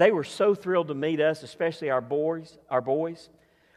They 0.00 0.12
were 0.12 0.24
so 0.24 0.54
thrilled 0.54 0.88
to 0.88 0.94
meet 0.94 1.20
us, 1.20 1.42
especially 1.42 1.90
our 1.90 2.00
boys. 2.00 2.56
Our 2.70 2.80
boys. 2.80 3.28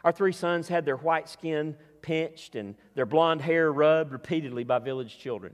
Our 0.05 0.13
three 0.13 0.31
sons 0.31 0.69
had 0.69 0.85
their 0.85 0.95
white 0.95 1.27
skin 1.27 1.75
pinched 2.01 2.55
and 2.55 2.75
their 2.95 3.05
blonde 3.05 3.41
hair 3.41 3.69
rubbed 3.69 4.13
repeatedly 4.13 4.63
by 4.63 4.79
village 4.79 5.19
children. 5.19 5.53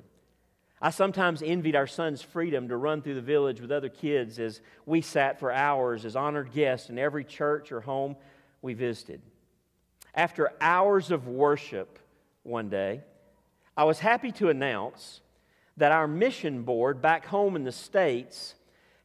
I 0.80 0.91
sometimes 0.91 1.41
envied 1.41 1.76
our 1.76 1.88
son's 1.88 2.22
freedom 2.22 2.67
to 2.67 2.78
run 2.78 3.01
through 3.01 3.15
the 3.15 3.22
village 3.22 3.59
with 3.59 3.72
other 3.72 3.89
kids 3.89 4.38
as 4.38 4.61
we 4.86 5.01
sat 5.01 5.39
for 5.39 5.51
hours 5.51 6.05
as 6.05 6.15
honored 6.15 6.51
guests 6.51 6.91
in 6.91 6.99
every 6.99 7.24
church 7.24 7.72
or 7.72 7.82
home 7.82 8.15
we 8.61 8.76
visited. 8.76 9.24
After 10.13 10.51
hours 10.61 11.09
of 11.09 11.28
worship 11.28 11.97
one 12.43 12.70
day, 12.70 13.01
I 13.76 13.86
was 13.86 13.97
happy 13.97 14.32
to 14.34 14.49
announce 14.49 15.22
that 15.78 15.91
our 15.91 16.07
mission 16.07 16.61
board 16.61 17.01
back 17.01 17.26
home 17.26 17.55
in 17.55 17.63
the 17.63 17.72
States 17.72 18.53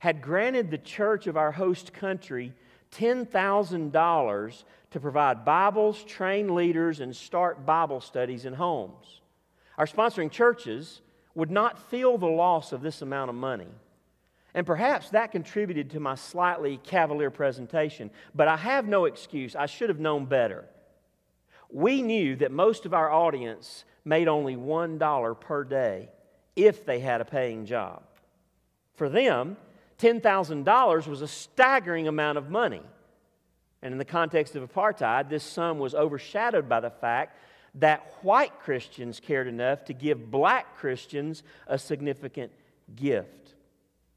had 0.05 0.21
granted 0.21 0.71
the 0.71 0.77
church 0.77 1.27
of 1.27 1.39
our 1.39 1.51
host 1.51 1.95
country 1.95 2.53
$10,000 2.95 4.65
to 4.91 5.01
provide 5.01 5.47
Bibles, 5.47 6.05
train 6.05 6.55
leaders, 6.55 7.01
and 7.01 7.17
start 7.17 7.65
Bible 7.65 8.03
studies 8.03 8.45
in 8.45 8.53
homes. 8.53 9.23
Our 9.79 9.87
sponsoring 9.87 10.31
churches 10.31 11.01
would 11.35 11.51
not 11.51 11.79
feel 11.89 12.19
the 12.19 12.27
loss 12.27 12.73
of 12.73 12.83
this 12.83 13.01
amount 13.01 13.31
of 13.31 13.35
money. 13.35 13.71
And 14.53 14.67
perhaps 14.67 15.09
that 15.09 15.33
contributed 15.33 15.89
to 15.93 16.01
my 16.01 16.17
slightly 16.17 16.79
cavalier 16.85 17.31
presentation, 17.31 18.11
but 18.35 18.47
I 18.47 18.59
have 18.59 18.87
no 18.87 19.07
excuse. 19.07 19.57
I 19.57 19.65
should 19.65 19.89
have 19.89 20.01
known 20.01 20.27
better. 20.27 20.67
We 21.71 22.03
knew 22.03 22.37
that 22.37 22.53
most 22.53 22.85
of 22.85 22.93
our 22.93 23.11
audience 23.11 23.87
made 24.05 24.29
only 24.29 24.55
$1 24.55 25.41
per 25.41 25.65
day 25.65 26.11
if 26.57 26.85
they 26.85 27.01
had 27.01 27.23
a 27.23 27.25
paying 27.25 27.65
job. 27.65 28.03
For 28.97 29.09
them, 29.09 29.57
$10,000 30.05 31.07
was 31.07 31.23
a 31.23 31.29
staggering 31.29 32.09
amount 32.09 32.37
of 32.37 32.51
money. 32.51 32.83
And 33.81 33.93
in 33.93 33.99
the 33.99 34.05
context 34.05 34.55
of 34.55 34.63
apartheid, 34.71 35.31
this 35.31 35.43
sum 35.43 35.79
was 35.79 35.95
overshadowed 35.95 36.69
by 36.69 36.81
the 36.81 36.91
fact 36.91 37.39
that 37.77 38.19
white 38.23 38.61
Christians 38.61 39.19
cared 39.19 39.47
enough 39.47 39.87
to 39.87 39.95
give 39.95 40.31
black 40.31 40.77
Christians 40.77 41.43
a 41.67 41.79
significant 41.79 42.53
gift. 42.95 43.55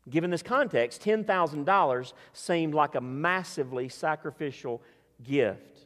Given 0.10 0.30
this 0.30 0.44
context, 0.44 1.02
$10,000 1.04 2.14
seemed 2.34 2.74
like 2.74 2.96
a 2.96 3.02
massively 3.02 3.88
sacrificial 3.88 4.82
gift. 5.24 5.86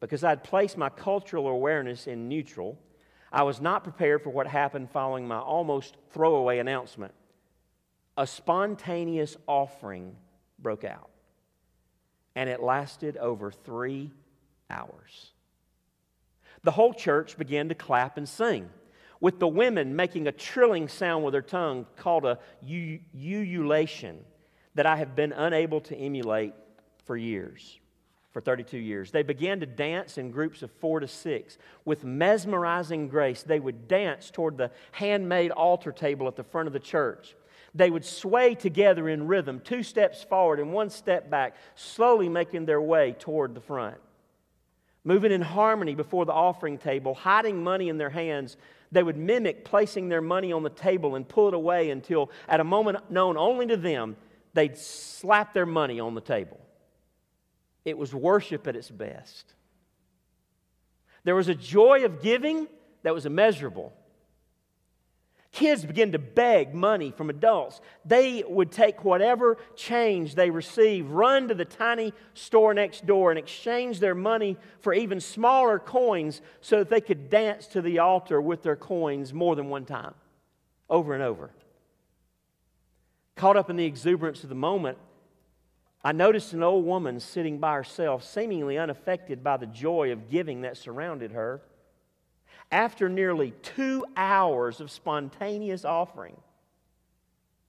Because 0.00 0.24
I'd 0.24 0.42
placed 0.42 0.76
my 0.76 0.88
cultural 0.88 1.46
awareness 1.46 2.08
in 2.08 2.28
neutral, 2.28 2.76
I 3.32 3.44
was 3.44 3.60
not 3.60 3.84
prepared 3.84 4.22
for 4.22 4.30
what 4.30 4.48
happened 4.48 4.90
following 4.90 5.28
my 5.28 5.38
almost 5.38 5.96
throwaway 6.10 6.58
announcement. 6.58 7.14
A 8.16 8.26
spontaneous 8.26 9.36
offering 9.46 10.16
broke 10.58 10.84
out, 10.84 11.10
and 12.34 12.48
it 12.48 12.62
lasted 12.62 13.16
over 13.16 13.50
three 13.50 14.12
hours. 14.70 15.32
The 16.62 16.70
whole 16.70 16.94
church 16.94 17.36
began 17.36 17.68
to 17.68 17.74
clap 17.74 18.16
and 18.16 18.28
sing, 18.28 18.70
with 19.20 19.38
the 19.38 19.48
women 19.48 19.94
making 19.96 20.26
a 20.26 20.32
trilling 20.32 20.88
sound 20.88 21.24
with 21.24 21.32
their 21.32 21.42
tongue 21.42 21.86
called 21.96 22.24
a 22.24 22.38
ululation 22.64 24.16
that 24.74 24.86
I 24.86 24.96
have 24.96 25.14
been 25.14 25.32
unable 25.32 25.80
to 25.82 25.96
emulate 25.96 26.54
for 27.04 27.16
years 27.16 27.78
for 28.36 28.42
32 28.42 28.76
years. 28.76 29.10
They 29.10 29.22
began 29.22 29.60
to 29.60 29.66
dance 29.66 30.18
in 30.18 30.30
groups 30.30 30.62
of 30.62 30.70
four 30.70 31.00
to 31.00 31.08
six. 31.08 31.56
With 31.86 32.04
mesmerizing 32.04 33.08
grace, 33.08 33.42
they 33.42 33.58
would 33.58 33.88
dance 33.88 34.30
toward 34.30 34.58
the 34.58 34.70
handmade 34.92 35.50
altar 35.52 35.90
table 35.90 36.28
at 36.28 36.36
the 36.36 36.44
front 36.44 36.66
of 36.66 36.74
the 36.74 36.78
church. 36.78 37.34
They 37.76 37.90
would 37.90 38.06
sway 38.06 38.54
together 38.54 39.06
in 39.06 39.26
rhythm, 39.26 39.60
two 39.60 39.82
steps 39.82 40.24
forward 40.24 40.60
and 40.60 40.72
one 40.72 40.88
step 40.88 41.28
back, 41.28 41.56
slowly 41.74 42.30
making 42.30 42.64
their 42.64 42.80
way 42.80 43.14
toward 43.18 43.54
the 43.54 43.60
front. 43.60 43.98
Moving 45.04 45.30
in 45.30 45.42
harmony 45.42 45.94
before 45.94 46.24
the 46.24 46.32
offering 46.32 46.78
table, 46.78 47.14
hiding 47.14 47.62
money 47.62 47.90
in 47.90 47.98
their 47.98 48.08
hands, 48.08 48.56
they 48.92 49.02
would 49.02 49.18
mimic 49.18 49.66
placing 49.66 50.08
their 50.08 50.22
money 50.22 50.52
on 50.52 50.62
the 50.62 50.70
table 50.70 51.16
and 51.16 51.28
pull 51.28 51.48
it 51.48 51.54
away 51.54 51.90
until, 51.90 52.30
at 52.48 52.60
a 52.60 52.64
moment 52.64 53.10
known 53.10 53.36
only 53.36 53.66
to 53.66 53.76
them, 53.76 54.16
they'd 54.54 54.78
slap 54.78 55.52
their 55.52 55.66
money 55.66 56.00
on 56.00 56.14
the 56.14 56.20
table. 56.22 56.58
It 57.84 57.98
was 57.98 58.14
worship 58.14 58.66
at 58.66 58.74
its 58.74 58.90
best. 58.90 59.52
There 61.24 61.34
was 61.34 61.48
a 61.48 61.54
joy 61.54 62.06
of 62.06 62.22
giving 62.22 62.68
that 63.02 63.12
was 63.12 63.26
immeasurable. 63.26 63.92
Kids 65.52 65.84
began 65.84 66.12
to 66.12 66.18
beg 66.18 66.74
money 66.74 67.10
from 67.10 67.30
adults. 67.30 67.80
They 68.04 68.44
would 68.46 68.70
take 68.70 69.04
whatever 69.04 69.56
change 69.74 70.34
they 70.34 70.50
received, 70.50 71.08
run 71.08 71.48
to 71.48 71.54
the 71.54 71.64
tiny 71.64 72.12
store 72.34 72.74
next 72.74 73.06
door, 73.06 73.30
and 73.30 73.38
exchange 73.38 74.00
their 74.00 74.14
money 74.14 74.56
for 74.80 74.92
even 74.92 75.20
smaller 75.20 75.78
coins 75.78 76.42
so 76.60 76.78
that 76.78 76.90
they 76.90 77.00
could 77.00 77.30
dance 77.30 77.66
to 77.68 77.80
the 77.80 78.00
altar 78.00 78.40
with 78.40 78.62
their 78.62 78.76
coins 78.76 79.32
more 79.32 79.56
than 79.56 79.68
one 79.68 79.84
time, 79.84 80.14
over 80.90 81.14
and 81.14 81.22
over. 81.22 81.50
Caught 83.36 83.56
up 83.56 83.70
in 83.70 83.76
the 83.76 83.84
exuberance 83.84 84.42
of 84.42 84.48
the 84.48 84.54
moment, 84.54 84.98
I 86.02 86.12
noticed 86.12 86.52
an 86.52 86.62
old 86.62 86.84
woman 86.84 87.18
sitting 87.18 87.58
by 87.58 87.74
herself, 87.74 88.22
seemingly 88.24 88.78
unaffected 88.78 89.42
by 89.42 89.56
the 89.56 89.66
joy 89.66 90.12
of 90.12 90.30
giving 90.30 90.60
that 90.60 90.76
surrounded 90.76 91.32
her. 91.32 91.62
After 92.70 93.08
nearly 93.08 93.52
two 93.62 94.04
hours 94.16 94.80
of 94.80 94.90
spontaneous 94.90 95.84
offering, 95.84 96.36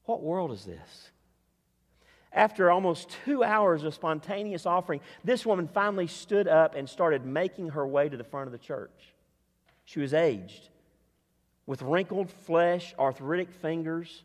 what 0.05 0.23
world 0.23 0.51
is 0.51 0.65
this? 0.65 1.11
After 2.33 2.69
almost 2.69 3.09
two 3.25 3.43
hours 3.43 3.83
of 3.83 3.93
spontaneous 3.93 4.65
offering, 4.65 5.01
this 5.23 5.45
woman 5.45 5.67
finally 5.67 6.07
stood 6.07 6.47
up 6.47 6.75
and 6.75 6.89
started 6.89 7.25
making 7.25 7.69
her 7.69 7.85
way 7.85 8.09
to 8.09 8.17
the 8.17 8.23
front 8.23 8.47
of 8.47 8.51
the 8.51 8.57
church. 8.57 9.13
She 9.85 9.99
was 9.99 10.13
aged, 10.13 10.69
with 11.65 11.81
wrinkled 11.81 12.29
flesh, 12.29 12.93
arthritic 12.99 13.51
fingers, 13.51 14.23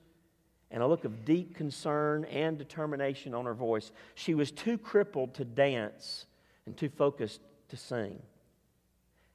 and 0.71 0.83
a 0.83 0.87
look 0.87 1.05
of 1.05 1.25
deep 1.25 1.55
concern 1.55 2.25
and 2.25 2.59
determination 2.59 3.35
on 3.35 3.45
her 3.45 3.55
voice. 3.55 3.93
She 4.15 4.35
was 4.35 4.51
too 4.51 4.79
crippled 4.79 5.35
to 5.35 5.45
dance 5.45 6.27
and 6.67 6.77
too 6.77 6.89
focused 6.89 7.41
to 7.69 7.77
sing. 7.77 8.21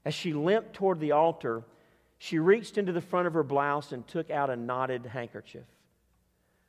As 0.07 0.13
she 0.13 0.31
limped 0.31 0.73
toward 0.73 1.01
the 1.01 1.11
altar, 1.11 1.65
she 2.17 2.39
reached 2.39 2.77
into 2.77 2.93
the 2.93 3.01
front 3.01 3.27
of 3.27 3.33
her 3.33 3.43
blouse 3.43 3.91
and 3.91 4.07
took 4.07 4.31
out 4.31 4.49
a 4.49 4.55
knotted 4.55 5.05
handkerchief. 5.05 5.65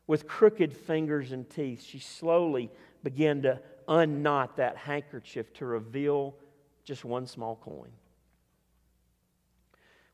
With 0.08 0.26
crooked 0.26 0.76
fingers 0.76 1.30
and 1.30 1.48
teeth, 1.48 1.84
she 1.84 2.00
slowly 2.00 2.68
began 3.04 3.42
to 3.42 3.60
unknot 3.86 4.56
that 4.56 4.76
handkerchief 4.76 5.52
to 5.54 5.66
reveal 5.66 6.34
just 6.82 7.04
one 7.04 7.28
small 7.28 7.54
coin. 7.54 7.92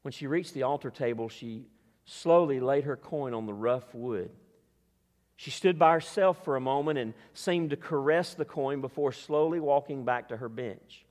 When 0.02 0.12
she 0.12 0.26
reached 0.26 0.52
the 0.52 0.64
altar 0.64 0.90
table, 0.90 1.30
she 1.30 1.64
slowly 2.04 2.60
laid 2.60 2.84
her 2.84 2.98
coin 2.98 3.32
on 3.32 3.46
the 3.46 3.54
rough 3.54 3.94
wood. 3.94 4.32
She 5.36 5.50
stood 5.50 5.78
by 5.78 5.94
herself 5.94 6.44
for 6.44 6.56
a 6.56 6.60
moment 6.60 6.98
and 6.98 7.14
seemed 7.32 7.70
to 7.70 7.76
caress 7.76 8.34
the 8.34 8.44
coin 8.44 8.82
before 8.82 9.12
slowly 9.12 9.60
walking 9.60 10.04
back 10.04 10.28
to 10.28 10.36
her 10.36 10.50
bench. 10.50 11.06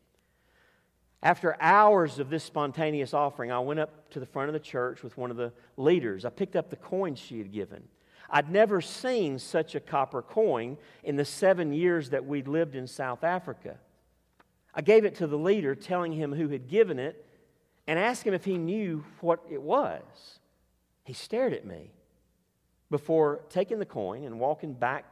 After 1.23 1.55
hours 1.61 2.19
of 2.19 2.29
this 2.29 2.43
spontaneous 2.43 3.13
offering, 3.13 3.49
I 3.49 3.59
went 3.59 3.79
up 3.79 4.09
to 4.09 4.19
the 4.19 4.25
front 4.25 4.49
of 4.49 4.53
the 4.53 4.59
church 4.59 5.03
with 5.03 5.17
one 5.17 5.31
of 5.31 5.37
the 5.37 5.53
leaders. 5.77 6.25
I 6.25 6.29
picked 6.29 6.57
up 6.57 6.69
the 6.69 6.75
coin 6.75 7.15
she 7.15 7.37
had 7.37 7.53
given. 7.53 7.83
I'd 8.29 8.51
never 8.51 8.81
seen 8.81 9.39
such 9.39 9.73
a 9.73 9.79
copper 9.79 10.21
coin 10.21 10.77
in 11.01 11.15
the 11.15 11.23
seven 11.23 11.71
years 11.71 12.09
that 12.09 12.25
we'd 12.25 12.49
lived 12.49 12.75
in 12.75 12.87
South 12.87 13.23
Africa. 13.23 13.77
I 14.75 14.81
gave 14.81 15.05
it 15.05 15.15
to 15.15 15.27
the 15.27 15.37
leader, 15.37 15.75
telling 15.75 16.11
him 16.11 16.33
who 16.33 16.49
had 16.49 16.67
given 16.67 16.99
it, 16.99 17.25
and 17.87 17.97
asked 17.97 18.23
him 18.23 18.33
if 18.33 18.43
he 18.43 18.57
knew 18.57 19.05
what 19.21 19.39
it 19.49 19.61
was. 19.61 20.01
He 21.05 21.13
stared 21.13 21.53
at 21.53 21.65
me 21.65 21.91
before 22.89 23.45
taking 23.49 23.79
the 23.79 23.85
coin 23.85 24.25
and 24.25 24.41
walking 24.41 24.73
back 24.73 25.05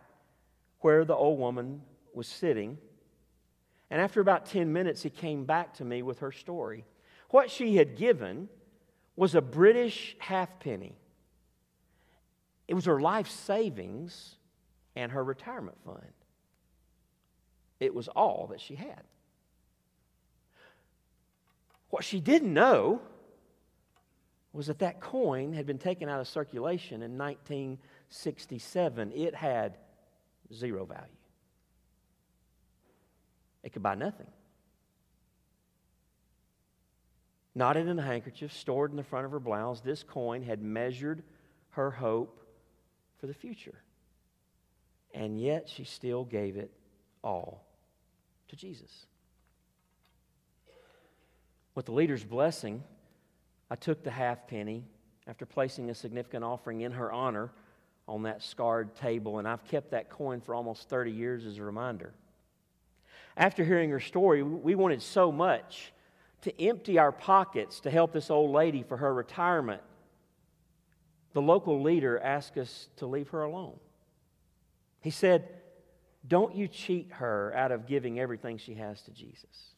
where 0.79 1.05
the 1.05 1.15
old 1.15 1.39
woman 1.39 1.81
was 2.13 2.27
sitting. 2.27 2.77
And 3.91 3.99
after 3.99 4.21
about 4.21 4.45
10 4.45 4.71
minutes, 4.71 5.03
he 5.03 5.09
came 5.09 5.43
back 5.43 5.73
to 5.75 5.85
me 5.85 6.01
with 6.01 6.19
her 6.19 6.31
story. 6.31 6.85
What 7.29 7.51
she 7.51 7.75
had 7.75 7.97
given 7.97 8.47
was 9.17 9.35
a 9.35 9.41
British 9.41 10.15
halfpenny. 10.17 10.95
It 12.69 12.73
was 12.73 12.85
her 12.85 13.01
life 13.01 13.29
savings 13.29 14.37
and 14.95 15.11
her 15.11 15.21
retirement 15.21 15.77
fund. 15.85 16.13
It 17.81 17.93
was 17.93 18.07
all 18.07 18.47
that 18.51 18.61
she 18.61 18.75
had. 18.75 19.03
What 21.89 22.05
she 22.05 22.21
didn't 22.21 22.53
know 22.53 23.01
was 24.53 24.67
that 24.67 24.79
that 24.79 25.01
coin 25.01 25.51
had 25.51 25.65
been 25.65 25.77
taken 25.77 26.07
out 26.07 26.21
of 26.21 26.29
circulation 26.29 27.01
in 27.01 27.17
1967. 27.17 29.11
It 29.13 29.35
had 29.35 29.77
zero 30.53 30.85
value. 30.85 31.09
It 33.63 33.73
could 33.73 33.83
buy 33.83 33.95
nothing. 33.95 34.27
Knotted 37.53 37.87
in 37.87 37.99
a 37.99 38.01
handkerchief, 38.01 38.53
stored 38.53 38.91
in 38.91 38.97
the 38.97 39.03
front 39.03 39.25
of 39.25 39.31
her 39.31 39.39
blouse, 39.39 39.81
this 39.81 40.03
coin 40.03 40.41
had 40.41 40.61
measured 40.61 41.23
her 41.71 41.91
hope 41.91 42.39
for 43.19 43.27
the 43.27 43.33
future. 43.33 43.83
And 45.13 45.39
yet 45.39 45.69
she 45.69 45.83
still 45.83 46.23
gave 46.23 46.55
it 46.55 46.71
all 47.23 47.65
to 48.47 48.55
Jesus. 48.55 49.05
With 51.75 51.85
the 51.85 51.91
leader's 51.91 52.23
blessing, 52.23 52.83
I 53.69 53.75
took 53.75 54.03
the 54.03 54.11
halfpenny 54.11 54.85
after 55.27 55.45
placing 55.45 55.89
a 55.89 55.95
significant 55.95 56.43
offering 56.43 56.81
in 56.81 56.91
her 56.93 57.11
honor 57.11 57.51
on 58.07 58.23
that 58.23 58.41
scarred 58.41 58.95
table, 58.95 59.39
and 59.39 59.47
I've 59.47 59.63
kept 59.65 59.91
that 59.91 60.09
coin 60.09 60.41
for 60.41 60.55
almost 60.55 60.89
30 60.89 61.11
years 61.11 61.45
as 61.45 61.57
a 61.57 61.63
reminder. 61.63 62.13
After 63.37 63.63
hearing 63.63 63.89
her 63.91 63.99
story, 63.99 64.43
we 64.43 64.75
wanted 64.75 65.01
so 65.01 65.31
much 65.31 65.93
to 66.41 66.61
empty 66.61 66.97
our 66.97 67.11
pockets 67.11 67.79
to 67.81 67.91
help 67.91 68.11
this 68.11 68.29
old 68.29 68.51
lady 68.51 68.83
for 68.83 68.97
her 68.97 69.13
retirement. 69.13 69.81
The 71.33 71.41
local 71.41 71.81
leader 71.81 72.19
asked 72.19 72.57
us 72.57 72.89
to 72.97 73.05
leave 73.05 73.29
her 73.29 73.43
alone. 73.43 73.79
He 74.99 75.11
said, 75.11 75.47
Don't 76.27 76.55
you 76.55 76.67
cheat 76.67 77.11
her 77.13 77.53
out 77.55 77.71
of 77.71 77.87
giving 77.87 78.19
everything 78.19 78.57
she 78.57 78.75
has 78.75 79.01
to 79.03 79.11
Jesus. 79.11 79.75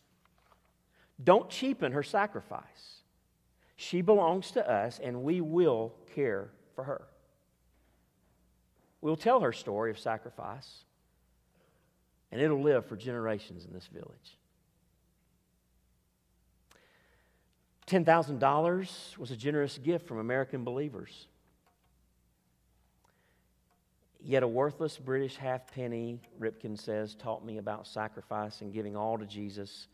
Don't 1.24 1.50
cheapen 1.50 1.92
her 1.92 2.04
sacrifice. 2.04 3.02
She 3.76 4.02
belongs 4.02 4.52
to 4.52 4.70
us, 4.70 5.00
and 5.02 5.24
we 5.24 5.42
will 5.42 5.94
care 6.16 6.50
for 6.76 6.84
her. 6.84 7.06
We'll 9.02 9.16
tell 9.16 9.42
her 9.42 9.52
story 9.52 9.92
of 9.92 10.00
sacrifice, 10.00 10.86
and 12.34 12.42
it'll 12.42 12.64
live 12.64 12.88
for 12.88 12.98
generations 12.98 13.64
in 13.64 13.72
this 13.72 13.86
village. 13.86 14.40
$10,000 17.86 19.18
was 19.20 19.30
a 19.30 19.38
generous 19.38 19.78
gift 19.78 20.08
from 20.08 20.18
American 20.18 20.64
believers. 20.64 21.28
Yet 24.20 24.42
a 24.42 24.48
worthless 24.48 24.98
British 24.98 25.36
halfpenny, 25.36 26.22
Ripken 26.40 26.80
says, 26.80 27.14
taught 27.14 27.46
me 27.46 27.60
about 27.60 27.86
sacrifice 27.86 28.62
and 28.62 28.74
giving 28.74 28.96
all 28.96 29.20
to 29.20 29.28
Jesus 29.28 29.88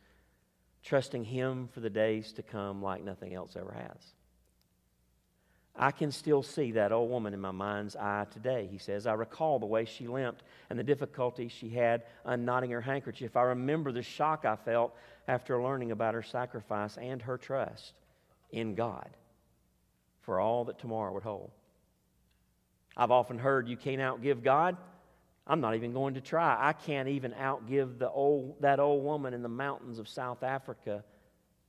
trusting 0.81 1.25
Him 1.25 1.67
for 1.73 1.81
the 1.81 1.89
days 1.89 2.31
to 2.33 2.41
come 2.41 2.81
like 2.81 3.03
nothing 3.03 3.33
else 3.33 3.57
ever 3.57 3.73
has. 3.73 4.13
I 5.82 5.91
can 5.91 6.11
still 6.11 6.43
see 6.43 6.73
that 6.73 6.91
old 6.91 7.09
woman 7.09 7.34
in 7.34 7.39
my 7.39 7.51
mind's 7.51 7.95
eye 7.95 8.25
today, 8.32 8.67
he 8.69 8.77
says. 8.77 9.07
I 9.07 9.13
recall 9.13 9.59
the 9.59 9.65
way 9.65 9.86
she 9.86 10.09
limped 10.09 10.43
and 10.69 10.77
the 10.77 10.84
difficulty 10.84 11.47
she 11.47 11.69
had 11.69 12.03
unknotting 12.25 12.69
her 12.71 12.82
handkerchief. 12.82 13.38
I 13.38 13.43
remember 13.43 13.93
the 13.93 14.01
shock 14.01 14.43
I 14.43 14.57
felt 14.57 14.93
after 15.30 15.63
learning 15.63 15.91
about 15.91 16.15
her 16.15 16.21
sacrifice 16.21 16.97
and 16.97 17.21
her 17.21 17.38
trust 17.38 17.93
in 18.51 18.75
God 18.75 19.09
for 20.19 20.41
all 20.41 20.65
that 20.65 20.80
tomorrow 20.80 21.13
would 21.13 21.23
hold. 21.23 21.51
I've 22.97 23.11
often 23.11 23.39
heard 23.39 23.69
you 23.69 23.77
can't 23.77 24.01
outgive 24.01 24.43
God. 24.43 24.75
I'm 25.47 25.61
not 25.61 25.75
even 25.75 25.93
going 25.93 26.15
to 26.15 26.21
try. 26.21 26.57
I 26.59 26.73
can't 26.73 27.07
even 27.07 27.32
outgive 27.32 27.99
the 27.99 28.09
old, 28.09 28.57
that 28.59 28.82
old 28.82 29.01
woman 29.05 29.34
in 29.34 29.41
the 29.41 29.47
mountains 29.47 29.97
of 29.97 30.09
South 30.09 30.43
Africa 30.43 31.05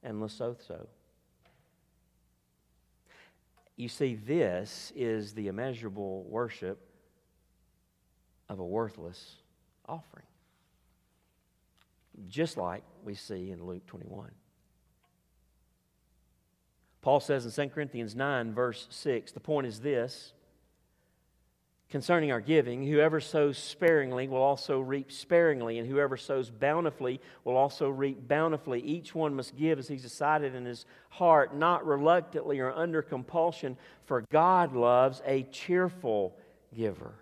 and 0.03 0.21
Lesotho. 0.21 0.89
You 3.81 3.89
see, 3.89 4.15
this 4.15 4.93
is 4.95 5.33
the 5.33 5.49
immeasurable 5.49 6.25
worship 6.25 6.79
of 8.51 8.59
a 8.59 8.65
worthless 8.65 9.37
offering. 9.89 10.27
Just 12.29 12.59
like 12.59 12.83
we 13.07 13.15
see 13.15 13.51
in 13.51 13.65
Luke 13.65 13.87
21. 13.87 14.33
Paul 17.01 17.21
says 17.21 17.47
in 17.47 17.69
2 17.69 17.73
Corinthians 17.73 18.15
9, 18.15 18.53
verse 18.53 18.87
6, 18.91 19.33
the 19.33 19.41
point 19.41 19.67
is 19.67 19.81
this 19.81 20.35
concerning 21.91 22.31
our 22.31 22.41
giving 22.41 22.87
whoever 22.87 23.21
sows 23.21 23.59
sparingly 23.59 24.29
will 24.29 24.43
also 24.43 24.81
reap 24.81 25.11
sparingly, 25.11 25.79
and 25.79 25.89
whoever 25.89 26.17
sows 26.17 26.49
bountifully 26.51 27.21
will 27.45 27.57
also 27.57 27.89
reap 27.89 28.29
bountifully. 28.29 28.81
Each 28.81 29.15
one 29.15 29.35
must 29.35 29.57
give 29.57 29.79
as 29.79 29.89
he's 29.89 30.03
decided 30.03 30.55
in 30.55 30.65
his 30.65 30.87
heart, 31.09 31.55
not 31.55 31.85
reluctantly 31.85 32.61
or 32.61 32.71
under 32.73 33.03
compulsion, 33.03 33.77
for 34.05 34.25
God 34.31 34.75
loves 34.75 35.21
a 35.27 35.43
cheerful 35.45 36.37
giver. 36.75 37.15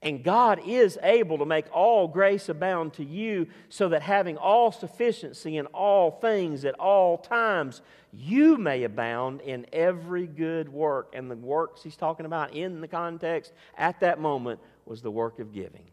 And 0.00 0.22
God 0.22 0.60
is 0.64 0.96
able 1.02 1.38
to 1.38 1.44
make 1.44 1.66
all 1.72 2.06
grace 2.06 2.48
abound 2.48 2.92
to 2.94 3.04
you, 3.04 3.48
so 3.68 3.88
that 3.88 4.02
having 4.02 4.36
all 4.36 4.70
sufficiency 4.70 5.56
in 5.56 5.66
all 5.66 6.12
things 6.12 6.64
at 6.64 6.74
all 6.74 7.18
times, 7.18 7.82
you 8.12 8.56
may 8.56 8.84
abound 8.84 9.40
in 9.40 9.66
every 9.72 10.26
good 10.26 10.68
work. 10.68 11.12
And 11.14 11.30
the 11.30 11.36
works 11.36 11.82
he's 11.82 11.96
talking 11.96 12.26
about 12.26 12.54
in 12.54 12.80
the 12.80 12.88
context 12.88 13.52
at 13.76 13.98
that 14.00 14.20
moment 14.20 14.60
was 14.86 15.02
the 15.02 15.10
work 15.10 15.40
of 15.40 15.52
giving. 15.52 15.90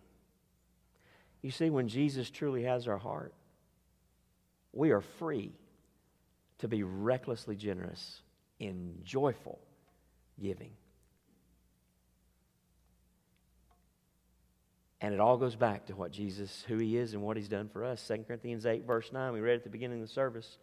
You 1.42 1.52
see, 1.52 1.70
when 1.70 1.88
Jesus 1.88 2.30
truly 2.30 2.64
has 2.64 2.88
our 2.88 2.98
heart, 2.98 3.34
we 4.72 4.92
are 4.92 5.02
free 5.02 5.52
to 6.60 6.68
be 6.68 6.84
recklessly 6.84 7.56
generous 7.56 8.22
in 8.60 9.00
joyful 9.04 9.60
giving. 10.42 10.72
And 15.02 15.14
it 15.14 15.20
all 15.20 15.38
goes 15.38 15.56
back 15.56 15.88
to 15.88 15.96
what 15.96 16.12
Jesus, 16.12 16.64
who 16.68 16.78
he 16.78 16.98
is 16.98 17.14
and 17.14 17.22
what 17.22 17.38
he's 17.38 17.50
done 17.50 17.70
for 17.70 17.84
us. 17.84 18.06
2 18.08 18.24
Corinthians 18.28 18.66
8, 18.66 18.86
verse 18.86 19.12
9, 19.12 19.34
we 19.34 19.42
read 19.42 19.56
at 19.56 19.64
the 19.64 19.70
beginning 19.70 20.02
of 20.02 20.08
the 20.08 20.14
service. 20.14 20.58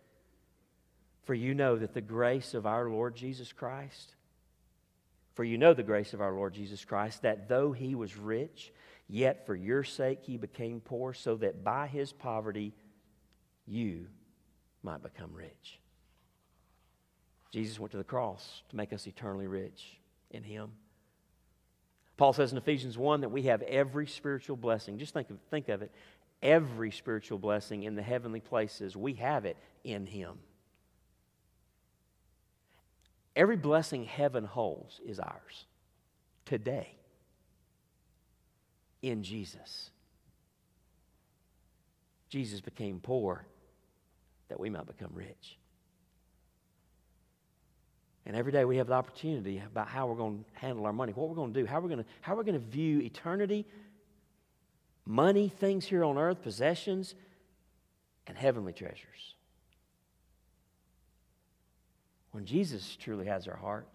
For 1.24 1.34
you 1.34 1.54
know 1.54 1.76
that 1.76 1.94
the 1.94 2.00
grace 2.00 2.54
of 2.54 2.66
our 2.66 2.88
Lord 2.88 3.14
Jesus 3.14 3.52
Christ, 3.52 4.14
for 5.34 5.44
you 5.44 5.58
know 5.58 5.74
the 5.74 5.82
grace 5.82 6.14
of 6.14 6.20
our 6.20 6.32
Lord 6.32 6.54
Jesus 6.54 6.84
Christ, 6.84 7.22
that 7.22 7.48
though 7.48 7.72
he 7.72 7.94
was 7.94 8.16
rich, 8.16 8.72
yet 9.08 9.46
for 9.46 9.54
your 9.54 9.84
sake 9.84 10.20
he 10.22 10.36
became 10.36 10.80
poor, 10.80 11.12
so 11.12 11.36
that 11.36 11.62
by 11.62 11.86
his 11.86 12.12
poverty 12.12 12.74
you 13.66 14.06
might 14.82 15.02
become 15.02 15.32
rich. 15.32 15.78
Jesus 17.52 17.78
went 17.78 17.92
to 17.92 17.98
the 17.98 18.04
cross 18.04 18.62
to 18.70 18.76
make 18.76 18.92
us 18.92 19.06
eternally 19.06 19.46
rich 19.46 19.98
in 20.30 20.42
him. 20.42 20.72
Paul 22.22 22.32
says 22.32 22.52
in 22.52 22.58
Ephesians 22.58 22.96
1 22.96 23.22
that 23.22 23.30
we 23.30 23.42
have 23.42 23.62
every 23.62 24.06
spiritual 24.06 24.56
blessing. 24.56 24.96
Just 24.96 25.12
think 25.12 25.28
of, 25.28 25.38
think 25.50 25.68
of 25.68 25.82
it. 25.82 25.90
Every 26.40 26.92
spiritual 26.92 27.36
blessing 27.36 27.82
in 27.82 27.96
the 27.96 28.02
heavenly 28.02 28.38
places, 28.38 28.96
we 28.96 29.14
have 29.14 29.44
it 29.44 29.56
in 29.82 30.06
him. 30.06 30.38
Every 33.34 33.56
blessing 33.56 34.04
heaven 34.04 34.44
holds 34.44 35.00
is 35.04 35.18
ours 35.18 35.66
today 36.44 36.94
in 39.02 39.24
Jesus. 39.24 39.90
Jesus 42.28 42.60
became 42.60 43.00
poor 43.00 43.44
that 44.48 44.60
we 44.60 44.70
might 44.70 44.86
become 44.86 45.10
rich. 45.12 45.58
And 48.24 48.36
every 48.36 48.52
day 48.52 48.64
we 48.64 48.76
have 48.76 48.86
the 48.86 48.94
opportunity 48.94 49.58
about 49.64 49.88
how 49.88 50.06
we're 50.06 50.16
going 50.16 50.44
to 50.44 50.60
handle 50.60 50.86
our 50.86 50.92
money, 50.92 51.12
what 51.12 51.28
we're 51.28 51.34
going 51.34 51.52
to 51.52 51.60
do, 51.60 51.66
how 51.66 51.80
we're 51.80 51.88
going 51.88 52.04
to, 52.04 52.10
how 52.20 52.36
we're 52.36 52.44
going 52.44 52.60
to 52.60 52.66
view 52.66 53.00
eternity, 53.00 53.66
money, 55.04 55.48
things 55.48 55.84
here 55.84 56.04
on 56.04 56.16
earth, 56.18 56.42
possessions, 56.42 57.14
and 58.26 58.36
heavenly 58.36 58.72
treasures. 58.72 59.34
When 62.30 62.46
Jesus 62.46 62.96
truly 62.96 63.26
has 63.26 63.48
our 63.48 63.56
heart, 63.56 63.86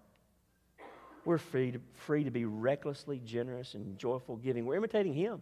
we're 1.26 1.38
free 1.38 1.72
to, 1.72 1.80
free 1.94 2.24
to 2.24 2.32
be 2.32 2.46
recklessly 2.46 3.22
generous 3.26 3.74
and 3.74 3.98
joyful 3.98 4.38
giving. 4.38 4.66
We're 4.66 4.76
imitating 4.76 5.14
Him. 5.14 5.42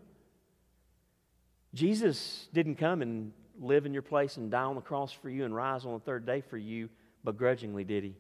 Jesus 1.74 2.48
didn't 2.54 2.76
come 2.76 3.02
and 3.02 3.34
live 3.60 3.86
in 3.86 3.94
your 3.94 4.02
place 4.02 4.38
and 4.38 4.50
die 4.50 4.64
on 4.64 4.76
the 4.76 4.82
cross 4.82 5.12
for 5.12 5.30
you 5.30 5.46
and 5.46 5.56
rise 5.56 5.86
on 5.86 5.94
the 5.94 6.00
third 6.00 6.26
day 6.26 6.42
for 6.42 6.58
you 6.58 6.90
begrudgingly, 7.24 7.84
did 7.84 8.04
He? 8.04 8.16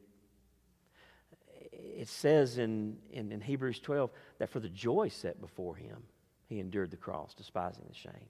It 1.95 2.09
says 2.09 2.57
in, 2.57 2.97
in, 3.11 3.31
in 3.31 3.41
Hebrews 3.41 3.79
12 3.79 4.09
that 4.39 4.49
for 4.49 4.59
the 4.59 4.69
joy 4.69 5.07
set 5.07 5.39
before 5.39 5.75
Him, 5.75 6.03
He 6.47 6.59
endured 6.59 6.91
the 6.91 6.97
cross, 6.97 7.33
despising 7.33 7.85
the 7.87 7.95
shame. 7.95 8.29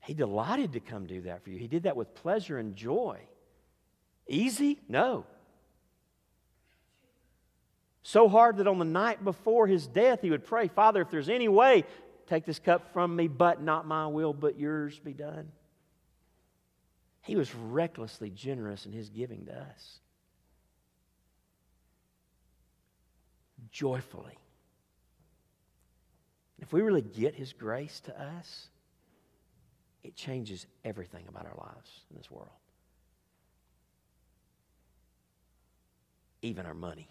He 0.00 0.14
delighted 0.14 0.72
to 0.72 0.80
come 0.80 1.06
do 1.06 1.22
that 1.22 1.44
for 1.44 1.50
you. 1.50 1.58
He 1.58 1.68
did 1.68 1.84
that 1.84 1.96
with 1.96 2.14
pleasure 2.14 2.58
and 2.58 2.74
joy. 2.74 3.20
Easy? 4.26 4.80
No. 4.88 5.26
So 8.02 8.28
hard 8.28 8.56
that 8.56 8.66
on 8.66 8.78
the 8.78 8.84
night 8.84 9.24
before 9.24 9.68
his 9.68 9.86
death, 9.86 10.20
he 10.22 10.30
would 10.30 10.44
pray, 10.44 10.66
Father, 10.66 11.02
if 11.02 11.10
there's 11.10 11.28
any 11.28 11.48
way, 11.48 11.84
take 12.26 12.44
this 12.44 12.58
cup 12.58 12.92
from 12.92 13.14
me, 13.14 13.28
but 13.28 13.62
not 13.62 13.86
my 13.86 14.08
will, 14.08 14.32
but 14.32 14.58
yours 14.58 14.98
be 14.98 15.12
done. 15.12 15.52
He 17.20 17.36
was 17.36 17.54
recklessly 17.54 18.30
generous 18.30 18.86
in 18.86 18.92
his 18.92 19.08
giving 19.08 19.46
to 19.46 19.56
us. 19.56 20.00
Joyfully. 23.70 24.38
If 26.58 26.72
we 26.72 26.82
really 26.82 27.02
get 27.02 27.34
his 27.34 27.52
grace 27.52 28.00
to 28.00 28.20
us, 28.20 28.68
it 30.04 30.14
changes 30.16 30.66
everything 30.84 31.24
about 31.28 31.46
our 31.46 31.56
lives 31.56 31.90
in 32.10 32.16
this 32.16 32.30
world. 32.30 32.50
even 36.42 36.66
our 36.66 36.74
money, 36.74 37.08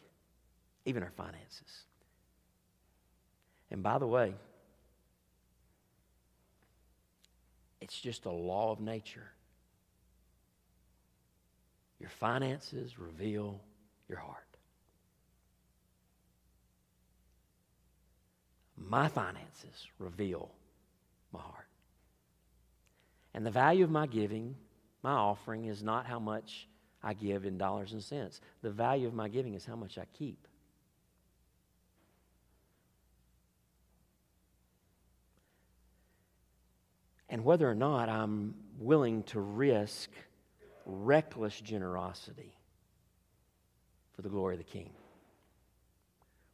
even 0.86 1.02
our 1.02 1.12
finances. 1.12 1.86
And 3.72 3.82
by 3.82 3.98
the 3.98 4.08
way, 4.08 4.34
it's 7.80 8.00
just 8.00 8.26
a 8.26 8.32
law 8.32 8.72
of 8.72 8.82
nature. 8.82 9.32
Your 12.00 12.10
finances 12.10 13.00
reveal 13.00 13.62
your 14.10 14.20
heart. 14.20 14.51
My 18.90 19.08
finances 19.08 19.88
reveal 20.00 20.50
my 21.32 21.40
heart. 21.40 21.68
And 23.34 23.46
the 23.46 23.52
value 23.52 23.84
of 23.84 23.92
my 23.92 24.08
giving, 24.08 24.56
my 25.04 25.14
offering, 25.14 25.66
is 25.66 25.82
not 25.82 26.06
how 26.06 26.20
much 26.20 26.68
I 27.04 27.14
give 27.14 27.46
in 27.46 27.58
dollars 27.58 27.94
and 27.94 28.04
cents. 28.04 28.42
The 28.62 28.70
value 28.70 29.08
of 29.08 29.14
my 29.14 29.30
giving 29.30 29.54
is 29.54 29.66
how 29.66 29.76
much 29.76 29.98
I 29.98 30.06
keep. 30.18 30.48
And 37.30 37.46
whether 37.46 37.70
or 37.70 37.76
not 37.76 38.10
I'm 38.10 38.56
willing 38.78 39.24
to 39.24 39.40
risk 39.40 40.10
reckless 40.86 41.60
generosity 41.62 42.58
for 44.14 44.22
the 44.22 44.28
glory 44.30 44.56
of 44.56 44.60
the 44.60 44.66
King, 44.66 44.90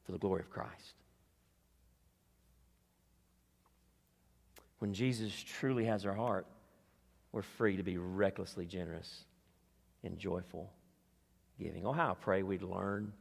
for 0.06 0.12
the 0.12 0.20
glory 0.20 0.42
of 0.42 0.52
Christ. 0.52 0.94
When 4.80 4.94
Jesus 4.94 5.34
truly 5.44 5.86
has 5.86 6.06
our 6.06 6.14
heart, 6.14 6.46
we're 7.32 7.42
free 7.42 7.78
to 7.78 7.84
be 7.84 7.98
recklessly 7.98 8.66
generous 8.66 9.26
and 10.04 10.18
joyful 10.18 10.72
giving. 11.60 11.86
Oh, 11.86 11.92
how 11.92 12.12
I 12.12 12.14
pray 12.14 12.44
we'd 12.44 12.62
learn 12.62 13.12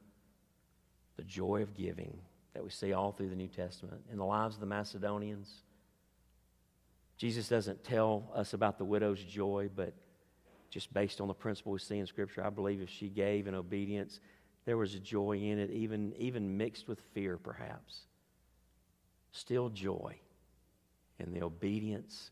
the 1.17 1.23
joy 1.23 1.63
of 1.63 1.75
giving 1.75 2.19
that 2.53 2.63
we 2.63 2.71
see 2.71 2.93
all 2.93 3.13
through 3.13 3.31
the 3.31 3.37
New 3.37 3.49
Testament 3.49 4.03
in 4.11 4.19
the 4.19 4.25
lives 4.25 4.55
of 4.55 4.61
the 4.61 4.67
Macedonians. 4.67 5.63
Jesus 7.17 7.49
doesn't 7.49 7.83
tell 7.85 8.31
us 8.35 8.53
about 8.53 8.77
the 8.77 8.85
widow's 8.85 9.23
joy, 9.23 9.71
but 9.75 9.95
just 10.69 10.93
based 10.93 11.23
on 11.23 11.29
the 11.29 11.35
principle 11.35 11.73
we 11.73 11.79
see 11.79 11.99
in 11.99 12.07
Scripture, 12.07 12.45
I 12.45 12.51
believe 12.51 12.83
if 12.83 12.91
she 12.91 13.09
gave 13.09 13.47
in 13.47 13.55
obedience, 13.55 14.21
there 14.67 14.77
was 14.77 14.95
a 14.95 14.99
joy 14.99 15.39
in 15.39 15.59
it, 15.59 15.71
even, 15.71 16.13
even 16.19 16.59
mixed 16.59 16.89
with 16.89 17.01
fear, 17.15 17.39
perhaps. 17.39 18.01
Still 19.33 19.71
joy 19.71 20.19
in 21.19 21.33
the 21.33 21.43
obedience 21.43 22.31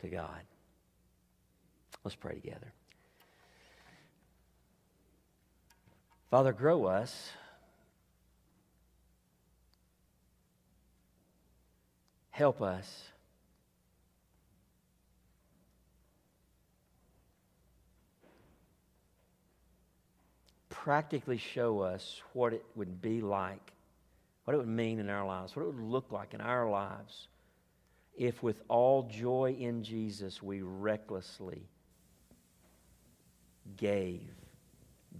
to 0.00 0.08
God. 0.08 0.40
Let's 2.04 2.14
pray 2.14 2.34
together. 2.34 2.72
Father, 6.30 6.52
grow 6.52 6.84
us. 6.84 7.30
Help 12.30 12.60
us. 12.60 13.04
Practically 20.68 21.38
show 21.38 21.80
us 21.80 22.20
what 22.32 22.52
it 22.52 22.64
would 22.74 23.00
be 23.00 23.20
like, 23.20 23.72
what 24.44 24.54
it 24.54 24.58
would 24.58 24.68
mean 24.68 24.98
in 24.98 25.08
our 25.08 25.24
lives, 25.24 25.56
what 25.56 25.62
it 25.62 25.66
would 25.66 25.80
look 25.80 26.12
like 26.12 26.34
in 26.34 26.40
our 26.40 26.68
lives 26.68 27.28
if, 28.16 28.42
with 28.42 28.62
all 28.68 29.04
joy 29.04 29.56
in 29.58 29.82
Jesus, 29.82 30.42
we 30.42 30.62
recklessly 30.62 31.62
gave 33.76 34.22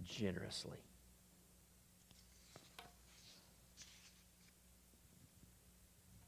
generously. 0.03 0.77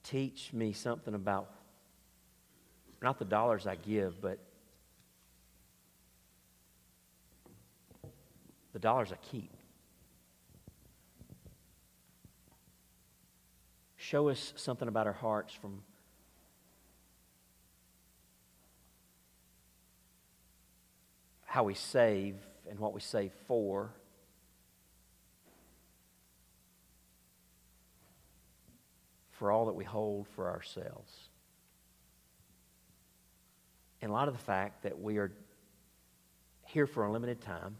Teach 0.03 0.51
me 0.53 0.73
something 0.73 1.13
about 1.13 1.51
not 3.01 3.19
the 3.19 3.25
dollars 3.25 3.67
I 3.67 3.75
give, 3.75 4.21
but 4.21 4.39
the 8.73 8.79
dollars 8.79 9.11
I 9.11 9.17
keep. 9.17 9.51
Show 13.95 14.29
us 14.29 14.53
something 14.55 14.87
about 14.87 15.07
our 15.07 15.13
hearts 15.13 15.53
from 15.53 15.81
how 21.57 21.63
we 21.63 21.73
save 21.73 22.35
and 22.69 22.77
what 22.77 22.93
we 22.93 23.01
save 23.01 23.31
for. 23.47 23.89
For 29.31 29.51
all 29.51 29.65
that 29.65 29.73
we 29.73 29.83
hold 29.83 30.27
for 30.35 30.51
ourselves. 30.51 31.11
In 34.01 34.11
light 34.11 34.27
of 34.27 34.35
the 34.35 34.43
fact 34.43 34.83
that 34.83 35.01
we 35.01 35.17
are 35.17 35.31
here 36.67 36.85
for 36.85 37.05
a 37.05 37.11
limited 37.11 37.41
time 37.41 37.77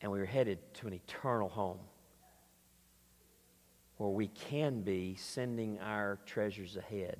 and 0.00 0.12
we 0.12 0.20
are 0.20 0.26
headed 0.26 0.60
to 0.74 0.86
an 0.86 0.92
eternal 0.92 1.48
home 1.48 1.80
where 3.96 4.10
we 4.10 4.28
can 4.28 4.82
be 4.82 5.16
sending 5.16 5.80
our 5.80 6.20
treasures 6.24 6.76
ahead. 6.76 7.18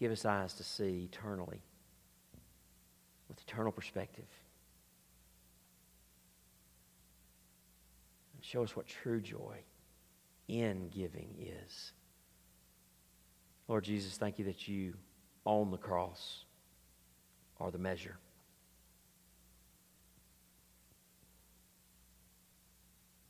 Give 0.00 0.12
us 0.12 0.24
eyes 0.24 0.54
to 0.54 0.64
see 0.64 1.10
eternally 1.12 1.60
with 3.28 3.38
eternal 3.42 3.70
perspective. 3.70 4.24
And 8.34 8.42
show 8.42 8.62
us 8.62 8.74
what 8.74 8.86
true 8.86 9.20
joy 9.20 9.58
in 10.48 10.88
giving 10.88 11.28
is. 11.38 11.92
Lord 13.68 13.84
Jesus, 13.84 14.16
thank 14.16 14.38
you 14.38 14.46
that 14.46 14.66
you 14.66 14.94
on 15.44 15.70
the 15.70 15.76
cross 15.76 16.46
are 17.60 17.70
the 17.70 17.76
measure. 17.76 18.16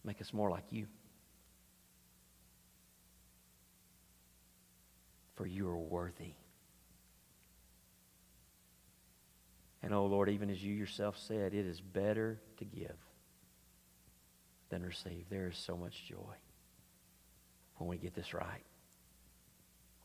Make 0.05 0.21
us 0.21 0.33
more 0.33 0.51
like 0.51 0.67
you. 0.71 0.87
For 5.35 5.49
you 5.49 5.69
are 5.69 5.77
worthy. 5.77 6.35
And 9.82 9.94
oh 9.94 10.07
Lord, 10.07 10.28
even 10.28 10.51
as 10.51 10.62
you 10.62 10.74
yourself 10.74 11.19
said, 11.19 11.55
it 11.55 11.66
is 11.66 11.81
better 11.81 12.40
to 12.59 12.65
give 12.65 12.97
than 14.69 14.85
receive. 14.85 15.24
There 15.31 15.48
is 15.48 15.57
so 15.57 15.77
much 15.77 16.05
joy 16.07 16.35
when 17.77 17.89
we 17.89 17.97
get 17.97 18.15
this 18.15 18.35
right. 18.35 18.65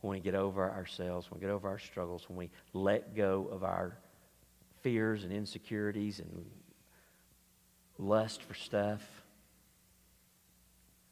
When 0.01 0.17
we 0.17 0.19
get 0.19 0.35
over 0.35 0.69
ourselves, 0.69 1.29
when 1.29 1.39
we 1.39 1.45
get 1.45 1.51
over 1.53 1.67
our 1.67 1.79
struggles, 1.79 2.29
when 2.29 2.37
we 2.37 2.51
let 2.73 3.15
go 3.15 3.49
of 3.51 3.63
our 3.63 3.97
fears 4.81 5.23
and 5.23 5.33
insecurities 5.33 6.19
and 6.19 6.45
lust 7.97 8.43
for 8.43 8.53
stuff. 8.53 9.01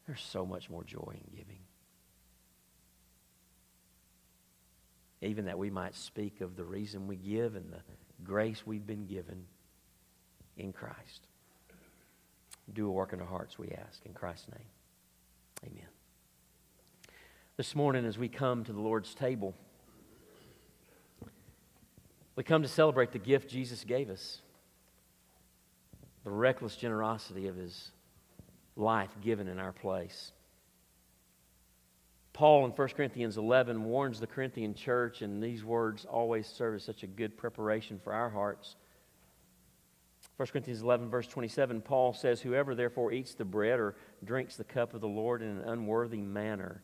There's 0.06 0.22
so 0.22 0.44
much 0.44 0.70
more 0.70 0.84
joy 0.84 1.14
in 1.14 1.36
giving. 1.36 1.58
Even 5.22 5.46
that 5.46 5.58
we 5.58 5.70
might 5.70 5.96
speak 5.96 6.40
of 6.40 6.56
the 6.56 6.64
reason 6.64 7.06
we 7.06 7.16
give 7.16 7.56
and 7.56 7.72
the 7.72 7.80
grace 8.22 8.62
we've 8.66 8.86
been 8.86 9.06
given 9.06 9.44
in 10.56 10.72
Christ. 10.72 11.26
Do 12.72 12.88
a 12.88 12.90
work 12.90 13.12
in 13.12 13.20
our 13.20 13.26
hearts, 13.26 13.58
we 13.58 13.68
ask. 13.70 14.04
In 14.06 14.14
Christ's 14.14 14.48
name, 14.48 15.72
amen. 15.72 15.88
This 17.56 17.74
morning, 17.74 18.04
as 18.04 18.18
we 18.18 18.28
come 18.28 18.64
to 18.64 18.72
the 18.72 18.80
Lord's 18.80 19.14
table, 19.14 19.54
we 22.36 22.42
come 22.42 22.62
to 22.62 22.68
celebrate 22.68 23.12
the 23.12 23.18
gift 23.18 23.48
Jesus 23.48 23.84
gave 23.84 24.10
us 24.10 24.40
the 26.24 26.30
reckless 26.30 26.74
generosity 26.74 27.46
of 27.46 27.56
his 27.56 27.92
life 28.76 29.10
given 29.22 29.46
in 29.46 29.58
our 29.58 29.72
place. 29.72 30.32
Paul 32.34 32.64
in 32.64 32.72
1 32.72 32.88
Corinthians 32.88 33.38
11 33.38 33.84
warns 33.84 34.18
the 34.18 34.26
Corinthian 34.26 34.74
church, 34.74 35.22
and 35.22 35.40
these 35.40 35.64
words 35.64 36.04
always 36.04 36.48
serve 36.48 36.74
as 36.74 36.82
such 36.82 37.04
a 37.04 37.06
good 37.06 37.36
preparation 37.36 38.00
for 38.02 38.12
our 38.12 38.28
hearts. 38.28 38.74
1 40.36 40.48
Corinthians 40.48 40.82
11, 40.82 41.08
verse 41.08 41.28
27, 41.28 41.80
Paul 41.80 42.12
says, 42.12 42.40
Whoever 42.40 42.74
therefore 42.74 43.12
eats 43.12 43.34
the 43.34 43.44
bread 43.44 43.78
or 43.78 43.94
drinks 44.24 44.56
the 44.56 44.64
cup 44.64 44.94
of 44.94 45.00
the 45.00 45.06
Lord 45.06 45.42
in 45.42 45.48
an 45.48 45.60
unworthy 45.60 46.20
manner 46.20 46.82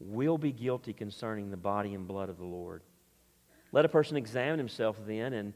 will 0.00 0.38
be 0.38 0.50
guilty 0.50 0.94
concerning 0.94 1.50
the 1.50 1.58
body 1.58 1.92
and 1.92 2.08
blood 2.08 2.30
of 2.30 2.38
the 2.38 2.44
Lord. 2.44 2.82
Let 3.72 3.84
a 3.84 3.90
person 3.90 4.16
examine 4.16 4.58
himself 4.58 4.96
then, 5.06 5.34
and 5.34 5.52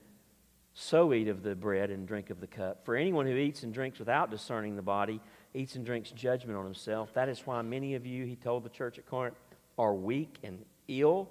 so 0.75 1.15
eat 1.15 1.29
of 1.29 1.43
the 1.43 1.55
bread 1.55 1.91
and 1.91 2.07
drink 2.07 2.29
of 2.29 2.41
the 2.41 2.47
cup. 2.47 2.85
For 2.85 2.95
anyone 2.95 3.27
who 3.27 3.37
eats 3.37 3.63
and 3.63 3.73
drinks 3.73 3.99
without 3.99 4.31
discerning 4.31 4.77
the 4.77 4.83
body 4.83 5.23
eats 5.55 5.75
and 5.75 5.85
drinks 5.85 6.11
judgment 6.11 6.59
on 6.59 6.65
himself. 6.65 7.13
That 7.15 7.29
is 7.29 7.41
why 7.47 7.63
many 7.63 7.95
of 7.95 8.07
you, 8.07 8.25
he 8.25 8.37
told 8.37 8.65
the 8.65 8.71
church 8.71 8.99
at 8.99 9.07
Corinth, 9.07 9.37
are 9.79 9.95
weak 9.95 10.39
and 10.43 10.65
ill, 10.89 11.29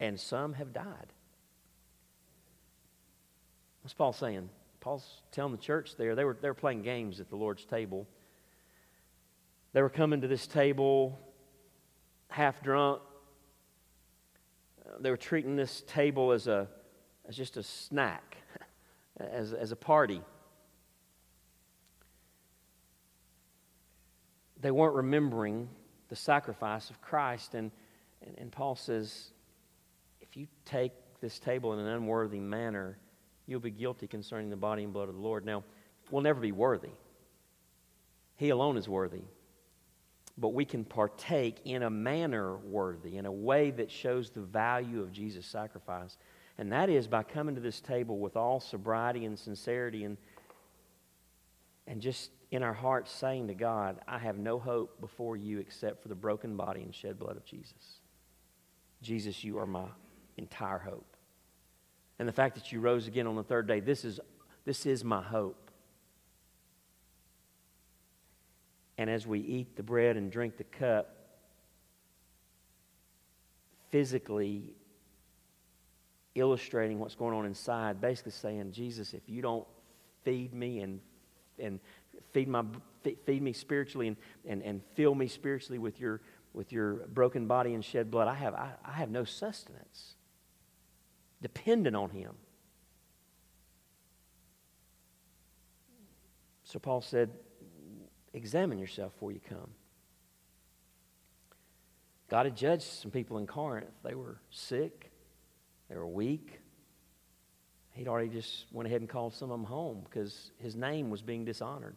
and 0.00 0.18
some 0.18 0.54
have 0.54 0.72
died. 0.72 1.12
What's 3.82 3.94
Paul 3.94 4.12
saying? 4.12 4.48
Paul's 4.80 5.22
telling 5.32 5.52
the 5.52 5.58
church 5.58 5.96
there, 5.96 6.14
they 6.14 6.24
were, 6.24 6.36
they 6.40 6.48
were 6.48 6.54
playing 6.54 6.82
games 6.82 7.20
at 7.20 7.28
the 7.28 7.36
Lord's 7.36 7.64
table. 7.64 8.06
They 9.72 9.82
were 9.82 9.90
coming 9.90 10.20
to 10.20 10.28
this 10.28 10.46
table 10.46 11.18
half 12.32 12.62
drunk. 12.62 13.00
They 15.00 15.10
were 15.10 15.16
treating 15.16 15.56
this 15.56 15.82
table 15.86 16.32
as, 16.32 16.46
a, 16.46 16.68
as 17.28 17.36
just 17.36 17.56
a 17.56 17.62
snack, 17.62 18.36
as, 19.20 19.52
as 19.52 19.72
a 19.72 19.76
party. 19.76 20.22
They 24.62 24.70
weren't 24.70 24.94
remembering 24.94 25.68
the 26.08 26.16
sacrifice 26.16 26.88
of 26.88 27.00
Christ. 27.02 27.54
And, 27.54 27.70
and, 28.24 28.38
and, 28.38 28.52
Paul 28.52 28.76
says, 28.76 29.32
if 30.20 30.36
you 30.36 30.46
take 30.64 30.92
this 31.20 31.38
table 31.38 31.74
in 31.74 31.80
an 31.80 31.86
unworthy 31.86 32.40
manner, 32.40 32.96
you'll 33.46 33.60
be 33.60 33.70
guilty 33.70 34.06
concerning 34.06 34.48
the 34.48 34.56
body 34.56 34.84
and 34.84 34.92
blood 34.92 35.08
of 35.08 35.16
the 35.16 35.20
Lord. 35.20 35.44
Now, 35.44 35.64
we'll 36.10 36.22
never 36.22 36.40
be 36.40 36.52
worthy. 36.52 36.90
He 38.36 38.50
alone 38.50 38.76
is 38.76 38.88
worthy. 38.88 39.22
But 40.38 40.54
we 40.54 40.64
can 40.64 40.84
partake 40.84 41.58
in 41.64 41.82
a 41.82 41.90
manner 41.90 42.56
worthy, 42.56 43.18
in 43.18 43.26
a 43.26 43.32
way 43.32 43.70
that 43.72 43.90
shows 43.90 44.30
the 44.30 44.40
value 44.40 45.02
of 45.02 45.12
Jesus' 45.12 45.44
sacrifice. 45.44 46.16
And 46.56 46.72
that 46.72 46.88
is 46.88 47.06
by 47.06 47.22
coming 47.22 47.54
to 47.56 47.60
this 47.60 47.80
table 47.80 48.18
with 48.18 48.36
all 48.36 48.60
sobriety 48.60 49.24
and 49.24 49.38
sincerity 49.38 50.04
and, 50.04 50.16
and 51.86 52.00
just 52.00 52.30
in 52.52 52.62
our 52.62 52.74
hearts 52.74 53.10
saying 53.10 53.48
to 53.48 53.54
God, 53.54 53.98
I 54.06 54.18
have 54.18 54.38
no 54.38 54.58
hope 54.58 55.00
before 55.00 55.38
you 55.38 55.58
except 55.58 56.02
for 56.02 56.08
the 56.08 56.14
broken 56.14 56.54
body 56.54 56.82
and 56.82 56.94
shed 56.94 57.18
blood 57.18 57.38
of 57.38 57.46
Jesus. 57.46 58.00
Jesus, 59.00 59.42
you 59.42 59.58
are 59.58 59.66
my 59.66 59.86
entire 60.36 60.78
hope. 60.78 61.16
And 62.18 62.28
the 62.28 62.32
fact 62.32 62.54
that 62.56 62.70
you 62.70 62.80
rose 62.80 63.08
again 63.08 63.26
on 63.26 63.36
the 63.36 63.42
third 63.42 63.66
day, 63.66 63.80
this 63.80 64.04
is, 64.04 64.20
this 64.66 64.84
is 64.84 65.02
my 65.02 65.22
hope. 65.22 65.70
And 68.98 69.08
as 69.08 69.26
we 69.26 69.40
eat 69.40 69.74
the 69.74 69.82
bread 69.82 70.18
and 70.18 70.30
drink 70.30 70.58
the 70.58 70.64
cup, 70.64 71.16
physically, 73.88 74.74
illustrating 76.34 76.98
what's 76.98 77.14
going 77.14 77.34
on 77.34 77.46
inside, 77.46 77.98
basically 77.98 78.32
saying, 78.32 78.72
Jesus, 78.72 79.14
if 79.14 79.22
you 79.26 79.40
don't 79.40 79.66
feed 80.22 80.52
me 80.52 80.80
and, 80.80 81.00
and 81.58 81.80
feed, 82.32 82.48
my, 82.48 82.64
feed 83.24 83.42
me 83.42 83.52
spiritually 83.52 84.08
and, 84.08 84.16
and, 84.46 84.62
and 84.62 84.80
fill 84.94 85.14
me 85.14 85.28
spiritually 85.28 85.78
with 85.78 86.00
your, 86.00 86.20
with 86.52 86.72
your 86.72 86.94
broken 87.08 87.46
body 87.46 87.74
and 87.74 87.84
shed 87.84 88.10
blood, 88.10 88.28
I 88.28 88.34
have, 88.34 88.54
I, 88.54 88.72
I 88.84 88.92
have 88.92 89.10
no 89.10 89.24
sustenance. 89.24 90.14
Dependent 91.40 91.96
on 91.96 92.10
him. 92.10 92.32
So 96.64 96.78
Paul 96.78 97.02
said, 97.02 97.30
examine 98.32 98.78
yourself 98.78 99.12
before 99.12 99.32
you 99.32 99.40
come. 99.46 99.70
God 102.30 102.46
had 102.46 102.56
judged 102.56 102.84
some 102.84 103.10
people 103.10 103.36
in 103.36 103.46
Corinth. 103.46 103.90
They 104.02 104.14
were 104.14 104.40
sick, 104.50 105.10
they 105.90 105.96
were 105.96 106.06
weak. 106.06 106.60
He'd 107.90 108.08
already 108.08 108.30
just 108.30 108.64
went 108.72 108.86
ahead 108.86 109.02
and 109.02 109.10
called 109.10 109.34
some 109.34 109.50
of 109.50 109.60
them 109.60 109.66
home 109.66 110.00
because 110.04 110.50
his 110.56 110.74
name 110.74 111.10
was 111.10 111.20
being 111.20 111.44
dishonored. 111.44 111.94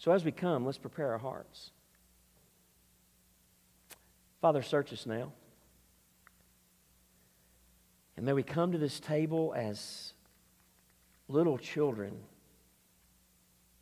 So 0.00 0.12
as 0.12 0.24
we 0.24 0.32
come, 0.32 0.64
let's 0.64 0.78
prepare 0.78 1.12
our 1.12 1.18
hearts. 1.18 1.72
Father, 4.40 4.62
search 4.62 4.94
us 4.94 5.04
now. 5.04 5.30
And 8.16 8.24
may 8.24 8.32
we 8.32 8.42
come 8.42 8.72
to 8.72 8.78
this 8.78 8.98
table 8.98 9.52
as 9.54 10.14
little 11.28 11.58
children, 11.58 12.18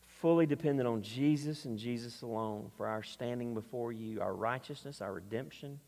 fully 0.00 0.44
dependent 0.44 0.88
on 0.88 1.02
Jesus 1.02 1.64
and 1.66 1.78
Jesus 1.78 2.22
alone 2.22 2.72
for 2.76 2.88
our 2.88 3.04
standing 3.04 3.54
before 3.54 3.92
you, 3.92 4.20
our 4.20 4.34
righteousness, 4.34 5.00
our 5.00 5.12
redemption, 5.12 5.78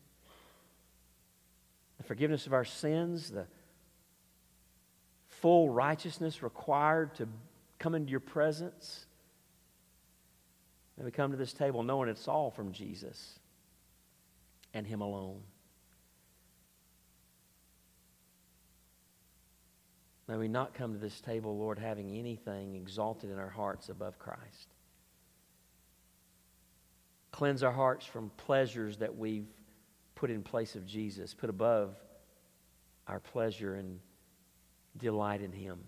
the 1.97 2.03
forgiveness 2.05 2.47
of 2.47 2.53
our 2.53 2.63
sins, 2.63 3.31
the 3.31 3.47
full 5.27 5.69
righteousness 5.69 6.41
required 6.41 7.15
to 7.15 7.27
come 7.79 7.95
into 7.95 8.11
your 8.11 8.21
presence. 8.21 9.07
May 11.01 11.05
we 11.05 11.11
come 11.11 11.31
to 11.31 11.37
this 11.37 11.51
table 11.51 11.81
knowing 11.81 12.09
it's 12.09 12.27
all 12.27 12.51
from 12.51 12.73
Jesus 12.73 13.39
and 14.71 14.85
Him 14.85 15.01
alone. 15.01 15.41
May 20.27 20.37
we 20.37 20.47
not 20.47 20.75
come 20.75 20.93
to 20.93 20.99
this 20.99 21.19
table, 21.19 21.57
Lord, 21.57 21.79
having 21.79 22.11
anything 22.11 22.75
exalted 22.75 23.31
in 23.31 23.39
our 23.39 23.49
hearts 23.49 23.89
above 23.89 24.19
Christ. 24.19 24.75
Cleanse 27.31 27.63
our 27.63 27.71
hearts 27.71 28.05
from 28.05 28.29
pleasures 28.37 28.97
that 28.97 29.17
we've 29.17 29.47
put 30.13 30.29
in 30.29 30.43
place 30.43 30.75
of 30.75 30.85
Jesus, 30.85 31.33
put 31.33 31.49
above 31.49 31.95
our 33.07 33.19
pleasure 33.19 33.73
and 33.73 33.99
delight 34.99 35.41
in 35.41 35.51
Him. 35.51 35.79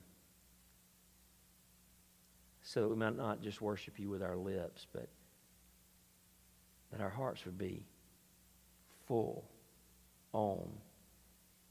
So 2.63 2.81
that 2.81 2.87
we 2.87 2.95
might 2.95 3.17
not 3.17 3.41
just 3.41 3.61
worship 3.61 3.99
you 3.99 4.09
with 4.09 4.23
our 4.23 4.37
lips, 4.37 4.87
but 4.91 5.09
that 6.91 7.01
our 7.01 7.09
hearts 7.09 7.43
would 7.45 7.57
be 7.57 7.85
full 9.05 9.43
on 10.31 10.69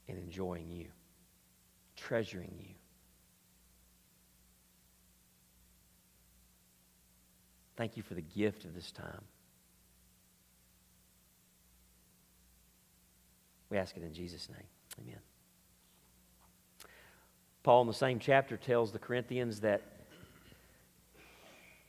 and 0.07 0.17
enjoying 0.17 0.69
you, 0.69 0.87
treasuring 1.95 2.53
you. 2.59 2.75
Thank 7.75 7.97
you 7.97 8.03
for 8.03 8.13
the 8.13 8.21
gift 8.21 8.65
of 8.65 8.75
this 8.75 8.91
time. 8.91 9.21
We 13.71 13.79
ask 13.79 13.97
it 13.97 14.03
in 14.03 14.13
Jesus' 14.13 14.47
name. 14.49 14.67
Amen. 15.01 15.19
Paul, 17.63 17.81
in 17.81 17.87
the 17.87 17.93
same 17.93 18.19
chapter, 18.19 18.57
tells 18.57 18.91
the 18.91 18.99
Corinthians 18.99 19.61
that 19.61 19.81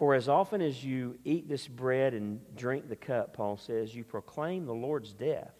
For 0.00 0.14
as 0.14 0.30
often 0.30 0.62
as 0.62 0.82
you 0.82 1.18
eat 1.26 1.46
this 1.46 1.68
bread 1.68 2.14
and 2.14 2.40
drink 2.56 2.88
the 2.88 2.96
cup, 2.96 3.34
Paul 3.34 3.58
says, 3.58 3.94
you 3.94 4.02
proclaim 4.02 4.64
the 4.64 4.72
Lord's 4.72 5.12
death 5.12 5.52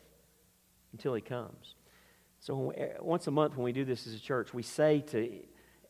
until 0.93 1.13
he 1.13 1.21
comes. 1.21 1.75
So 2.39 2.71
eh, 2.71 2.95
once 3.01 3.27
a 3.27 3.31
month 3.31 3.59
when 3.59 3.65
we 3.65 3.73
do 3.73 3.85
this 3.85 4.07
as 4.07 4.15
a 4.15 4.19
church, 4.19 4.55
we 4.55 4.63
say 4.63 5.01
to 5.09 5.31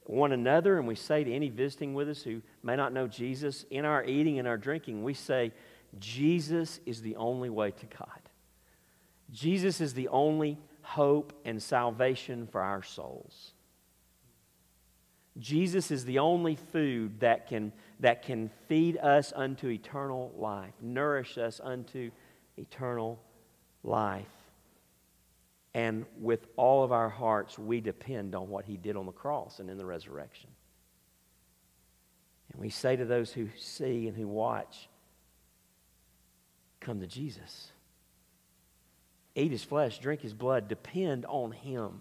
one 0.07 0.33
another 0.33 0.79
and 0.79 0.89
we 0.89 0.97
say 0.97 1.23
to 1.23 1.33
any 1.33 1.49
visiting 1.49 1.95
with 1.95 2.09
us 2.09 2.25
who 2.25 2.43
may 2.65 2.75
not 2.75 2.93
know 2.93 3.07
Jesus, 3.07 3.67
in 3.71 3.85
our 3.85 4.05
eating 4.05 4.41
and 4.41 4.49
our 4.49 4.59
drinking, 4.59 5.05
we 5.05 5.15
say, 5.15 5.53
Jesus 6.01 6.81
is 6.85 7.03
the 7.03 7.15
only 7.15 7.51
way 7.51 7.71
to 7.71 7.87
God. 7.87 8.21
Jesus 9.31 9.81
is 9.81 9.95
the 9.95 10.09
only 10.09 10.59
hope 10.83 11.33
and 11.45 11.63
salvation 11.63 12.49
for 12.51 12.61
our 12.61 12.83
souls. 12.83 13.53
Jesus 15.39 15.91
is 15.91 16.05
the 16.05 16.19
only 16.19 16.57
food 16.57 17.21
that 17.21 17.49
can, 17.49 17.73
that 18.01 18.23
can 18.23 18.51
feed 18.69 18.97
us 18.99 19.33
unto 19.37 19.69
eternal 19.69 20.33
life, 20.37 20.73
nourish 20.81 21.39
us 21.39 21.61
unto 21.63 22.11
eternal 22.57 23.21
life. 23.85 24.27
And 25.75 26.05
with 26.19 26.47
all 26.57 26.83
of 26.83 26.93
our 26.93 27.09
hearts, 27.09 27.59
we 27.59 27.81
depend 27.81 28.35
on 28.35 28.49
what 28.49 28.65
he 28.65 28.77
did 28.77 28.97
on 28.97 29.07
the 29.07 29.13
cross 29.13 29.61
and 29.61 29.71
in 29.71 29.79
the 29.79 29.87
resurrection. 29.87 30.51
And 32.53 32.61
we 32.61 32.71
say 32.71 32.97
to 32.97 33.05
those 33.05 33.33
who 33.33 33.49
see 33.57 34.09
and 34.09 34.17
who 34.17 34.27
watch, 34.27 34.89
come 36.81 37.01
to 37.01 37.07
Jesus. 37.07 37.71
Eat 39.37 39.53
his 39.53 39.63
flesh, 39.63 39.99
drink 39.99 40.23
his 40.23 40.35
blood, 40.35 40.67
depend 40.67 41.25
on 41.27 41.53
him. 41.53 42.01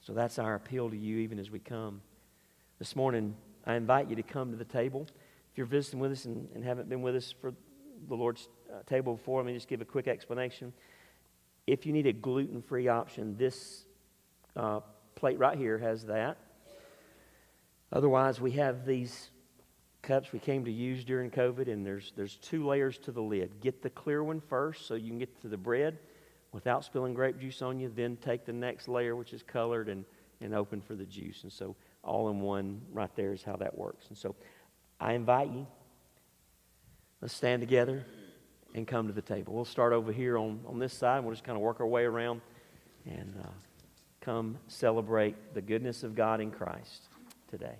So 0.00 0.12
that's 0.12 0.38
our 0.38 0.54
appeal 0.54 0.90
to 0.90 0.96
you 0.96 1.18
even 1.18 1.38
as 1.38 1.50
we 1.50 1.60
come. 1.60 2.02
This 2.78 2.94
morning, 2.94 3.34
I 3.66 3.74
invite 3.74 4.08
you 4.08 4.16
to 4.16 4.22
come 4.22 4.50
to 4.52 4.56
the 4.56 4.64
table. 4.64 5.06
If 5.50 5.58
you're 5.58 5.66
visiting 5.66 5.98
with 6.00 6.12
us 6.12 6.24
and, 6.24 6.48
and 6.54 6.64
haven't 6.64 6.88
been 6.88 7.02
with 7.02 7.16
us 7.16 7.34
for 7.40 7.54
the 8.08 8.14
Lord's 8.14 8.48
uh, 8.70 8.82
table 8.86 9.14
before, 9.14 9.40
let 9.40 9.46
me 9.46 9.54
just 9.54 9.68
give 9.68 9.80
a 9.80 9.84
quick 9.86 10.06
explanation. 10.06 10.72
If 11.66 11.84
you 11.84 11.92
need 11.92 12.06
a 12.06 12.12
gluten 12.12 12.62
free 12.62 12.88
option, 12.88 13.36
this 13.36 13.84
uh, 14.54 14.80
plate 15.16 15.38
right 15.38 15.58
here 15.58 15.78
has 15.78 16.04
that. 16.04 16.36
Otherwise, 17.92 18.40
we 18.40 18.52
have 18.52 18.86
these 18.86 19.30
cups 20.02 20.32
we 20.32 20.38
came 20.38 20.64
to 20.64 20.70
use 20.70 21.04
during 21.04 21.30
COVID, 21.30 21.68
and 21.68 21.84
there's, 21.84 22.12
there's 22.16 22.36
two 22.36 22.64
layers 22.64 22.98
to 22.98 23.10
the 23.10 23.20
lid. 23.20 23.60
Get 23.60 23.82
the 23.82 23.90
clear 23.90 24.22
one 24.22 24.40
first 24.40 24.86
so 24.86 24.94
you 24.94 25.08
can 25.08 25.18
get 25.18 25.40
to 25.42 25.48
the 25.48 25.56
bread 25.56 25.98
without 26.52 26.84
spilling 26.84 27.14
grape 27.14 27.38
juice 27.40 27.60
on 27.62 27.80
you, 27.80 27.90
then 27.94 28.16
take 28.16 28.46
the 28.46 28.52
next 28.52 28.88
layer, 28.88 29.16
which 29.16 29.32
is 29.32 29.42
colored, 29.42 29.88
and, 29.88 30.04
and 30.40 30.54
open 30.54 30.80
for 30.80 30.94
the 30.94 31.04
juice. 31.04 31.42
And 31.42 31.52
so, 31.52 31.74
all 32.06 32.30
in 32.30 32.40
one, 32.40 32.80
right 32.92 33.14
there 33.16 33.32
is 33.32 33.42
how 33.42 33.56
that 33.56 33.76
works. 33.76 34.06
And 34.08 34.16
so, 34.16 34.34
I 34.98 35.12
invite 35.12 35.50
you, 35.50 35.66
let's 37.20 37.34
stand 37.34 37.60
together 37.60 38.04
and 38.74 38.86
come 38.86 39.06
to 39.06 39.12
the 39.12 39.22
table. 39.22 39.54
We'll 39.54 39.64
start 39.64 39.92
over 39.92 40.12
here 40.12 40.38
on, 40.38 40.60
on 40.66 40.78
this 40.78 40.92
side. 40.92 41.22
We'll 41.22 41.32
just 41.32 41.44
kind 41.44 41.56
of 41.56 41.62
work 41.62 41.80
our 41.80 41.86
way 41.86 42.04
around 42.04 42.40
and 43.04 43.34
uh, 43.42 43.48
come 44.20 44.58
celebrate 44.68 45.54
the 45.54 45.62
goodness 45.62 46.02
of 46.02 46.14
God 46.14 46.40
in 46.40 46.50
Christ 46.50 47.08
today. 47.50 47.76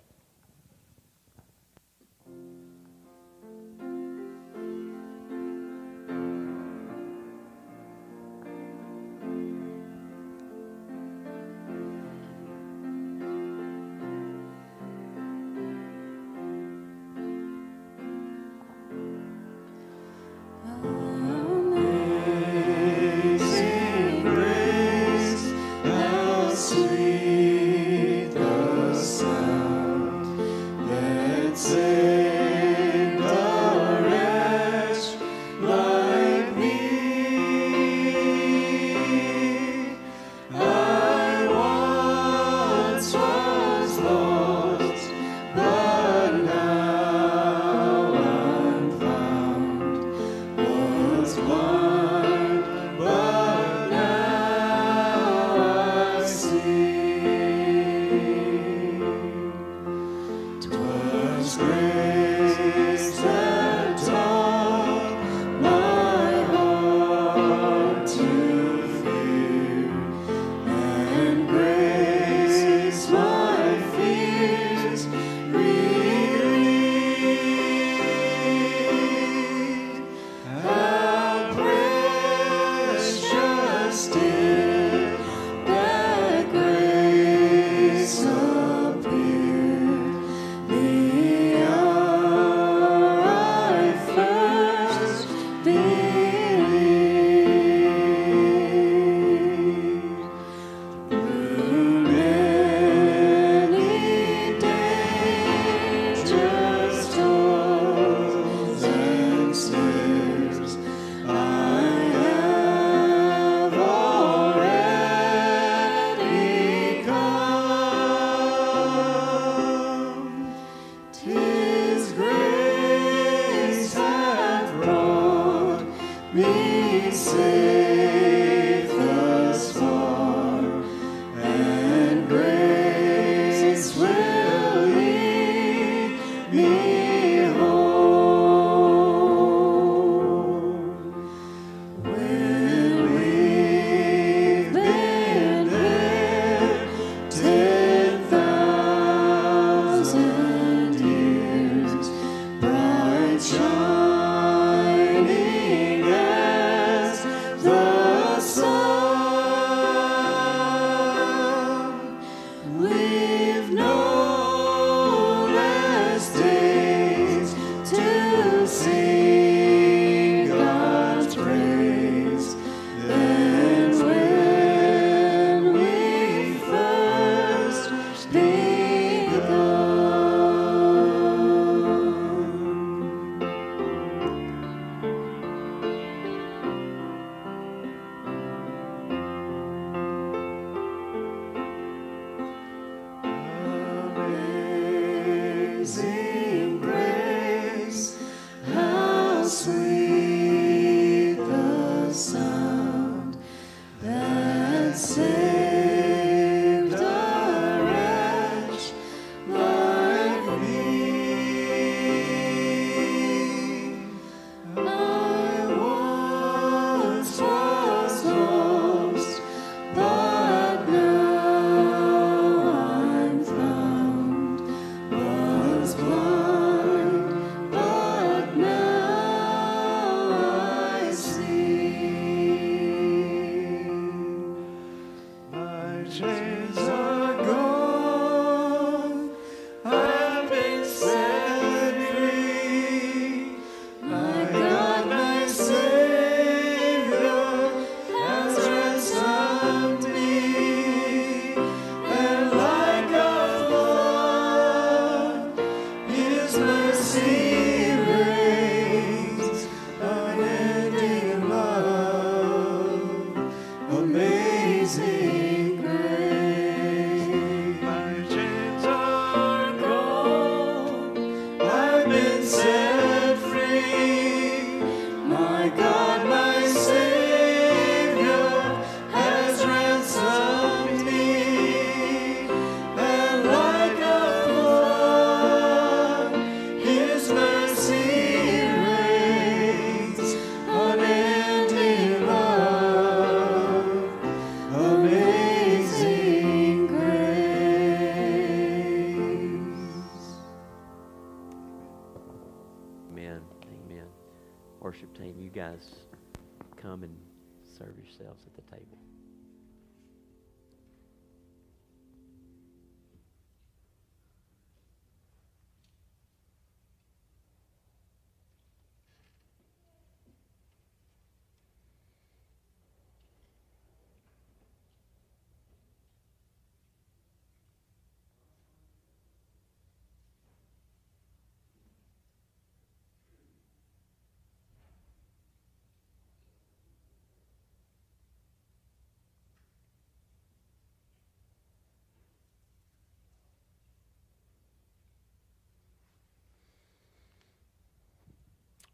Serve 307.77 307.95
yourselves 307.97 308.43
at 308.45 308.55
the 308.55 308.75
table. 308.75 308.97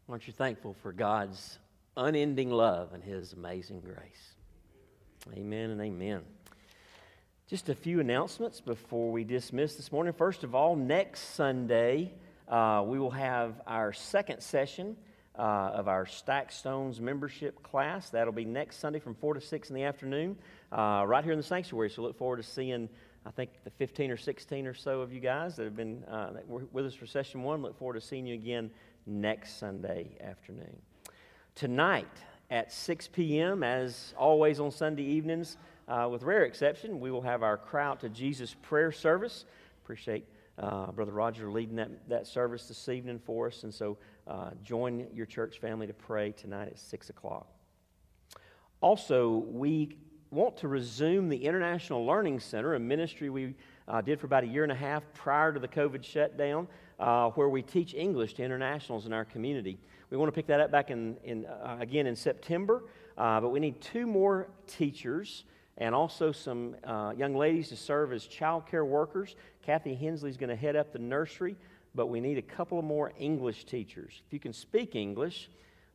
Aren't 0.06 0.26
you 0.26 0.34
thankful 0.34 0.74
for 0.82 0.92
God's 0.92 1.58
unending 1.96 2.50
love 2.50 2.92
and 2.92 3.02
His 3.02 3.32
amazing 3.32 3.80
grace? 3.80 4.34
Amen 5.32 5.70
and 5.70 5.80
amen. 5.80 6.20
Just 7.48 7.70
a 7.70 7.74
few 7.74 8.00
announcements 8.00 8.60
before 8.60 9.10
we 9.10 9.24
dismiss 9.24 9.76
this 9.76 9.90
morning. 9.90 10.12
First 10.12 10.44
of 10.44 10.54
all, 10.54 10.76
next 10.76 11.34
Sunday, 11.34 12.12
uh, 12.48 12.84
we 12.86 12.98
will 12.98 13.12
have 13.12 13.54
our 13.66 13.94
second 13.94 14.42
session 14.42 14.94
uh, 15.38 15.70
of 15.72 15.88
our 15.88 16.04
Stack 16.04 16.52
Stones 16.52 17.00
membership 17.00 17.62
class. 17.62 18.10
That'll 18.10 18.34
be 18.34 18.44
next 18.44 18.80
Sunday 18.80 18.98
from 18.98 19.14
4 19.14 19.34
to 19.34 19.40
6 19.40 19.70
in 19.70 19.74
the 19.74 19.84
afternoon, 19.84 20.36
uh, 20.70 21.04
right 21.06 21.24
here 21.24 21.32
in 21.32 21.38
the 21.38 21.42
sanctuary. 21.42 21.88
So 21.88 22.02
look 22.02 22.18
forward 22.18 22.36
to 22.36 22.42
seeing, 22.42 22.90
I 23.24 23.30
think, 23.30 23.52
the 23.64 23.70
15 23.70 24.10
or 24.10 24.18
16 24.18 24.66
or 24.66 24.74
so 24.74 25.00
of 25.00 25.14
you 25.14 25.20
guys 25.20 25.56
that 25.56 25.64
have 25.64 25.76
been 25.76 26.04
uh, 26.04 26.32
with 26.46 26.84
us 26.84 26.94
for 26.94 27.06
session 27.06 27.42
one. 27.42 27.62
Look 27.62 27.78
forward 27.78 27.94
to 27.94 28.02
seeing 28.02 28.26
you 28.26 28.34
again 28.34 28.70
next 29.06 29.58
Sunday 29.58 30.16
afternoon. 30.20 30.76
Tonight 31.54 32.08
at 32.50 32.72
6 32.72 33.08
p.m., 33.08 33.62
as 33.62 34.14
always 34.16 34.60
on 34.60 34.70
Sunday 34.70 35.04
evenings, 35.04 35.56
uh, 35.88 36.08
with 36.10 36.22
rare 36.22 36.44
exception, 36.44 37.00
we 37.00 37.10
will 37.10 37.22
have 37.22 37.42
our 37.42 37.56
Crowd 37.56 38.00
to 38.00 38.08
Jesus 38.08 38.54
prayer 38.62 38.92
service. 38.92 39.44
Appreciate 39.82 40.26
uh, 40.58 40.90
Brother 40.92 41.12
Roger 41.12 41.50
leading 41.50 41.76
that, 41.76 42.08
that 42.08 42.26
service 42.26 42.68
this 42.68 42.88
evening 42.88 43.20
for 43.24 43.48
us. 43.48 43.64
And 43.64 43.74
so 43.74 43.98
uh, 44.26 44.50
join 44.62 45.06
your 45.12 45.26
church 45.26 45.58
family 45.58 45.86
to 45.86 45.92
pray 45.92 46.32
tonight 46.32 46.68
at 46.68 46.78
6 46.78 47.10
o'clock. 47.10 47.46
Also, 48.80 49.44
we 49.48 49.96
want 50.30 50.56
to 50.58 50.68
resume 50.68 51.28
the 51.28 51.44
International 51.44 52.04
Learning 52.04 52.40
Center, 52.40 52.74
a 52.74 52.80
ministry 52.80 53.30
we 53.30 53.54
uh, 53.86 54.00
did 54.00 54.18
for 54.18 54.26
about 54.26 54.44
a 54.44 54.46
year 54.46 54.62
and 54.62 54.72
a 54.72 54.76
half 54.76 55.02
prior 55.14 55.52
to 55.52 55.60
the 55.60 55.68
COVID 55.68 56.02
shutdown, 56.02 56.66
uh, 56.98 57.30
where 57.30 57.48
we 57.48 57.62
teach 57.62 57.94
English 57.94 58.34
to 58.34 58.42
internationals 58.42 59.06
in 59.06 59.12
our 59.12 59.24
community. 59.24 59.78
We 60.10 60.16
want 60.16 60.28
to 60.28 60.34
pick 60.34 60.46
that 60.46 60.60
up 60.60 60.70
back 60.70 60.90
in, 60.90 61.16
in 61.24 61.46
uh, 61.46 61.78
again 61.80 62.06
in 62.06 62.16
September, 62.16 62.84
uh, 63.18 63.40
but 63.40 63.50
we 63.50 63.60
need 63.60 63.80
two 63.80 64.06
more 64.06 64.48
teachers 64.66 65.44
and 65.76 65.94
also 65.94 66.30
some 66.30 66.76
uh, 66.84 67.12
young 67.16 67.34
ladies 67.34 67.68
to 67.70 67.76
serve 67.76 68.12
as 68.12 68.26
child 68.26 68.66
care 68.66 68.84
workers. 68.84 69.34
Kathy 69.62 69.94
Hensley 69.94 70.30
is 70.30 70.36
going 70.36 70.50
to 70.50 70.56
head 70.56 70.76
up 70.76 70.92
the 70.92 71.00
nursery, 71.00 71.56
but 71.94 72.06
we 72.06 72.20
need 72.20 72.38
a 72.38 72.42
couple 72.42 72.78
of 72.78 72.84
more 72.84 73.12
English 73.18 73.64
teachers. 73.64 74.22
If 74.26 74.32
you 74.32 74.38
can 74.38 74.52
speak 74.52 74.94
English, 74.94 75.50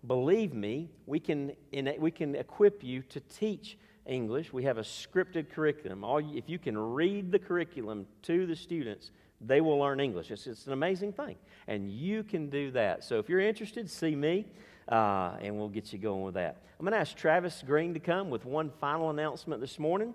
believe 0.05 0.53
me, 0.53 0.89
we 1.05 1.19
can, 1.19 1.53
we 1.97 2.11
can 2.11 2.35
equip 2.35 2.83
you 2.83 3.03
to 3.03 3.21
teach 3.21 3.77
English. 4.05 4.51
We 4.51 4.63
have 4.63 4.77
a 4.77 4.83
scripted 4.83 5.49
curriculum. 5.49 6.03
All 6.03 6.17
if 6.35 6.49
you 6.49 6.59
can 6.59 6.77
read 6.77 7.31
the 7.31 7.39
curriculum 7.39 8.05
to 8.23 8.47
the 8.47 8.55
students, 8.55 9.11
they 9.41 9.61
will 9.61 9.79
learn 9.79 9.99
English. 9.99 10.31
It's, 10.31 10.47
it's 10.47 10.67
an 10.67 10.73
amazing 10.73 11.13
thing. 11.13 11.35
And 11.67 11.89
you 11.89 12.23
can 12.23 12.49
do 12.49 12.71
that. 12.71 13.03
So 13.03 13.19
if 13.19 13.29
you're 13.29 13.39
interested, 13.39 13.89
see 13.89 14.15
me, 14.15 14.45
uh, 14.89 15.37
and 15.41 15.57
we'll 15.57 15.69
get 15.69 15.93
you 15.93 15.99
going 15.99 16.23
with 16.23 16.33
that. 16.35 16.61
I'm 16.79 16.85
going 16.85 16.93
to 16.93 16.99
ask 16.99 17.15
Travis 17.15 17.63
Green 17.65 17.93
to 17.93 17.99
come 17.99 18.29
with 18.29 18.45
one 18.45 18.71
final 18.81 19.09
announcement 19.09 19.61
this 19.61 19.79
morning. 19.79 20.13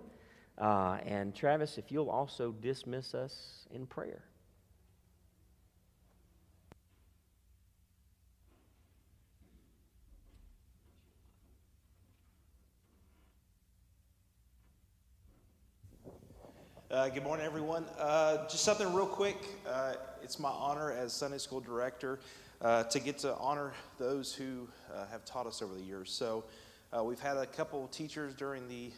Uh, 0.57 0.97
and 1.05 1.35
Travis, 1.35 1.77
if 1.77 1.91
you'll 1.91 2.09
also 2.09 2.51
dismiss 2.51 3.13
us 3.13 3.67
in 3.71 3.85
prayer. 3.85 4.23
Uh, 16.95 17.09
good 17.09 17.25
morning, 17.25 17.45
everyone. 17.45 17.83
Uh, 17.99 18.47
just 18.47 18.63
something 18.63 18.93
real 18.93 19.05
quick. 19.05 19.35
Uh, 19.67 19.95
it's 20.23 20.39
my 20.39 20.47
honor 20.47 20.93
as 20.93 21.11
Sunday 21.11 21.37
school 21.37 21.59
director 21.59 22.19
uh, 22.61 22.83
to 22.83 23.01
get 23.01 23.17
to 23.17 23.35
honor 23.35 23.73
those 23.97 24.33
who 24.33 24.65
uh, 24.93 25.05
have 25.07 25.25
taught 25.25 25.45
us 25.45 25.61
over 25.61 25.75
the 25.75 25.81
years. 25.81 26.09
So, 26.09 26.45
uh, 26.97 27.03
we've 27.03 27.19
had 27.19 27.35
a 27.35 27.45
couple 27.47 27.85
teachers 27.89 28.33
during 28.33 28.69
the 28.69 28.91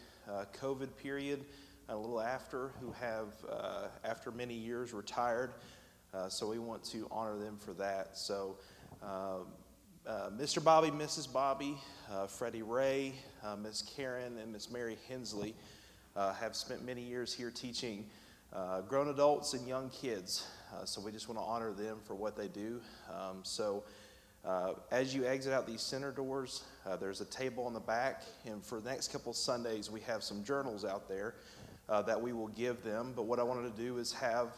COVID 0.61 0.95
period, 1.01 1.43
and 1.87 1.97
a 1.97 1.99
little 1.99 2.21
after, 2.21 2.69
who 2.79 2.91
have, 2.91 3.29
after 4.03 4.31
many 4.31 4.53
years, 4.53 4.93
retired. 4.93 5.53
so, 6.29 6.47
we 6.47 6.59
want 6.59 6.83
to 6.91 7.07
honor 7.09 7.39
them 7.39 7.57
for 7.57 7.73
that. 7.73 8.15
So, 8.15 8.57
Mr. 10.37 10.63
Bobby, 10.63 10.91
Mrs. 10.91 11.33
Bobby, 11.33 11.75
Freddie 12.27 12.61
Ray, 12.61 13.15
Miss 13.57 13.81
Karen, 13.81 14.37
and 14.37 14.53
Miss 14.53 14.69
Mary 14.69 14.99
Hensley 15.09 15.55
uh, 16.17 16.33
have 16.33 16.55
spent 16.55 16.83
many 16.83 17.01
years 17.01 17.33
here 17.33 17.51
teaching 17.51 18.05
uh, 18.51 18.81
grown 18.81 19.09
adults 19.09 19.53
and 19.53 19.67
young 19.67 19.89
kids. 19.89 20.47
Uh, 20.73 20.83
so 20.83 20.99
we 20.99 21.11
just 21.11 21.29
want 21.29 21.39
to 21.39 21.43
honor 21.43 21.71
them 21.71 21.97
for 22.03 22.15
what 22.15 22.35
they 22.35 22.47
do. 22.47 22.81
Um, 23.09 23.39
so 23.43 23.83
uh, 24.43 24.73
as 24.91 25.13
you 25.13 25.25
exit 25.25 25.53
out 25.53 25.67
these 25.67 25.81
center 25.81 26.11
doors, 26.11 26.63
uh, 26.85 26.95
there's 26.95 27.21
a 27.21 27.25
table 27.25 27.67
in 27.67 27.73
the 27.73 27.79
back, 27.79 28.23
and 28.45 28.65
for 28.65 28.79
the 28.79 28.89
next 28.89 29.11
couple 29.11 29.31
Sundays, 29.31 29.91
we 29.91 29.99
have 30.01 30.23
some 30.23 30.43
journals 30.43 30.83
out 30.83 31.07
there 31.07 31.35
uh, 31.87 32.01
that 32.01 32.19
we 32.19 32.33
will 32.33 32.47
give 32.49 32.83
them. 32.83 33.13
But 33.15 33.23
what 33.23 33.39
I 33.39 33.43
wanted 33.43 33.75
to 33.75 33.81
do 33.81 33.97
is 33.97 34.11
have 34.13 34.49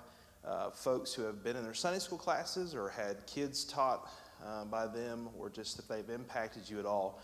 folks 0.73 1.14
who 1.14 1.23
have 1.23 1.44
been 1.44 1.57
in 1.57 1.64
their 1.64 1.73
Sunday 1.73 1.99
school 1.99 2.18
classes 2.18 2.73
or 2.73 2.90
had 2.90 3.26
kids 3.27 3.65
taught 3.65 4.10
by 4.72 4.88
them, 4.88 5.27
or 5.38 5.49
just 5.49 5.77
if 5.77 5.88
they've 5.88 6.10
impacted 6.10 6.69
you 6.69 6.80
at 6.80 6.86
all. 6.86 7.19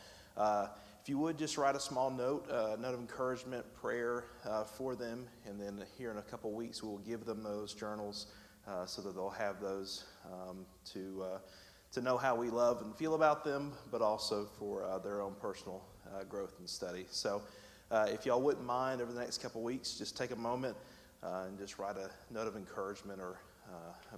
If 1.05 1.09
you 1.09 1.19
would 1.19 1.37
just 1.37 1.55
write 1.59 1.75
a 1.75 1.79
small 1.79 2.09
note, 2.09 2.47
a 2.49 2.73
uh, 2.73 2.77
note 2.77 2.95
of 2.95 2.99
encouragement, 2.99 3.63
prayer 3.75 4.23
uh, 4.43 4.63
for 4.63 4.95
them, 4.95 5.27
and 5.45 5.61
then 5.61 5.85
here 5.99 6.09
in 6.09 6.17
a 6.17 6.21
couple 6.23 6.51
weeks 6.51 6.81
we 6.81 6.89
will 6.89 6.97
give 6.97 7.25
them 7.25 7.43
those 7.43 7.75
journals 7.75 8.25
uh, 8.67 8.87
so 8.87 9.03
that 9.03 9.13
they'll 9.13 9.29
have 9.29 9.61
those 9.61 10.05
um, 10.25 10.65
to 10.93 11.23
uh, 11.23 11.37
to 11.91 12.01
know 12.01 12.17
how 12.17 12.33
we 12.33 12.49
love 12.49 12.81
and 12.81 12.95
feel 12.95 13.13
about 13.13 13.43
them, 13.43 13.73
but 13.91 14.01
also 14.01 14.47
for 14.57 14.83
uh, 14.83 14.97
their 14.97 15.21
own 15.21 15.35
personal 15.39 15.83
uh, 16.11 16.23
growth 16.23 16.55
and 16.57 16.67
study. 16.67 17.05
So, 17.11 17.43
if 17.91 18.25
y'all 18.25 18.41
wouldn't 18.41 18.65
mind 18.65 18.99
over 18.99 19.13
the 19.13 19.19
next 19.19 19.43
couple 19.43 19.61
weeks, 19.61 19.99
just 19.99 20.17
take 20.17 20.31
a 20.31 20.35
moment 20.35 20.75
and 21.21 21.55
just 21.59 21.77
write 21.77 21.97
a 21.97 22.09
note 22.33 22.47
of 22.47 22.55
encouragement 22.55 23.21
or 23.21 23.37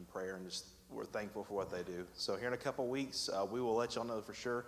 prayer, 0.10 0.38
and 0.38 0.50
just 0.50 0.68
we're 0.90 1.04
thankful 1.04 1.44
for 1.44 1.54
what 1.54 1.70
they 1.70 1.84
do. 1.84 2.06
So, 2.14 2.38
here 2.38 2.48
in 2.48 2.54
a 2.54 2.58
couple 2.58 2.88
weeks, 2.88 3.30
we 3.52 3.60
will 3.60 3.76
let 3.76 3.96
y'all 3.96 4.06
know 4.06 4.22
for 4.22 4.34
sure 4.34 4.68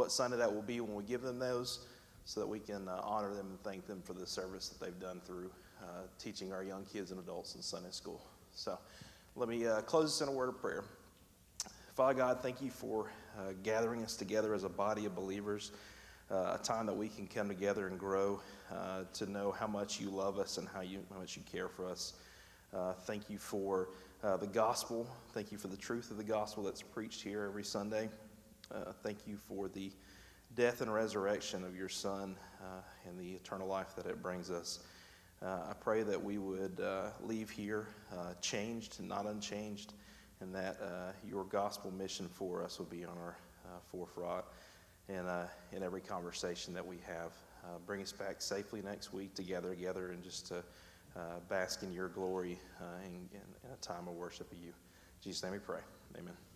what 0.00 0.10
Sunday 0.10 0.38
that 0.38 0.50
will 0.50 0.62
be 0.62 0.80
when 0.80 0.94
we 0.94 1.04
give 1.04 1.20
them 1.20 1.38
those 1.38 1.80
so 2.24 2.40
that 2.40 2.46
we 2.46 2.58
can 2.58 2.88
uh, 2.88 3.02
honor 3.04 3.34
them 3.34 3.48
and 3.50 3.62
thank 3.62 3.86
them 3.86 4.00
for 4.02 4.14
the 4.14 4.26
service 4.26 4.70
that 4.70 4.82
they've 4.82 4.98
done 4.98 5.20
through 5.26 5.50
uh, 5.82 6.04
teaching 6.18 6.54
our 6.54 6.64
young 6.64 6.86
kids 6.86 7.10
and 7.10 7.20
adults 7.20 7.54
in 7.54 7.60
Sunday 7.60 7.90
school. 7.90 8.18
So 8.54 8.78
let 9.36 9.50
me 9.50 9.66
uh, 9.66 9.82
close 9.82 10.18
this 10.18 10.26
in 10.26 10.32
a 10.32 10.34
word 10.34 10.48
of 10.48 10.58
prayer. 10.58 10.84
Father 11.94 12.14
God, 12.14 12.38
thank 12.40 12.62
you 12.62 12.70
for 12.70 13.10
uh, 13.38 13.52
gathering 13.62 14.02
us 14.02 14.16
together 14.16 14.54
as 14.54 14.64
a 14.64 14.70
body 14.70 15.04
of 15.04 15.14
believers, 15.14 15.72
uh, 16.30 16.56
a 16.58 16.60
time 16.64 16.86
that 16.86 16.96
we 16.96 17.08
can 17.08 17.26
come 17.26 17.48
together 17.48 17.86
and 17.86 17.98
grow 17.98 18.40
uh, 18.72 19.02
to 19.12 19.30
know 19.30 19.52
how 19.52 19.66
much 19.66 20.00
you 20.00 20.08
love 20.08 20.38
us 20.38 20.56
and 20.56 20.66
how, 20.66 20.80
you, 20.80 21.00
how 21.12 21.18
much 21.18 21.36
you 21.36 21.42
care 21.52 21.68
for 21.68 21.84
us. 21.84 22.14
thank 23.04 23.28
you 23.28 23.36
for 23.36 23.90
the 24.22 24.48
gospel. 24.50 25.06
Thank 25.34 25.52
you 25.52 25.58
for 25.58 25.68
the 25.68 25.76
truth 25.76 26.10
of 26.10 26.16
the 26.16 26.24
gospel 26.24 26.62
that's 26.62 26.80
preached 26.80 27.20
here 27.20 27.44
every 27.44 27.64
Sunday. 27.64 28.08
Uh, 28.72 28.92
thank 29.02 29.26
you 29.26 29.36
for 29.36 29.68
the 29.68 29.90
death 30.54 30.80
and 30.80 30.92
resurrection 30.92 31.64
of 31.64 31.74
your 31.76 31.88
Son 31.88 32.36
uh, 32.60 32.80
and 33.08 33.18
the 33.18 33.32
eternal 33.32 33.66
life 33.66 33.96
that 33.96 34.06
it 34.06 34.22
brings 34.22 34.50
us. 34.50 34.80
Uh, 35.42 35.58
I 35.70 35.72
pray 35.80 36.02
that 36.02 36.22
we 36.22 36.38
would 36.38 36.80
uh, 36.80 37.08
leave 37.22 37.50
here 37.50 37.88
uh, 38.12 38.34
changed 38.40 39.00
not 39.02 39.26
unchanged, 39.26 39.94
and 40.40 40.54
that 40.54 40.76
uh, 40.82 41.12
your 41.28 41.44
gospel 41.44 41.90
mission 41.90 42.28
for 42.28 42.62
us 42.62 42.78
will 42.78 42.86
be 42.86 43.04
on 43.04 43.16
our 43.18 43.36
forefront 43.90 44.44
and 45.08 45.26
in 45.72 45.82
every 45.82 46.00
conversation 46.00 46.74
that 46.74 46.86
we 46.86 46.96
have. 47.06 47.32
bring 47.86 48.02
us 48.02 48.12
back 48.12 48.42
safely 48.42 48.82
next 48.82 49.12
week 49.12 49.34
to 49.34 49.42
gather 49.42 49.70
together 49.70 50.10
and 50.10 50.22
just 50.22 50.46
to 50.48 50.62
bask 51.48 51.82
in 51.82 51.92
your 51.92 52.08
glory 52.08 52.58
in, 53.04 53.28
in, 53.32 53.40
in 53.64 53.72
a 53.72 53.76
time 53.76 54.08
of 54.08 54.14
worship 54.14 54.50
of 54.50 54.58
you. 54.58 54.68
In 54.68 55.22
Jesus' 55.22 55.42
name 55.42 55.52
we 55.52 55.58
pray. 55.58 55.80
Amen. 56.18 56.49